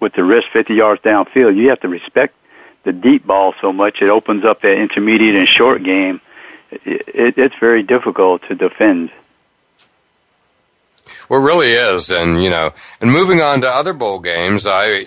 with 0.00 0.12
the 0.14 0.22
wrist 0.24 0.48
50 0.52 0.74
yards 0.74 1.02
downfield, 1.02 1.56
you 1.56 1.70
have 1.70 1.80
to 1.80 1.88
respect 1.88 2.34
the 2.84 2.92
deep 2.92 3.26
ball 3.26 3.54
so 3.60 3.72
much. 3.72 4.02
It 4.02 4.10
opens 4.10 4.44
up 4.44 4.60
that 4.62 4.76
intermediate 4.76 5.34
and 5.34 5.48
short 5.48 5.82
game. 5.82 6.20
It, 6.70 7.08
it, 7.08 7.38
it's 7.38 7.54
very 7.58 7.82
difficult 7.82 8.42
to 8.48 8.54
defend. 8.54 9.10
Well, 11.28 11.40
it 11.40 11.44
really 11.44 11.72
is, 11.72 12.10
and 12.10 12.42
you 12.42 12.50
know, 12.50 12.74
and 13.00 13.10
moving 13.10 13.40
on 13.40 13.62
to 13.62 13.68
other 13.68 13.94
bowl 13.94 14.20
games, 14.20 14.66
I 14.66 15.06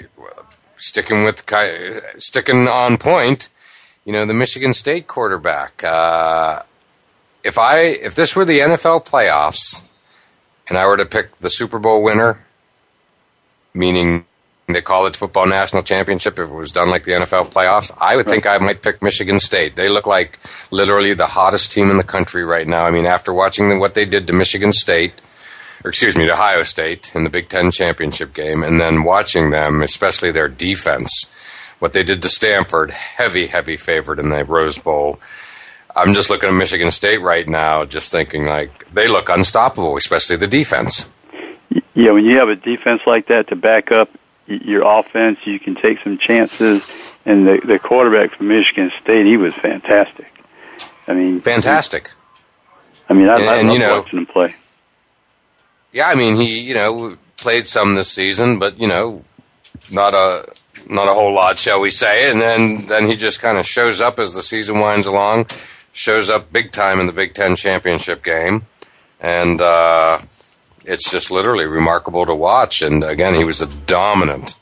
sticking 0.77 1.23
with 1.23 1.43
sticking 2.17 2.67
on 2.67 2.97
point. 2.97 3.49
You 4.03 4.13
know, 4.13 4.25
the 4.25 4.33
Michigan 4.33 4.73
State 4.73 5.05
quarterback. 5.05 5.83
Uh, 5.83 6.63
if 7.47 7.57
I 7.57 7.79
if 7.79 8.13
this 8.13 8.35
were 8.35 8.45
the 8.45 8.59
NFL 8.59 9.07
playoffs, 9.07 9.81
and 10.67 10.77
I 10.77 10.85
were 10.85 10.97
to 10.97 11.05
pick 11.05 11.39
the 11.39 11.49
Super 11.49 11.79
Bowl 11.79 12.03
winner, 12.03 12.45
meaning 13.73 14.25
the 14.67 14.81
college 14.81 15.15
football 15.15 15.45
national 15.45 15.81
championship 15.81 16.37
if 16.37 16.49
it 16.49 16.53
was 16.53 16.73
done 16.73 16.89
like 16.89 17.05
the 17.05 17.13
NFL 17.13 17.53
playoffs, 17.53 17.89
I 18.01 18.17
would 18.17 18.25
think 18.25 18.45
I 18.45 18.57
might 18.57 18.81
pick 18.81 19.01
Michigan 19.01 19.39
State. 19.39 19.77
They 19.77 19.87
look 19.87 20.05
like 20.05 20.39
literally 20.71 21.13
the 21.13 21.25
hottest 21.25 21.71
team 21.71 21.89
in 21.89 21.95
the 21.95 22.03
country 22.03 22.43
right 22.43 22.67
now. 22.67 22.83
I 22.83 22.91
mean, 22.91 23.05
after 23.05 23.33
watching 23.33 23.79
what 23.79 23.93
they 23.93 24.03
did 24.03 24.27
to 24.27 24.33
Michigan 24.33 24.73
State, 24.73 25.13
or 25.85 25.89
excuse 25.89 26.17
me, 26.17 26.25
to 26.25 26.33
Ohio 26.33 26.63
State 26.63 27.15
in 27.15 27.23
the 27.23 27.29
Big 27.29 27.47
Ten 27.47 27.71
championship 27.71 28.33
game, 28.33 28.61
and 28.61 28.77
then 28.77 29.05
watching 29.05 29.51
them, 29.51 29.81
especially 29.81 30.33
their 30.33 30.49
defense, 30.49 31.31
what 31.79 31.93
they 31.93 32.03
did 32.03 32.21
to 32.23 32.29
Stanford, 32.29 32.91
heavy, 32.91 33.47
heavy 33.47 33.77
favorite 33.77 34.19
in 34.19 34.27
the 34.27 34.43
Rose 34.43 34.77
Bowl. 34.77 35.17
I'm 35.97 36.13
just 36.13 36.29
looking 36.29 36.49
at 36.49 36.53
Michigan 36.55 36.91
State 36.91 37.21
right 37.21 37.47
now, 37.47 37.83
just 37.83 38.11
thinking 38.11 38.45
like 38.45 38.91
they 38.93 39.07
look 39.07 39.29
unstoppable, 39.29 39.97
especially 39.97 40.37
the 40.37 40.47
defense. 40.47 41.09
Yeah, 41.95 42.11
when 42.11 42.25
you 42.25 42.37
have 42.37 42.49
a 42.49 42.55
defense 42.55 43.01
like 43.05 43.27
that 43.27 43.47
to 43.49 43.55
back 43.55 43.91
up 43.91 44.09
your 44.47 44.83
offense. 44.99 45.39
You 45.45 45.59
can 45.59 45.75
take 45.75 45.99
some 46.03 46.17
chances. 46.17 47.13
And 47.25 47.45
the 47.45 47.59
the 47.65 47.79
quarterback 47.79 48.37
from 48.37 48.47
Michigan 48.47 48.91
State, 49.01 49.25
he 49.25 49.37
was 49.37 49.53
fantastic. 49.55 50.31
I 51.07 51.13
mean, 51.13 51.39
fantastic. 51.39 52.11
I 53.09 53.13
mean, 53.13 53.29
I, 53.29 53.39
and, 53.39 53.49
I 53.49 53.61
love 53.61 53.73
you 53.73 53.79
know, 53.79 53.99
watching 53.99 54.19
him 54.19 54.25
play. 54.25 54.55
Yeah, 55.91 56.07
I 56.07 56.15
mean, 56.15 56.35
he 56.37 56.61
you 56.61 56.73
know 56.73 57.17
played 57.35 57.67
some 57.67 57.95
this 57.95 58.09
season, 58.09 58.59
but 58.59 58.79
you 58.79 58.87
know, 58.87 59.23
not 59.91 60.13
a 60.13 60.53
not 60.89 61.09
a 61.09 61.13
whole 61.13 61.33
lot, 61.33 61.59
shall 61.59 61.81
we 61.81 61.89
say? 61.89 62.31
And 62.31 62.39
then 62.39 62.87
then 62.87 63.07
he 63.07 63.17
just 63.17 63.41
kind 63.41 63.57
of 63.57 63.65
shows 63.65 63.99
up 63.99 64.19
as 64.19 64.33
the 64.33 64.43
season 64.43 64.79
winds 64.79 65.07
along, 65.07 65.47
shows 65.97 66.29
up 66.29 66.53
big 66.53 66.71
time 66.71 66.99
in 66.99 67.07
the 67.07 67.11
Big 67.11 67.33
Ten 67.33 67.55
championship 67.55 68.23
game, 68.23 68.67
and 69.19 69.59
uh, 69.59 70.21
it's 70.85 71.09
just 71.09 71.31
literally 71.31 71.65
remarkable 71.65 72.25
to 72.25 72.35
watch. 72.35 72.83
And 72.83 73.03
again, 73.03 73.33
he 73.33 73.43
was 73.43 73.61
a 73.61 73.65
dominant 73.65 74.55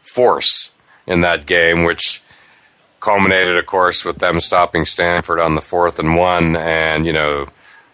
force 0.00 0.74
in 1.06 1.22
that 1.22 1.46
game, 1.46 1.84
which 1.84 2.22
culminated, 3.00 3.56
of 3.56 3.64
course, 3.64 4.04
with 4.04 4.18
them 4.18 4.38
stopping 4.38 4.84
Stanford 4.84 5.40
on 5.40 5.54
the 5.54 5.62
fourth 5.62 5.98
and 5.98 6.14
one, 6.14 6.56
and 6.56 7.06
you 7.06 7.12
know 7.12 7.46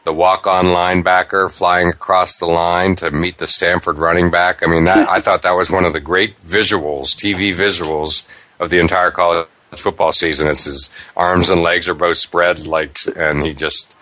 the 0.05 0.13
walk-on 0.13 0.67
linebacker 0.67 1.53
flying 1.53 1.89
across 1.89 2.39
the 2.39 2.47
line 2.47 2.97
to 2.97 3.11
meet 3.11 3.39
the 3.39 3.47
Stanford 3.47 3.99
running 3.99 4.31
back. 4.31 4.63
I 4.63 4.67
mean, 4.67 4.85
that, 4.85 5.09
I 5.09 5.21
thought 5.21 5.43
that 5.43 5.57
was 5.57 5.71
one 5.71 5.85
of 5.85 5.93
the 5.93 6.01
great 6.01 6.43
visuals, 6.43 7.15
TV 7.15 7.53
visuals 7.53 8.27
of 8.59 8.71
the 8.71 8.79
entire 8.79 9.11
college 9.11 9.47
football 9.77 10.13
season. 10.13 10.49
It's 10.49 10.65
his 10.65 10.91
arms 11.17 11.51
and 11.51 11.63
legs 11.63 11.89
are 11.89 11.95
both 11.95 12.17
spread, 12.17 12.67
like, 12.67 12.99
and 13.17 13.45
he 13.45 13.55
just 13.55 13.97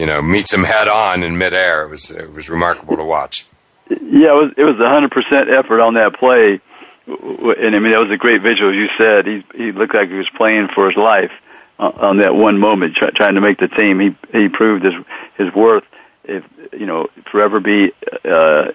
you 0.00 0.06
know, 0.06 0.22
meets 0.22 0.52
him 0.52 0.64
head 0.64 0.88
on 0.88 1.22
in 1.22 1.36
midair. 1.36 1.84
It 1.84 1.88
was 1.88 2.10
it 2.10 2.32
was 2.32 2.48
remarkable 2.48 2.96
to 2.96 3.04
watch. 3.04 3.46
Yeah, 3.90 4.30
it 4.30 4.42
was 4.42 4.52
it 4.56 4.64
was 4.64 4.80
a 4.80 4.88
hundred 4.88 5.10
percent 5.10 5.50
effort 5.50 5.80
on 5.80 5.94
that 5.94 6.14
play, 6.14 6.58
and 7.06 7.76
I 7.76 7.78
mean 7.78 7.92
that 7.92 8.00
was 8.00 8.10
a 8.10 8.16
great 8.16 8.40
visual. 8.40 8.74
You 8.74 8.88
said 8.96 9.26
he 9.26 9.44
he 9.54 9.72
looked 9.72 9.94
like 9.94 10.08
he 10.08 10.16
was 10.16 10.30
playing 10.30 10.68
for 10.68 10.88
his 10.88 10.96
life 10.96 11.32
uh, 11.78 11.92
on 11.96 12.16
that 12.18 12.34
one 12.34 12.58
moment, 12.58 12.96
try, 12.96 13.10
trying 13.10 13.34
to 13.34 13.42
make 13.42 13.58
the 13.58 13.68
team. 13.68 14.00
He 14.00 14.16
he 14.32 14.48
proved 14.48 14.86
his 14.86 14.94
his 15.36 15.52
worth. 15.52 15.84
If 16.24 16.44
you 16.72 16.86
know, 16.86 17.08
forever 17.30 17.60
be 17.60 17.92
uh, 18.24 18.72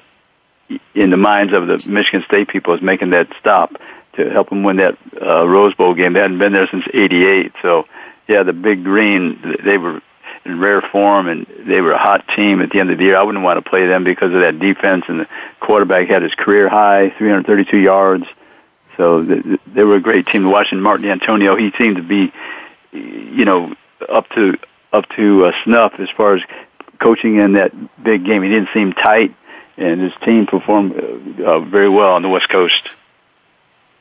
in 0.94 1.10
the 1.10 1.18
minds 1.18 1.54
of 1.54 1.66
the 1.66 1.90
Michigan 1.90 2.24
State 2.28 2.50
people 2.50 2.76
is 2.76 2.84
making 2.84 3.12
that 3.12 3.30
stop 3.40 3.74
to 4.18 4.30
help 4.30 4.50
them 4.50 4.64
win 4.64 4.78
that 4.78 4.98
uh, 5.22 5.48
Rose 5.48 5.74
Bowl 5.76 5.94
game. 5.94 6.14
They 6.14 6.20
hadn't 6.20 6.40
been 6.40 6.54
there 6.54 6.68
since 6.70 6.86
'88, 6.94 7.54
so 7.62 7.86
yeah, 8.28 8.44
the 8.44 8.54
Big 8.54 8.84
Green 8.84 9.58
they 9.64 9.78
were 9.78 10.02
in 10.46 10.60
rare 10.60 10.82
form, 10.82 11.28
and 11.28 11.48
they 11.68 11.82
were 11.82 11.94
a 11.94 11.98
hot 11.98 12.26
team 12.36 12.62
at 12.62 12.70
the 12.70 12.80
end 12.80 12.92
of 12.92 12.98
the 12.98 13.04
year. 13.04 13.18
I 13.18 13.24
wouldn't 13.24 13.44
want 13.44 13.64
to 13.64 13.68
play 13.68 13.88
them 13.88 14.04
because 14.04 14.34
of 14.34 14.42
that 14.42 14.60
defense, 14.60 15.06
and 15.08 15.22
the 15.22 15.28
quarterback 15.60 16.08
had 16.08 16.22
his 16.22 16.34
career 16.36 16.70
high, 16.70 17.10
332 17.18 17.78
yards. 17.78 18.26
So 18.98 19.24
they 19.24 19.84
were 19.84 19.96
a 19.96 20.02
great 20.02 20.28
team. 20.28 20.50
Watching 20.50 20.80
Mark 20.80 21.02
Dantonio, 21.02 21.60
he 21.60 21.72
seemed 21.78 21.98
to 21.98 22.04
be, 22.04 22.32
you 22.92 23.44
know, 23.44 23.74
up 24.08 24.30
to 24.30 24.58
up 24.94 25.10
to 25.18 25.48
uh, 25.48 25.52
snuff 25.64 25.94
as 26.00 26.10
far 26.16 26.36
as 26.36 26.42
coaching 27.00 27.38
in 27.38 27.54
that 27.54 27.72
big 28.02 28.26
game. 28.26 28.42
He 28.44 28.50
didn't 28.50 28.70
seem 28.74 28.94
tight, 28.94 29.36
and 29.78 30.00
his 30.00 30.14
team 30.24 30.46
performed 30.46 30.94
uh, 30.94 31.44
uh, 31.44 31.60
very 31.60 31.90
well 31.90 32.14
on 32.14 32.22
the 32.22 32.30
West 32.30 32.48
Coast. 32.50 32.90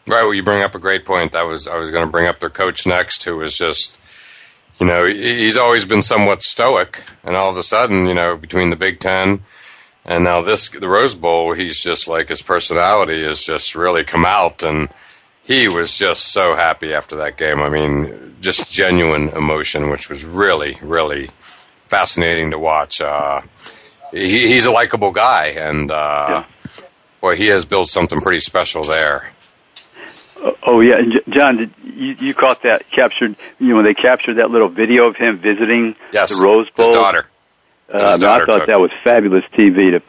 Right. 0.07 0.23
Well, 0.23 0.35
you 0.35 0.43
bring 0.43 0.63
up 0.63 0.75
a 0.75 0.79
great 0.79 1.05
point. 1.05 1.33
That 1.33 1.43
was 1.43 1.67
I 1.67 1.77
was 1.77 1.91
going 1.91 2.07
to 2.07 2.11
bring 2.11 2.27
up 2.27 2.41
their 2.41 2.51
coach 2.51 2.87
next, 2.87 3.25
who 3.25 3.37
was 3.37 3.57
just 3.57 3.99
you 4.79 4.87
know, 4.87 5.07
he's 5.07 5.57
always 5.57 5.85
been 5.85 6.03
somewhat 6.03 6.43
stoic, 6.43 7.05
and 7.23 7.37
all 7.37 7.49
of 7.49 7.57
a 7.57 7.63
sudden, 7.63 8.07
you 8.07 8.15
know, 8.15 8.37
between 8.37 8.71
the 8.71 8.77
Big 8.77 8.99
Ten 8.99 9.45
and 10.05 10.25
now 10.25 10.43
this, 10.43 10.69
the 10.69 10.89
Rose 10.89 11.15
Bowl, 11.15 11.55
he's 11.55 11.81
just 11.81 12.09
like 12.09 12.29
his 12.29 12.43
personality 12.43 13.25
has 13.25 13.41
just 13.41 13.75
really 13.75 14.05
come 14.05 14.27
out, 14.27 14.63
and 14.63 14.89
he 15.43 15.69
was 15.69 15.97
just 15.97 16.33
so 16.33 16.55
happy 16.55 16.93
after 16.93 17.17
that 17.17 17.39
game. 17.39 17.61
I 17.61 17.71
mean, 17.71 18.37
just 18.41 18.71
genuine 18.71 19.31
emotion, 19.31 19.91
which 19.91 20.11
was 20.11 20.25
really, 20.25 20.77
really 20.83 21.31
fascinating 21.87 22.51
to 22.51 22.59
watch. 22.59 23.01
Uh, 23.01 23.41
he, 24.11 24.49
he's 24.49 24.67
a 24.67 24.71
likable 24.71 25.11
guy, 25.11 25.47
and 25.47 25.91
uh, 25.91 26.27
yeah. 26.29 26.47
boy, 27.23 27.37
he 27.37 27.47
has 27.47 27.65
built 27.65 27.89
something 27.89 28.21
pretty 28.21 28.41
special 28.41 28.83
there. 28.85 29.31
Oh 30.63 30.81
yeah, 30.81 31.01
John, 31.29 31.59
did 31.59 31.71
you, 31.85 32.15
you 32.15 32.35
caught 32.35 32.63
that 32.63 32.91
captured? 32.91 33.37
You 33.59 33.69
know, 33.69 33.77
when 33.77 33.85
they 33.85 33.95
captured 33.95 34.35
that 34.35 34.51
little 34.51 34.69
video 34.69 35.07
of 35.07 35.17
him 35.17 35.39
visiting 35.39 35.95
yes, 36.13 36.37
the 36.37 36.43
Rose 36.43 36.71
Bowl. 36.71 36.87
His 36.87 36.97
daughter. 36.97 37.27
Uh, 37.89 38.11
his 38.11 38.21
daughter 38.21 38.47
I 38.49 38.53
thought 38.53 38.67
that 38.67 38.81
was 38.81 38.91
fabulous 39.03 39.45
TV 39.53 39.93
to 39.93 40.03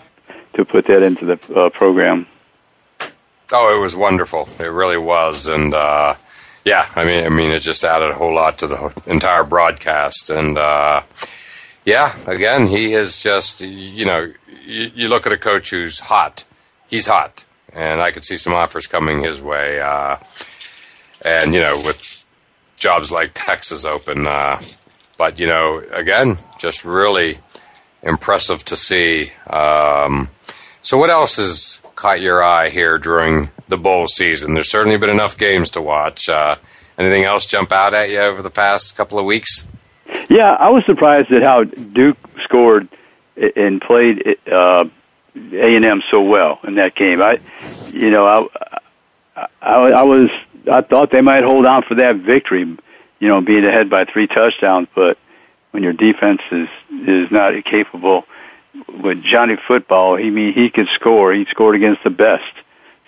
to 0.53 0.65
put 0.65 0.85
that 0.87 1.03
into 1.03 1.25
the 1.25 1.53
uh, 1.53 1.69
program. 1.69 2.27
Oh, 3.51 3.75
it 3.75 3.79
was 3.79 3.95
wonderful. 3.95 4.49
It 4.59 4.65
really 4.65 4.97
was, 4.97 5.47
and 5.47 5.73
uh, 5.73 6.15
yeah, 6.63 6.89
I 6.95 7.05
mean, 7.05 7.25
I 7.25 7.29
mean, 7.29 7.51
it 7.51 7.59
just 7.59 7.83
added 7.83 8.11
a 8.11 8.15
whole 8.15 8.33
lot 8.33 8.57
to 8.59 8.67
the 8.67 9.03
entire 9.05 9.43
broadcast, 9.43 10.31
and 10.31 10.57
uh, 10.57 11.03
yeah, 11.83 12.15
again, 12.25 12.65
he 12.65 12.93
is 12.93 13.21
just 13.21 13.61
you 13.61 14.05
know, 14.05 14.31
you, 14.65 14.91
you 14.95 15.07
look 15.07 15.27
at 15.27 15.33
a 15.33 15.37
coach 15.37 15.69
who's 15.69 15.99
hot. 15.99 16.45
He's 16.87 17.05
hot 17.05 17.45
and 17.75 18.01
I 18.01 18.11
could 18.11 18.23
see 18.23 18.37
some 18.37 18.53
offers 18.53 18.87
coming 18.87 19.21
his 19.21 19.41
way. 19.41 19.79
Uh, 19.79 20.17
and 21.23 21.53
you 21.53 21.59
know, 21.59 21.77
with 21.77 22.25
jobs 22.77 23.11
like 23.11 23.31
Texas 23.33 23.85
open. 23.85 24.25
Uh, 24.25 24.61
but 25.17 25.39
you 25.39 25.47
know, 25.47 25.81
again, 25.91 26.37
just 26.57 26.85
really 26.85 27.37
impressive 28.01 28.63
to 28.65 28.77
see. 28.77 29.31
Um, 29.47 30.29
so, 30.81 30.97
what 30.97 31.09
else 31.09 31.37
has 31.37 31.81
caught 31.95 32.21
your 32.21 32.43
eye 32.43 32.69
here 32.69 32.97
during 32.97 33.49
the 33.67 33.77
bowl 33.77 34.07
season? 34.07 34.53
There's 34.53 34.69
certainly 34.69 34.97
been 34.97 35.09
enough 35.09 35.37
games 35.37 35.71
to 35.71 35.81
watch. 35.81 36.29
Uh, 36.29 36.55
anything 36.97 37.23
else 37.23 37.45
jump 37.45 37.71
out 37.71 37.93
at 37.93 38.09
you 38.09 38.19
over 38.19 38.41
the 38.41 38.51
past 38.51 38.95
couple 38.95 39.19
of 39.19 39.25
weeks? 39.25 39.67
Yeah, 40.29 40.53
I 40.53 40.69
was 40.69 40.85
surprised 40.85 41.31
at 41.31 41.43
how 41.43 41.63
Duke 41.63 42.17
scored 42.43 42.87
and 43.55 43.81
played 43.81 44.37
uh, 44.51 44.85
A 45.35 45.75
and 45.75 45.85
M 45.85 46.01
so 46.09 46.21
well 46.21 46.59
in 46.63 46.75
that 46.75 46.95
game. 46.95 47.21
I, 47.21 47.39
you 47.91 48.09
know, 48.09 48.25
I, 49.35 49.45
I, 49.61 49.73
I 49.73 50.03
was 50.03 50.29
I 50.71 50.81
thought 50.81 51.11
they 51.11 51.21
might 51.21 51.43
hold 51.43 51.65
on 51.65 51.83
for 51.83 51.95
that 51.95 52.17
victory, 52.17 52.61
you 52.61 53.27
know, 53.27 53.41
being 53.41 53.65
ahead 53.65 53.89
by 53.89 54.05
three 54.05 54.27
touchdowns. 54.27 54.87
But 54.95 55.17
when 55.71 55.83
your 55.83 55.93
defense 55.93 56.41
is 56.51 56.69
is 56.89 57.31
not 57.31 57.53
capable, 57.65 58.25
with 58.87 59.23
Johnny 59.23 59.57
Football, 59.67 60.15
he 60.17 60.29
mean 60.29 60.53
he 60.53 60.69
could 60.69 60.87
score. 60.95 61.33
He 61.33 61.45
scored 61.45 61.75
against 61.75 62.03
the 62.03 62.09
best. 62.09 62.43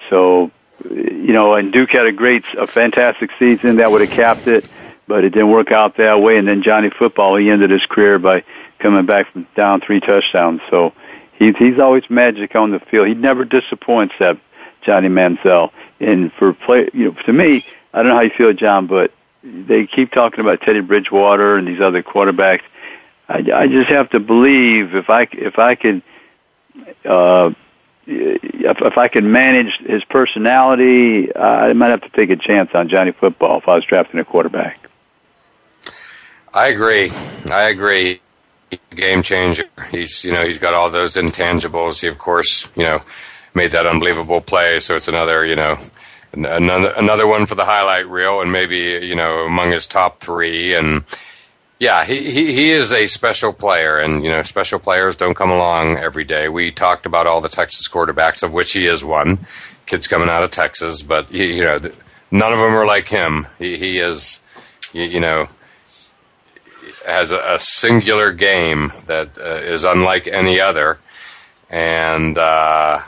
So, 0.10 0.52
you 0.90 1.34
know, 1.34 1.56
and 1.56 1.74
Duke 1.74 1.92
had 1.92 2.06
a 2.06 2.12
great, 2.12 2.46
a 2.58 2.68
fantastic 2.68 3.32
season 3.40 3.78
that 3.78 3.92
would 3.92 4.02
have 4.02 4.12
capped 4.12 4.48
it, 4.48 4.70
but 5.08 5.24
it 5.24 5.32
didn't 5.32 5.50
work 5.50 5.72
out 5.72 5.98
that 5.98 6.22
way. 6.22 6.38
And 6.38 6.48
then 6.48 6.64
Johnny 6.64 6.90
Football, 6.90 7.36
he 7.38 7.50
ended 7.50 7.72
his 7.72 7.86
career 7.86 8.20
by 8.20 8.44
coming 8.80 9.06
back 9.06 9.32
from 9.32 9.48
down 9.56 9.82
three 9.82 10.00
touchdowns. 10.00 10.62
So 10.70 10.94
he's 11.38 11.56
he's 11.58 11.80
always 11.80 12.10
magic 12.10 12.56
on 12.56 12.72
the 12.72 12.80
field. 12.80 13.08
He 13.08 13.14
never 13.14 13.46
disappoints 13.46 14.16
that 14.20 14.38
Johnny 14.82 15.10
Manziel. 15.10 15.72
And 16.00 16.32
for 16.34 16.54
play, 16.54 16.90
you 16.94 17.06
know, 17.06 17.22
to 17.26 17.34
me, 17.34 17.66
I 17.94 18.00
don't 18.00 18.10
know 18.10 18.16
how 18.16 18.22
you 18.22 18.32
feel, 18.38 18.54
John, 18.54 18.88
but 18.88 19.12
they 19.44 19.88
keep 19.88 20.12
talking 20.12 20.40
about 20.40 20.62
Teddy 20.62 20.82
Bridgewater 20.82 21.58
and 21.58 21.68
these 21.68 21.82
other 21.82 22.04
quarterbacks. 22.04 22.62
I, 23.30 23.44
I 23.54 23.68
just 23.68 23.90
have 23.90 24.10
to 24.12 24.20
believe 24.20 24.96
if 24.96 25.10
I 25.10 25.28
if 25.32 25.60
I 25.60 25.76
could 25.76 26.02
uh, 27.06 27.52
if, 28.06 28.78
if 28.82 28.98
I 28.98 29.08
could 29.08 29.24
manage 29.24 29.78
his 29.86 30.04
personality, 30.06 31.36
I 31.36 31.74
might 31.74 31.90
have 31.90 32.02
to 32.02 32.10
take 32.10 32.30
a 32.30 32.38
chance 32.38 32.72
on 32.74 32.90
Johnny 32.90 33.12
Football 33.12 33.60
if 33.60 33.68
I 33.68 33.76
was 33.76 33.84
drafting 33.86 34.20
a 34.20 34.26
quarterback. 34.26 34.80
I 36.54 36.68
agree. 36.68 37.12
I 37.52 37.70
agree. 37.70 38.22
Game 38.90 39.22
changer. 39.22 39.66
He's 39.92 40.24
you 40.24 40.32
know 40.32 40.46
he's 40.46 40.60
got 40.60 40.74
all 40.74 40.90
those 40.90 41.16
intangibles. 41.16 42.02
He 42.02 42.08
of 42.08 42.18
course 42.18 42.68
you 42.76 42.84
know 42.84 43.02
made 43.54 43.72
that 43.72 43.88
unbelievable 43.88 44.42
play. 44.42 44.80
So 44.80 44.96
it's 44.96 45.08
another 45.08 45.46
you 45.46 45.56
know 45.56 45.78
another 46.34 46.94
another 46.98 47.28
one 47.28 47.46
for 47.46 47.56
the 47.56 47.66
highlight 47.66 48.08
reel, 48.10 48.42
and 48.42 48.52
maybe 48.52 48.78
you 49.06 49.16
know 49.16 49.46
among 49.46 49.72
his 49.72 49.88
top 49.88 50.20
three 50.20 50.74
and 50.76 51.04
yeah, 51.80 52.06
he, 52.06 52.32
he, 52.32 52.54
he 52.54 52.72
is 52.72 52.92
a 52.92 53.06
special 53.06 53.54
player, 53.54 54.00
and 54.00 54.24
you 54.24 54.30
know, 54.30 54.42
special 54.42 54.80
players 54.80 55.16
don't 55.16 55.36
come 55.36 55.52
along 55.52 55.98
every 55.98 56.24
day. 56.24 56.50
We 56.50 56.72
talked 56.72 57.06
about 57.06 57.28
all 57.28 57.40
the 57.40 57.50
Texas 57.50 57.88
quarterbacks, 57.88 58.42
of 58.42 58.52
which 58.52 58.74
he 58.74 58.88
is 58.88 59.06
one. 59.06 59.46
Kids 59.86 60.08
coming 60.08 60.28
out 60.28 60.44
of 60.44 60.50
Texas, 60.50 61.04
but 61.04 61.28
he, 61.28 61.58
you 61.58 61.64
know, 61.64 61.80
none 62.32 62.54
of 62.54 62.60
them 62.60 62.74
are 62.74 62.86
like 62.86 63.08
him. 63.08 63.46
He, 63.60 63.78
he 63.78 64.00
is, 64.00 64.42
you, 64.92 65.04
you 65.04 65.20
know, 65.20 65.48
has 67.08 67.32
a, 67.32 67.40
a, 67.56 67.60
singular 67.60 68.34
game 68.34 68.92
that 69.06 69.38
uh, 69.38 69.62
is 69.64 69.86
unlike 69.86 70.28
any 70.28 70.60
other, 70.60 71.00
and 71.70 72.38
uh, 72.38 73.02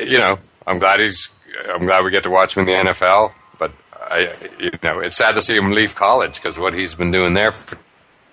you 0.00 0.18
know, 0.18 0.38
I'm 0.66 0.78
glad 0.78 1.00
he's. 1.00 1.28
I'm 1.68 1.86
glad 1.86 2.04
we 2.04 2.10
get 2.10 2.22
to 2.24 2.30
watch 2.30 2.56
him 2.56 2.66
in 2.68 2.84
the 2.84 2.90
NFL. 2.90 3.32
But 3.58 3.72
I, 3.94 4.34
you 4.58 4.72
know, 4.82 5.00
it's 5.00 5.16
sad 5.16 5.34
to 5.34 5.42
see 5.42 5.56
him 5.56 5.72
leave 5.72 5.94
college 5.94 6.36
because 6.36 6.58
what 6.58 6.74
he's 6.74 6.94
been 6.94 7.10
doing 7.10 7.34
there 7.34 7.52
for 7.52 7.78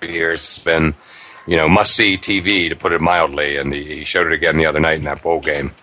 years 0.02 0.56
has 0.56 0.64
been, 0.64 0.96
you 1.46 1.58
know, 1.58 1.68
must 1.68 1.96
see 1.96 2.18
TV 2.18 2.70
to 2.70 2.76
put 2.76 2.94
it 2.94 3.02
mildly, 3.02 3.58
and 3.58 3.74
he, 3.74 3.84
he 3.84 4.04
showed 4.06 4.28
it 4.28 4.34
again 4.34 4.58
the 4.58 4.66
other 4.66 4.80
night 4.80 4.98
in 4.98 5.04
that 5.06 5.22
bowl 5.22 5.40
game. 5.40 5.74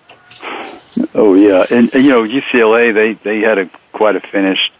Oh 1.14 1.35
yeah, 1.35 1.64
and, 1.70 1.93
and 1.95 2.05
you 2.05 2.11
know 2.11 2.25
UCLA 2.25 2.93
they 2.93 3.12
they 3.12 3.41
had 3.41 3.59
a 3.59 3.70
quite 3.93 4.16
a 4.16 4.20
finish, 4.20 4.72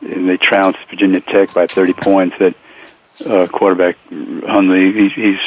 and 0.00 0.28
they 0.28 0.36
trounced 0.36 0.78
Virginia 0.88 1.20
Tech 1.20 1.52
by 1.52 1.66
30 1.66 1.92
points. 1.94 2.36
That 2.38 2.54
uh, 3.26 3.46
quarterback 3.46 3.96
Hundley, 4.08 4.92
he, 4.92 5.08
he's 5.08 5.40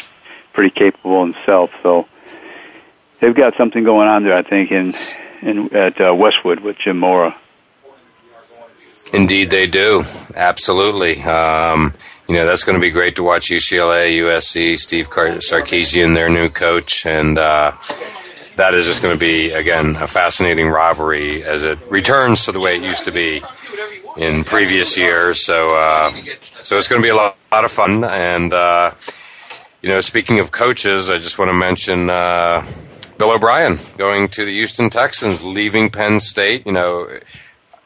pretty 0.54 0.70
capable 0.70 1.24
himself, 1.24 1.72
so 1.84 2.08
they've 3.20 3.36
got 3.36 3.56
something 3.58 3.84
going 3.84 4.08
on 4.08 4.24
there. 4.24 4.36
I 4.36 4.42
think 4.42 4.72
in 4.72 4.94
in 5.42 5.76
at 5.76 6.00
uh, 6.00 6.14
Westwood 6.16 6.60
with 6.62 6.78
Jim 6.78 7.00
Mora. 7.00 7.36
Indeed, 9.14 9.50
they 9.50 9.68
do. 9.68 10.04
Absolutely. 10.36 11.22
Um, 11.24 11.94
you 12.28 12.36
know, 12.36 12.46
that's 12.46 12.66
going 12.66 12.78
to 12.78 12.86
be 12.86 12.92
great 12.92 13.16
to 13.16 13.24
watch 13.24 13.50
UCLA, 13.50 14.14
USC, 14.16 14.78
Steve 14.78 15.10
Sarkisian, 15.10 16.14
their 16.14 16.28
new 16.28 16.50
coach, 16.50 17.06
and 17.06 17.38
uh, 17.38 17.72
that 18.58 18.74
is 18.74 18.86
just 18.86 19.02
going 19.02 19.16
to 19.16 19.20
be 19.20 19.52
again 19.52 19.96
a 19.96 20.08
fascinating 20.08 20.68
rivalry 20.68 21.44
as 21.44 21.64
it 21.64 21.80
returns 21.90 22.46
to 22.46 22.52
the 22.52 22.60
way 22.60 22.76
it 22.76 22.84
used 22.84 23.06
to 23.06 23.12
be 23.12 23.42
in 24.18 24.44
previous 24.44 24.98
years. 24.98 25.46
So, 25.46 25.70
uh, 25.70 26.12
so 26.62 26.78
it's 26.78 26.88
going 26.88 27.02
to 27.02 27.06
be 27.06 27.12
a 27.12 27.16
lot, 27.16 27.38
lot 27.52 27.66
of 27.66 27.72
fun. 27.72 28.04
And 28.04 28.52
uh, 28.52 28.94
you 29.82 29.90
know, 29.90 30.02
speaking 30.02 30.40
of 30.40 30.52
coaches, 30.52 31.10
I 31.10 31.18
just 31.18 31.40
want 31.40 31.50
to 31.50 31.54
mention. 31.54 32.10
Uh, 32.10 32.66
Bill 33.18 33.32
O'Brien 33.32 33.80
going 33.98 34.28
to 34.30 34.46
the 34.46 34.52
Houston 34.52 34.92
Texans, 34.92 35.44
leaving 35.44 35.90
Penn 35.90 36.20
State. 36.20 36.68
You 36.68 36.72
know, 36.72 37.10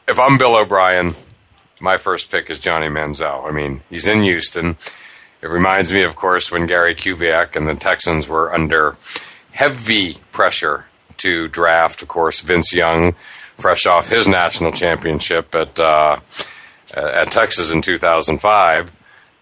if 0.06 0.20
I'm 0.20 0.36
Bill 0.36 0.56
O'Brien, 0.56 1.14
my 1.80 1.96
first 1.96 2.30
pick 2.30 2.50
is 2.50 2.60
Johnny 2.60 2.88
Manziel. 2.88 3.48
I 3.48 3.52
mean, 3.52 3.80
he's 3.88 4.06
in 4.06 4.22
Houston. 4.22 4.76
It 5.40 5.48
reminds 5.48 5.92
me, 5.92 6.04
of 6.04 6.16
course, 6.16 6.52
when 6.52 6.66
Gary 6.66 6.94
Kubiak 6.94 7.56
and 7.56 7.66
the 7.66 7.74
Texans 7.74 8.28
were 8.28 8.54
under 8.54 8.96
heavy 9.52 10.18
pressure 10.32 10.84
to 11.16 11.48
draft, 11.48 12.02
of 12.02 12.08
course, 12.08 12.40
Vince 12.40 12.74
Young, 12.74 13.14
fresh 13.58 13.86
off 13.86 14.08
his 14.08 14.28
national 14.28 14.72
championship 14.72 15.54
at 15.54 15.78
uh, 15.78 16.18
at 16.94 17.30
Texas 17.30 17.70
in 17.72 17.82
2005. 17.82 18.92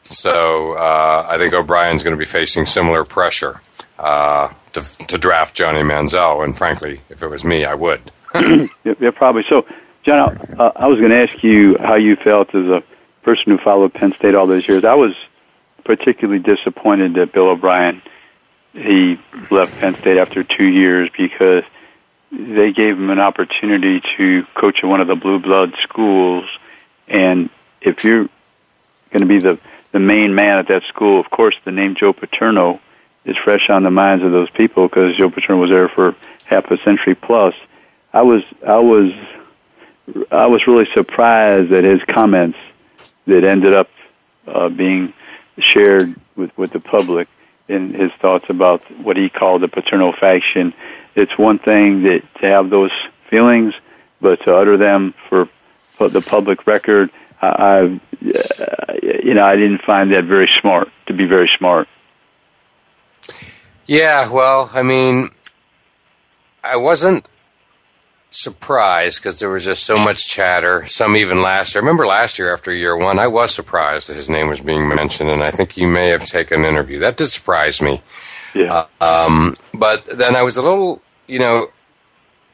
So 0.03 0.73
uh, 0.73 1.27
I 1.29 1.39
think 1.39 1.53
O'Brien's 1.55 2.03
going 2.03 2.17
to 2.17 2.19
be 2.19 2.27
facing 2.27 2.67
similar 2.67 3.05
pressure 3.05 3.61
uh, 3.99 4.53
to, 4.73 4.83
to 5.07 5.19
draft 5.19 5.55
Johnny 5.55 5.83
Manziel. 5.83 6.45
And 6.45 6.57
frankly, 6.57 7.01
if 7.09 7.23
it 7.23 7.29
was 7.29 7.45
me, 7.45 7.65
I 7.65 7.75
would. 7.75 8.11
yeah, 8.35 9.11
probably. 9.15 9.45
So 9.49 9.67
John, 10.03 10.37
uh, 10.59 10.73
I 10.75 10.87
was 10.87 10.99
going 10.99 11.11
to 11.11 11.23
ask 11.23 11.43
you 11.45 11.77
how 11.79 11.97
you 11.97 12.17
felt 12.17 12.55
as 12.55 12.67
a 12.67 12.83
person 13.23 13.53
who 13.53 13.59
followed 13.59 13.95
Penn 13.95 14.13
State 14.13 14.35
all 14.35 14.47
those 14.47 14.67
years. 14.67 14.85
I 14.85 14.95
was 14.95 15.15
particularly 15.85 16.41
disappointed 16.41 17.15
that 17.15 17.33
Bill 17.33 17.49
O'Brien 17.49 18.03
he 18.73 19.19
left 19.51 19.81
Penn 19.81 19.95
State 19.95 20.17
after 20.17 20.45
two 20.45 20.67
years 20.67 21.11
because 21.17 21.65
they 22.31 22.73
gave 22.73 22.97
him 22.97 23.11
an 23.11 23.19
opportunity 23.19 24.03
to 24.17 24.45
coach 24.55 24.81
at 24.83 24.87
one 24.87 25.01
of 25.01 25.09
the 25.09 25.17
blue 25.17 25.39
blood 25.39 25.75
schools, 25.83 26.45
and 27.09 27.51
if 27.81 28.05
you're 28.05 28.29
going 29.11 29.21
to 29.21 29.27
be 29.27 29.39
the 29.39 29.59
the 29.93 29.99
main 29.99 30.35
man 30.35 30.59
at 30.59 30.69
that 30.69 30.85
school, 30.85 31.19
of 31.19 31.31
course, 31.31 31.57
the 31.65 31.73
name 31.73 31.97
Joe 31.97 32.13
Paterno 32.13 32.81
is 33.25 33.37
fresh 33.37 33.69
on 33.69 33.83
the 33.83 33.91
minds 33.91 34.25
of 34.25 34.31
those 34.31 34.51
people 34.51 34.87
because 34.87 35.17
Joe 35.17 35.31
Paterno 35.31 35.61
was 35.61 35.71
there 35.71 35.89
for 35.89 36.15
half 36.47 36.71
a 36.71 36.79
century 36.83 37.15
plus. 37.15 37.55
I 38.13 38.23
was 38.23 38.43
I 38.67 38.79
was 38.79 39.13
I 40.31 40.47
was 40.47 40.67
really 40.67 40.89
surprised 40.95 41.73
at 41.73 41.85
his 41.85 42.03
comments 42.05 42.59
that 43.27 43.45
ended 43.45 43.75
up 43.75 43.89
uh, 44.47 44.69
being 44.69 45.13
shared 45.59 46.15
with, 46.37 46.57
with 46.57 46.73
the 46.73 46.81
public 46.81 47.29
in 47.69 47.95
his 47.95 48.11
thoughts 48.21 48.47
about 48.49 48.83
what 49.01 49.17
he 49.17 49.29
called 49.29 49.63
the 49.63 49.69
Paterno 49.69 50.13
faction. 50.13 50.75
It's 51.15 51.37
one 51.37 51.59
thing 51.59 52.05
that 52.05 52.23
to 52.41 52.47
have 52.47 52.71
those 52.71 52.93
feelings, 53.29 53.75
but 54.21 54.43
to 54.45 54.55
utter 54.55 54.77
them 54.77 55.15
for, 55.29 55.49
the 55.99 56.23
public 56.23 56.67
record, 56.67 57.11
I, 57.43 57.47
I, 57.47 57.81
uh, 57.83 58.95
you 59.23 59.35
know, 59.35 59.45
I 59.45 59.57
didn't 59.57 59.83
find 59.83 60.13
that 60.13 60.25
very 60.25 60.49
smart. 60.61 60.89
To 61.09 61.13
be 61.13 61.27
very 61.27 61.51
smart. 61.59 61.89
Yeah, 63.87 64.31
well, 64.31 64.71
I 64.73 64.83
mean, 64.83 65.29
I 66.63 66.77
wasn't 66.77 67.29
surprised 68.31 69.19
because 69.19 69.41
there 69.41 69.51
was 69.51 69.65
just 69.65 69.83
so 69.83 69.97
much 69.97 70.29
chatter. 70.29 70.87
Some 70.87 71.17
even 71.17 71.43
last 71.43 71.75
year. 71.75 71.83
I 71.83 71.85
remember 71.85 72.07
last 72.07 72.39
year 72.39 72.53
after 72.53 72.73
year 72.73 72.97
one, 72.97 73.19
I 73.19 73.27
was 73.27 73.53
surprised 73.53 74.09
that 74.09 74.17
his 74.17 74.31
name 74.31 74.49
was 74.49 74.61
being 74.61 74.89
mentioned, 74.89 75.31
and 75.31 75.43
I 75.43 75.51
think 75.51 75.77
you 75.77 75.87
may 75.87 76.09
have 76.09 76.25
taken 76.25 76.61
an 76.61 76.67
interview. 76.67 77.01
That 77.01 77.17
did 77.17 77.27
surprise 77.27 77.83
me. 77.83 78.01
Yeah. 78.55 78.87
Um, 79.01 79.55
but 79.73 80.05
then 80.07 80.37
I 80.37 80.43
was 80.43 80.57
a 80.57 80.63
little, 80.63 81.03
you 81.27 81.39
know, 81.39 81.69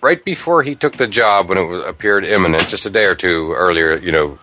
right 0.01 0.23
before 0.25 0.63
he 0.63 0.75
took 0.75 0.97
the 0.97 1.07
job 1.07 1.49
when 1.49 1.59
it 1.59 1.89
appeared 1.89 2.25
imminent, 2.25 2.69
just 2.69 2.87
a 2.87 2.91
day 2.91 3.05
or 3.05 3.15
two 3.15 3.53
earlier, 3.53 3.97
you 3.97 4.13
know, 4.13 4.39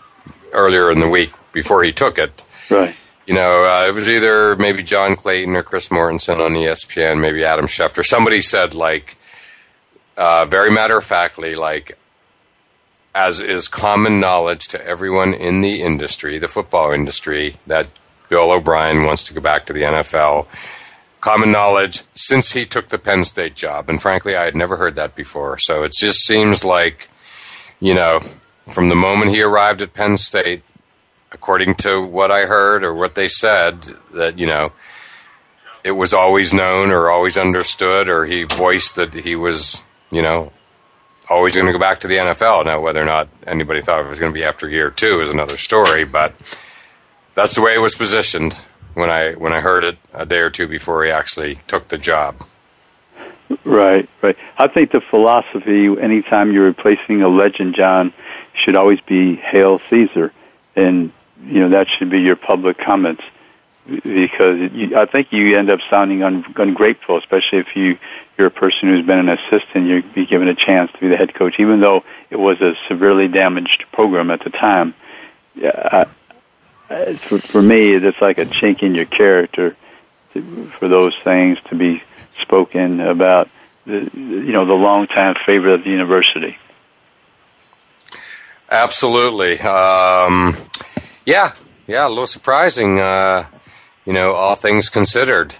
earlier 0.51 0.91
in 0.91 0.99
the 0.99 1.10
week 1.10 1.32
before 1.51 1.84
he 1.84 1.91
took 1.91 2.18
it. 2.18 2.43
Right. 2.70 2.95
You 3.26 3.36
know, 3.36 3.64
uh, 3.64 3.86
it 3.88 3.93
was 3.93 4.10
either 4.10 4.56
maybe 4.58 4.84
John 4.84 5.16
Clayton 5.16 5.56
or 5.56 5.64
Chris 5.64 5.88
Mortensen 5.89 6.39
on 6.39 6.54
ESPN, 6.54 7.22
maybe 7.22 7.43
Adam 7.43 7.68
Schefter. 7.68 8.04
Somebody 8.04 8.41
said 8.41 8.74
like 8.74 9.18
uh, 10.18 10.45
very 10.45 10.72
matter 10.72 10.97
of 10.97 11.06
factly, 11.06 11.56
like, 11.56 11.97
as 13.16 13.39
is 13.39 13.68
common 13.68 14.20
knowledge 14.20 14.68
to 14.70 14.86
everyone 14.86 15.34
in 15.34 15.62
the 15.62 15.82
industry, 15.82 16.39
the 16.39 16.47
football 16.47 16.91
industry, 16.91 17.58
that 17.68 17.88
Bill 18.30 18.51
O'Brien 18.51 19.04
wants 19.06 19.24
to 19.24 19.34
go 19.34 19.41
back 19.41 19.68
to 19.68 19.74
the 19.74 19.82
NFL. 19.82 20.47
Common 21.24 21.54
knowledge 21.54 22.04
since 22.14 22.52
he 22.52 22.66
took 22.66 22.90
the 22.90 22.98
Penn 22.98 23.24
State 23.24 23.56
job. 23.56 23.90
And 23.90 24.02
frankly, 24.02 24.36
I 24.36 24.44
had 24.44 24.58
never 24.58 24.76
heard 24.76 24.96
that 24.96 25.16
before. 25.16 25.58
So 25.58 25.84
it 25.84 25.94
just 25.98 26.20
seems 26.26 26.66
like, 26.66 27.08
you 27.80 27.94
know, 27.94 28.20
from 28.74 28.90
the 28.90 28.96
moment 28.96 29.32
he 29.32 29.42
arrived 29.42 29.82
at 29.82 29.94
Penn 29.94 30.18
State, 30.18 30.64
according 31.32 31.76
to 31.76 32.06
what 32.06 32.30
I 32.30 32.46
heard 32.46 32.84
or 32.84 32.94
what 32.94 33.16
they 33.16 33.30
said, 33.30 33.84
that, 34.14 34.38
you 34.38 34.46
know, 34.46 34.74
it 35.86 35.92
was 35.92 36.14
always 36.14 36.54
known 36.54 36.92
or 36.92 37.10
always 37.10 37.38
understood 37.38 38.10
or 38.10 38.26
he 38.26 38.44
voiced 38.44 38.98
that 38.98 39.14
he 39.14 39.38
was, 39.38 39.82
you 40.12 40.22
know, 40.22 40.52
always 41.30 41.56
going 41.56 41.68
to 41.68 41.72
go 41.72 41.80
back 41.80 42.02
to 42.02 42.10
the 42.10 42.18
NFL. 42.18 42.66
Now, 42.66 42.82
whether 42.82 43.02
or 43.02 43.06
not 43.06 43.30
anybody 43.48 43.82
thought 43.82 44.02
it 44.02 44.10
was 44.10 44.20
going 44.20 44.34
to 44.34 44.38
be 44.38 44.44
after 44.44 44.70
year 44.70 44.90
two 44.90 45.22
is 45.22 45.30
another 45.30 45.56
story, 45.56 46.04
but 46.04 46.34
that's 47.34 47.56
the 47.56 47.62
way 47.62 47.76
it 47.76 47.80
was 47.80 47.96
positioned 47.96 48.62
when 48.94 49.10
I 49.10 49.34
when 49.34 49.54
I 49.54 49.60
heard 49.60 49.84
it 49.84 49.98
a 50.14 50.26
day 50.26 50.39
or 50.39 50.50
two 50.50 50.68
before 50.68 51.04
he 51.04 51.12
actually 51.12 51.56
took 51.68 51.88
the 51.88 51.98
job. 51.98 52.44
Right, 53.64 54.10
right. 54.22 54.38
I 54.58 54.68
think 54.68 54.91
the 54.91 55.02
philosophy, 55.02 55.86
anytime 55.86 56.52
you're 56.52 56.66
replacing 56.66 57.22
a 57.22 57.28
legend, 57.28 57.76
John, 57.76 58.14
should 58.54 58.76
always 58.76 59.00
be 59.02 59.36
"Hail 59.36 59.80
Caesar," 59.89 60.32
and 60.76 61.12
you 61.46 61.60
know 61.60 61.70
that 61.70 61.88
should 61.89 62.10
be 62.10 62.22
your 62.22 62.36
public 62.36 62.78
comments 62.78 63.24
because 63.86 64.72
you, 64.72 64.98
I 64.98 65.06
think 65.06 65.32
you 65.32 65.58
end 65.58 65.70
up 65.70 65.80
sounding 65.89 66.24
un, 66.24 66.46
ungrateful, 66.56 67.18
especially 67.18 67.60
if 67.60 67.76
you 67.76 67.98
you're 68.38 68.48
a 68.48 68.52
person 68.52 68.89
who's 68.89 69.06
been 69.06 69.20
an 69.20 69.30
assistant. 69.30 69.88
You'd 69.88 70.14
be 70.14 70.26
given 70.26 70.48
a 70.48 70.56
chance 70.56 70.91
to 70.94 71.00
be 71.00 71.10
the 71.10 71.18
head 71.18 71.34
coach, 71.34 71.56
even 71.60 71.82
though 71.82 72.04
it 72.30 72.38
was 72.38 72.62
a 72.62 72.76
severely 72.88 73.28
damaged 73.28 73.86
program 73.91 74.32
at 74.32 74.44
the 74.44 74.50
time. 74.50 74.96
I, 75.62 76.06
for, 76.88 77.38
for 77.40 77.62
me, 77.62 77.94
it's 77.94 78.22
like 78.22 78.38
a 78.38 78.46
chink 78.46 78.84
in 78.84 78.96
your 78.96 79.06
character 79.06 79.74
to, 80.34 80.68
for 80.80 80.88
those 80.88 81.16
things 81.18 81.58
to 81.70 81.76
be 81.76 82.04
spoken 82.30 83.00
about. 83.00 83.50
The, 83.86 84.10
you 84.14 84.54
know, 84.54 84.66
the 84.66 84.74
longtime 84.74 85.36
favorite 85.46 85.74
of 85.74 85.84
the 85.84 85.90
university. 85.90 86.58
Absolutely. 88.70 89.60
Um, 89.60 90.56
yeah, 91.26 91.54
yeah, 91.86 92.08
a 92.08 92.10
little 92.10 92.26
surprising. 92.26 93.00
Uh, 93.00 93.46
you 94.06 94.14
know, 94.14 94.34
all 94.34 94.56
things 94.56 94.90
considered. 94.90 95.56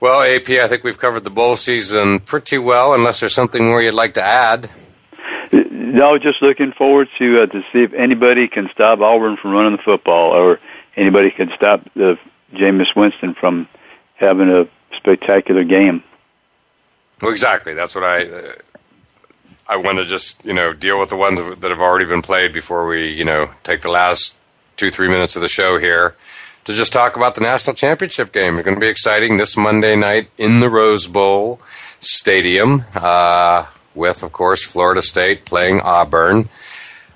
Well, 0.00 0.22
AP, 0.22 0.48
I 0.50 0.66
think 0.66 0.82
we've 0.82 0.98
covered 0.98 1.24
the 1.24 1.30
bowl 1.30 1.56
season 1.56 2.20
pretty 2.20 2.58
well, 2.58 2.94
unless 2.94 3.20
there's 3.20 3.34
something 3.34 3.68
more 3.68 3.82
you'd 3.82 3.92
like 3.92 4.14
to 4.14 4.22
add. 4.22 4.70
No, 6.00 6.16
just 6.16 6.40
looking 6.40 6.72
forward 6.72 7.10
to 7.18 7.42
uh, 7.42 7.46
to 7.48 7.60
see 7.74 7.82
if 7.82 7.92
anybody 7.92 8.48
can 8.48 8.70
stop 8.72 9.00
Auburn 9.00 9.36
from 9.36 9.50
running 9.50 9.76
the 9.76 9.82
football, 9.82 10.32
or 10.32 10.58
anybody 10.96 11.30
can 11.30 11.52
stop 11.54 11.82
the 11.92 12.18
Jameis 12.54 12.96
Winston 12.96 13.34
from 13.34 13.68
having 14.14 14.48
a 14.48 14.66
spectacular 14.96 15.62
game. 15.62 16.02
Well, 17.20 17.30
exactly. 17.30 17.74
That's 17.74 17.94
what 17.94 18.04
I. 18.04 18.24
Uh, 18.24 18.52
I 19.68 19.76
want 19.76 19.98
to 19.98 20.06
just 20.06 20.42
you 20.46 20.54
know 20.54 20.72
deal 20.72 20.98
with 20.98 21.10
the 21.10 21.16
ones 21.16 21.38
that 21.38 21.70
have 21.70 21.82
already 21.82 22.06
been 22.06 22.22
played 22.22 22.54
before 22.54 22.86
we 22.86 23.12
you 23.12 23.26
know 23.26 23.50
take 23.62 23.82
the 23.82 23.90
last 23.90 24.38
two 24.76 24.88
three 24.88 25.06
minutes 25.06 25.36
of 25.36 25.42
the 25.42 25.48
show 25.48 25.78
here 25.78 26.16
to 26.64 26.72
just 26.72 26.94
talk 26.94 27.16
about 27.16 27.34
the 27.34 27.42
national 27.42 27.76
championship 27.76 28.32
game. 28.32 28.54
It's 28.54 28.64
going 28.64 28.74
to 28.74 28.80
be 28.80 28.88
exciting 28.88 29.36
this 29.36 29.54
Monday 29.54 29.96
night 29.96 30.30
in 30.38 30.60
the 30.60 30.70
Rose 30.70 31.06
Bowl 31.06 31.60
Stadium, 32.00 32.86
uh, 32.94 33.66
with, 33.94 34.22
of 34.22 34.32
course, 34.32 34.64
Florida 34.64 35.02
State 35.02 35.44
playing 35.44 35.80
Auburn. 35.80 36.48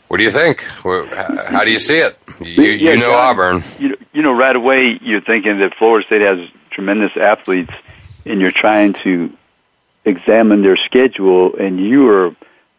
What 0.08 0.18
do 0.18 0.24
you 0.24 0.30
think? 0.30 0.62
How 0.62 1.64
do 1.64 1.72
you 1.72 1.78
see 1.78 1.98
it? 1.98 2.18
You, 2.40 2.62
yeah, 2.62 2.92
you 2.92 2.98
know 2.98 3.12
John, 3.12 3.36
Auburn. 3.36 3.62
You, 3.78 3.96
you 4.12 4.22
know, 4.22 4.32
right 4.32 4.54
away 4.54 4.98
you're 5.00 5.20
thinking 5.20 5.58
that 5.60 5.74
Florida 5.76 6.06
State 6.06 6.20
has 6.20 6.38
tremendous 6.70 7.12
athletes, 7.16 7.72
and 8.24 8.40
you're 8.40 8.52
trying 8.52 8.92
to 9.04 9.32
examine 10.04 10.62
their 10.62 10.76
schedule. 10.76 11.56
And 11.56 11.80
you 11.80 12.04
were 12.04 12.36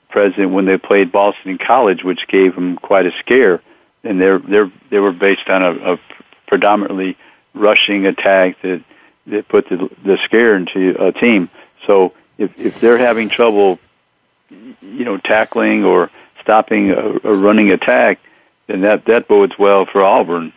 present 0.09 0.51
when 0.51 0.65
they 0.65 0.77
played 0.77 1.11
Boston 1.11 1.51
in 1.51 1.57
College, 1.57 2.03
which 2.03 2.27
gave 2.27 2.55
them 2.55 2.77
quite 2.77 3.05
a 3.05 3.11
scare. 3.19 3.61
And 4.03 4.21
they're 4.21 4.39
they're 4.39 4.71
they 4.91 4.99
were 4.99 5.11
based 5.11 5.49
on 5.49 5.63
a, 5.63 5.93
a 5.93 5.99
predominantly 6.47 7.17
rushing 7.53 8.05
attack 8.05 8.61
that 8.61 8.83
that 9.27 9.47
put 9.47 9.67
the 9.67 9.89
the 10.03 10.17
scare 10.25 10.55
into 10.55 10.95
a 11.03 11.11
team. 11.11 11.49
So 11.87 12.13
if 12.38 12.59
if 12.59 12.79
they're 12.79 12.97
having 12.97 13.29
trouble, 13.29 13.79
you 14.49 15.05
know, 15.05 15.17
tackling 15.17 15.83
or 15.83 16.11
stopping 16.41 16.91
a, 16.91 17.19
a 17.23 17.33
running 17.33 17.71
attack, 17.71 18.19
then 18.67 18.81
that 18.81 19.05
that 19.05 19.27
bodes 19.27 19.57
well 19.57 19.86
for 19.86 20.03
Auburn. 20.03 20.53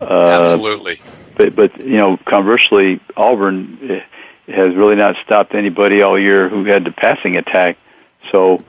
Uh, 0.00 0.52
Absolutely. 0.54 1.00
But 1.36 1.54
but 1.54 1.80
you 1.80 1.96
know, 1.96 2.16
conversely, 2.16 3.00
Auburn 3.16 3.78
eh, 3.90 4.52
has 4.52 4.74
really 4.74 4.96
not 4.96 5.16
stopped 5.24 5.54
anybody 5.54 6.02
all 6.02 6.18
year 6.18 6.48
who 6.48 6.64
had 6.64 6.84
the 6.84 6.92
passing 6.92 7.36
attack. 7.36 7.78
So 8.30 8.64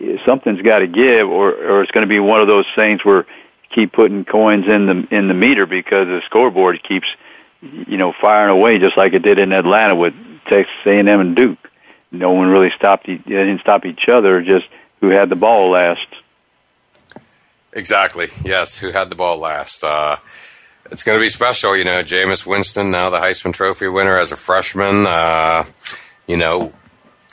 eh, 0.00 0.18
something's 0.24 0.62
got 0.62 0.80
to 0.80 0.86
give, 0.86 1.28
or 1.28 1.52
or 1.52 1.82
it's 1.82 1.90
going 1.90 2.06
to 2.06 2.08
be 2.08 2.20
one 2.20 2.40
of 2.40 2.46
those 2.46 2.66
things 2.74 3.04
where 3.04 3.26
keep 3.74 3.92
putting 3.92 4.24
coins 4.24 4.66
in 4.68 4.86
the 4.86 5.16
in 5.16 5.28
the 5.28 5.34
meter 5.34 5.66
because 5.66 6.06
the 6.06 6.22
scoreboard 6.26 6.82
keeps 6.82 7.08
you 7.60 7.96
know 7.96 8.12
firing 8.20 8.50
away 8.50 8.78
just 8.78 8.96
like 8.96 9.14
it 9.14 9.22
did 9.22 9.38
in 9.38 9.52
Atlanta 9.52 9.96
with 9.96 10.14
Texas 10.44 10.74
A&M 10.86 11.08
and 11.08 11.36
Duke. 11.36 11.58
No 12.10 12.32
one 12.32 12.48
really 12.48 12.70
stopped. 12.76 13.06
They 13.06 13.16
didn't 13.16 13.60
stop 13.60 13.84
each 13.84 14.08
other. 14.08 14.42
Just 14.42 14.66
who 15.00 15.08
had 15.08 15.28
the 15.28 15.36
ball 15.36 15.70
last. 15.70 16.06
Exactly. 17.72 18.28
Yes, 18.44 18.78
who 18.78 18.90
had 18.90 19.10
the 19.10 19.16
ball 19.16 19.38
last. 19.38 19.82
Uh, 19.82 20.16
it's 20.90 21.02
going 21.02 21.18
to 21.18 21.22
be 21.22 21.28
special. 21.28 21.76
You 21.76 21.84
know, 21.84 22.02
Jameis 22.02 22.46
Winston, 22.46 22.90
now 22.90 23.10
the 23.10 23.18
Heisman 23.18 23.52
Trophy 23.52 23.88
winner 23.88 24.18
as 24.18 24.32
a 24.32 24.36
freshman. 24.36 25.06
Uh, 25.06 25.64
you 26.26 26.36
know, 26.36 26.72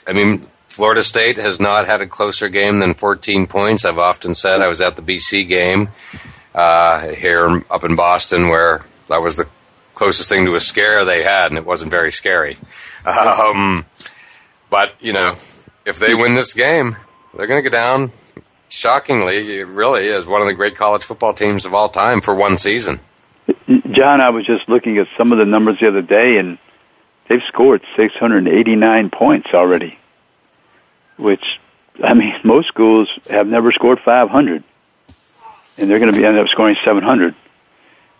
I 0.06 0.12
mean, 0.12 0.46
Florida 0.66 1.02
State 1.02 1.36
has 1.36 1.60
not 1.60 1.86
had 1.86 2.00
a 2.00 2.06
closer 2.06 2.48
game 2.48 2.80
than 2.80 2.94
14 2.94 3.46
points. 3.46 3.84
I've 3.84 3.98
often 3.98 4.34
said 4.34 4.60
I 4.60 4.68
was 4.68 4.80
at 4.80 4.96
the 4.96 5.02
BC 5.02 5.46
game 5.46 5.90
uh, 6.54 7.08
here 7.08 7.64
up 7.70 7.84
in 7.84 7.94
Boston, 7.94 8.48
where 8.48 8.82
that 9.08 9.22
was 9.22 9.36
the 9.36 9.48
closest 9.94 10.28
thing 10.28 10.46
to 10.46 10.54
a 10.54 10.60
scare 10.60 11.04
they 11.04 11.22
had, 11.22 11.52
and 11.52 11.58
it 11.58 11.66
wasn't 11.66 11.90
very 11.90 12.10
scary. 12.10 12.56
Um, 13.04 13.84
but 14.70 14.94
you 15.00 15.12
know, 15.12 15.34
if 15.84 15.98
they 15.98 16.14
win 16.14 16.34
this 16.34 16.54
game, 16.54 16.96
they're 17.34 17.46
going 17.46 17.62
to 17.62 17.68
go 17.68 17.72
down 17.72 18.10
shockingly, 18.68 19.62
really, 19.64 20.08
as 20.08 20.26
one 20.26 20.40
of 20.40 20.46
the 20.46 20.54
great 20.54 20.76
college 20.76 21.04
football 21.04 21.34
teams 21.34 21.64
of 21.64 21.74
all 21.74 21.88
time 21.88 22.20
for 22.20 22.34
one 22.34 22.58
season. 22.58 22.98
John, 23.90 24.20
I 24.20 24.30
was 24.30 24.46
just 24.46 24.68
looking 24.68 24.98
at 24.98 25.08
some 25.18 25.32
of 25.32 25.38
the 25.38 25.44
numbers 25.44 25.80
the 25.80 25.88
other 25.88 26.02
day, 26.02 26.38
and 26.38 26.58
they've 27.28 27.42
scored 27.48 27.82
689 27.96 29.10
points 29.10 29.48
already, 29.52 29.98
which, 31.16 31.44
I 32.02 32.14
mean, 32.14 32.34
most 32.44 32.68
schools 32.68 33.08
have 33.28 33.48
never 33.48 33.72
scored 33.72 34.00
500 34.04 34.64
and 35.78 35.90
they're 35.90 35.98
going 35.98 36.12
to 36.12 36.18
be 36.18 36.24
end 36.24 36.38
up 36.38 36.48
scoring 36.48 36.76
700. 36.84 37.34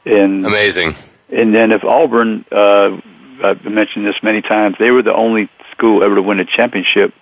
And 0.04 0.46
amazing. 0.46 0.94
And 1.30 1.54
then 1.54 1.72
if 1.72 1.84
Auburn, 1.84 2.44
uh, 2.50 3.00
I've 3.42 3.64
mentioned 3.64 4.06
this 4.06 4.22
many 4.22 4.42
times, 4.42 4.76
they 4.78 4.90
were 4.90 5.02
the 5.02 5.14
only 5.14 5.48
school 5.72 6.02
ever 6.02 6.14
to 6.14 6.22
win 6.22 6.40
a 6.40 6.44
championship, 6.44 7.14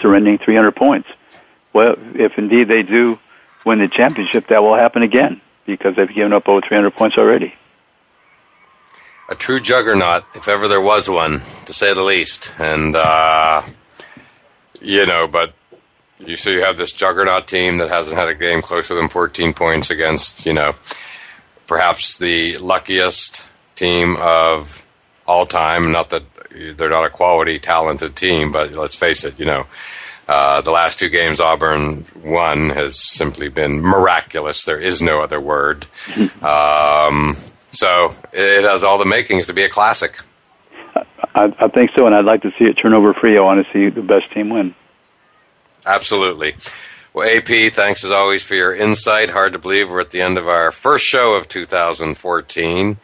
surrendering 0.00 0.38
300 0.38 0.74
points. 0.74 1.08
Well, 1.72 1.96
if 2.14 2.38
indeed 2.38 2.68
they 2.68 2.82
do 2.82 3.18
win 3.64 3.78
the 3.78 3.88
championship, 3.88 4.48
that 4.48 4.62
will 4.62 4.76
happen 4.76 5.02
again 5.02 5.40
because 5.66 5.96
they've 5.96 6.12
given 6.12 6.32
up 6.32 6.48
over 6.48 6.60
300 6.60 6.94
points 6.94 7.16
already. 7.16 7.54
A 9.28 9.34
true 9.34 9.60
juggernaut, 9.60 10.24
if 10.34 10.48
ever 10.48 10.68
there 10.68 10.80
was 10.80 11.08
one, 11.08 11.40
to 11.66 11.72
say 11.72 11.94
the 11.94 12.02
least. 12.02 12.52
And, 12.58 12.94
uh, 12.94 13.62
you 14.80 15.06
know, 15.06 15.26
but 15.28 15.54
you 16.26 16.36
so 16.36 16.50
you 16.50 16.62
have 16.62 16.76
this 16.76 16.92
juggernaut 16.92 17.48
team 17.48 17.78
that 17.78 17.88
hasn't 17.88 18.16
had 18.16 18.28
a 18.28 18.34
game 18.34 18.62
closer 18.62 18.94
than 18.94 19.08
14 19.08 19.52
points 19.54 19.90
against 19.90 20.46
you 20.46 20.52
know 20.52 20.74
perhaps 21.66 22.18
the 22.18 22.56
luckiest 22.58 23.44
team 23.74 24.16
of 24.18 24.81
all 25.32 25.46
time. 25.46 25.92
Not 25.92 26.10
that 26.10 26.24
they're 26.50 26.90
not 26.90 27.06
a 27.06 27.10
quality, 27.10 27.58
talented 27.58 28.14
team, 28.14 28.52
but 28.52 28.74
let's 28.74 28.94
face 28.94 29.24
it, 29.24 29.38
you 29.38 29.46
know. 29.46 29.66
Uh, 30.28 30.60
the 30.60 30.70
last 30.70 30.98
two 30.98 31.08
games 31.08 31.40
Auburn 31.40 32.04
won 32.22 32.70
has 32.70 33.00
simply 33.00 33.48
been 33.48 33.80
miraculous. 33.80 34.64
There 34.64 34.78
is 34.78 35.02
no 35.02 35.20
other 35.20 35.40
word. 35.40 35.86
um, 36.42 37.36
so 37.70 38.10
it 38.32 38.64
has 38.64 38.84
all 38.84 38.98
the 38.98 39.06
makings 39.06 39.46
to 39.46 39.54
be 39.54 39.64
a 39.64 39.68
classic. 39.68 40.18
I, 41.34 41.52
I 41.58 41.68
think 41.68 41.90
so, 41.96 42.06
and 42.06 42.14
I'd 42.14 42.26
like 42.26 42.42
to 42.42 42.52
see 42.58 42.66
it 42.66 42.74
turnover 42.74 43.14
free. 43.14 43.38
I 43.38 43.40
want 43.40 43.66
to 43.66 43.72
see 43.72 43.88
the 43.88 44.02
best 44.02 44.30
team 44.30 44.50
win. 44.50 44.74
Absolutely. 45.84 46.54
Well, 47.14 47.28
AP, 47.28 47.72
thanks 47.72 48.04
as 48.04 48.10
always 48.10 48.44
for 48.44 48.54
your 48.54 48.74
insight. 48.74 49.30
Hard 49.30 49.54
to 49.54 49.58
believe 49.58 49.90
we're 49.90 50.00
at 50.00 50.10
the 50.10 50.22
end 50.22 50.38
of 50.38 50.48
our 50.48 50.70
first 50.70 51.04
show 51.04 51.34
of 51.34 51.48
2014. 51.48 52.96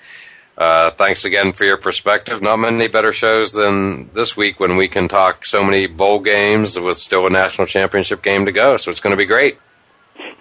Uh, 0.58 0.90
thanks 0.90 1.24
again 1.24 1.52
for 1.52 1.64
your 1.64 1.76
perspective. 1.76 2.42
Not 2.42 2.56
many 2.56 2.88
better 2.88 3.12
shows 3.12 3.52
than 3.52 4.12
this 4.12 4.36
week 4.36 4.58
when 4.58 4.76
we 4.76 4.88
can 4.88 5.06
talk 5.06 5.46
so 5.46 5.62
many 5.62 5.86
bowl 5.86 6.18
games 6.18 6.78
with 6.78 6.98
still 6.98 7.28
a 7.28 7.30
national 7.30 7.68
championship 7.68 8.22
game 8.22 8.44
to 8.44 8.50
go. 8.50 8.76
So 8.76 8.90
it's 8.90 9.00
going 9.00 9.12
to 9.12 9.16
be 9.16 9.24
great. 9.24 9.56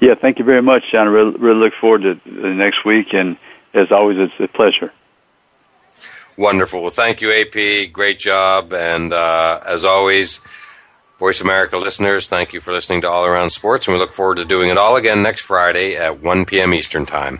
Yeah, 0.01 0.15
thank 0.19 0.39
you 0.39 0.45
very 0.45 0.63
much, 0.63 0.83
John. 0.91 1.07
Really, 1.09 1.37
really 1.37 1.59
look 1.59 1.73
forward 1.79 2.01
to 2.01 2.19
the 2.25 2.49
next 2.49 2.83
week, 2.83 3.13
and 3.13 3.37
as 3.75 3.91
always, 3.91 4.17
it's 4.17 4.33
a 4.39 4.47
pleasure. 4.47 4.91
Wonderful. 6.35 6.81
Well, 6.81 6.89
thank 6.89 7.21
you, 7.21 7.31
AP. 7.31 7.91
Great 7.91 8.17
job. 8.17 8.73
And 8.73 9.13
uh, 9.13 9.61
as 9.67 9.85
always, 9.85 10.39
Voice 11.19 11.41
America 11.41 11.77
listeners, 11.77 12.27
thank 12.27 12.53
you 12.53 12.59
for 12.59 12.73
listening 12.73 13.01
to 13.01 13.09
All 13.09 13.25
Around 13.25 13.51
Sports, 13.51 13.87
and 13.87 13.93
we 13.93 13.99
look 13.99 14.13
forward 14.13 14.35
to 14.35 14.45
doing 14.45 14.69
it 14.69 14.77
all 14.77 14.95
again 14.95 15.21
next 15.21 15.41
Friday 15.41 15.95
at 15.95 16.21
1 16.21 16.45
p.m. 16.45 16.73
Eastern 16.73 17.05
Time. 17.05 17.39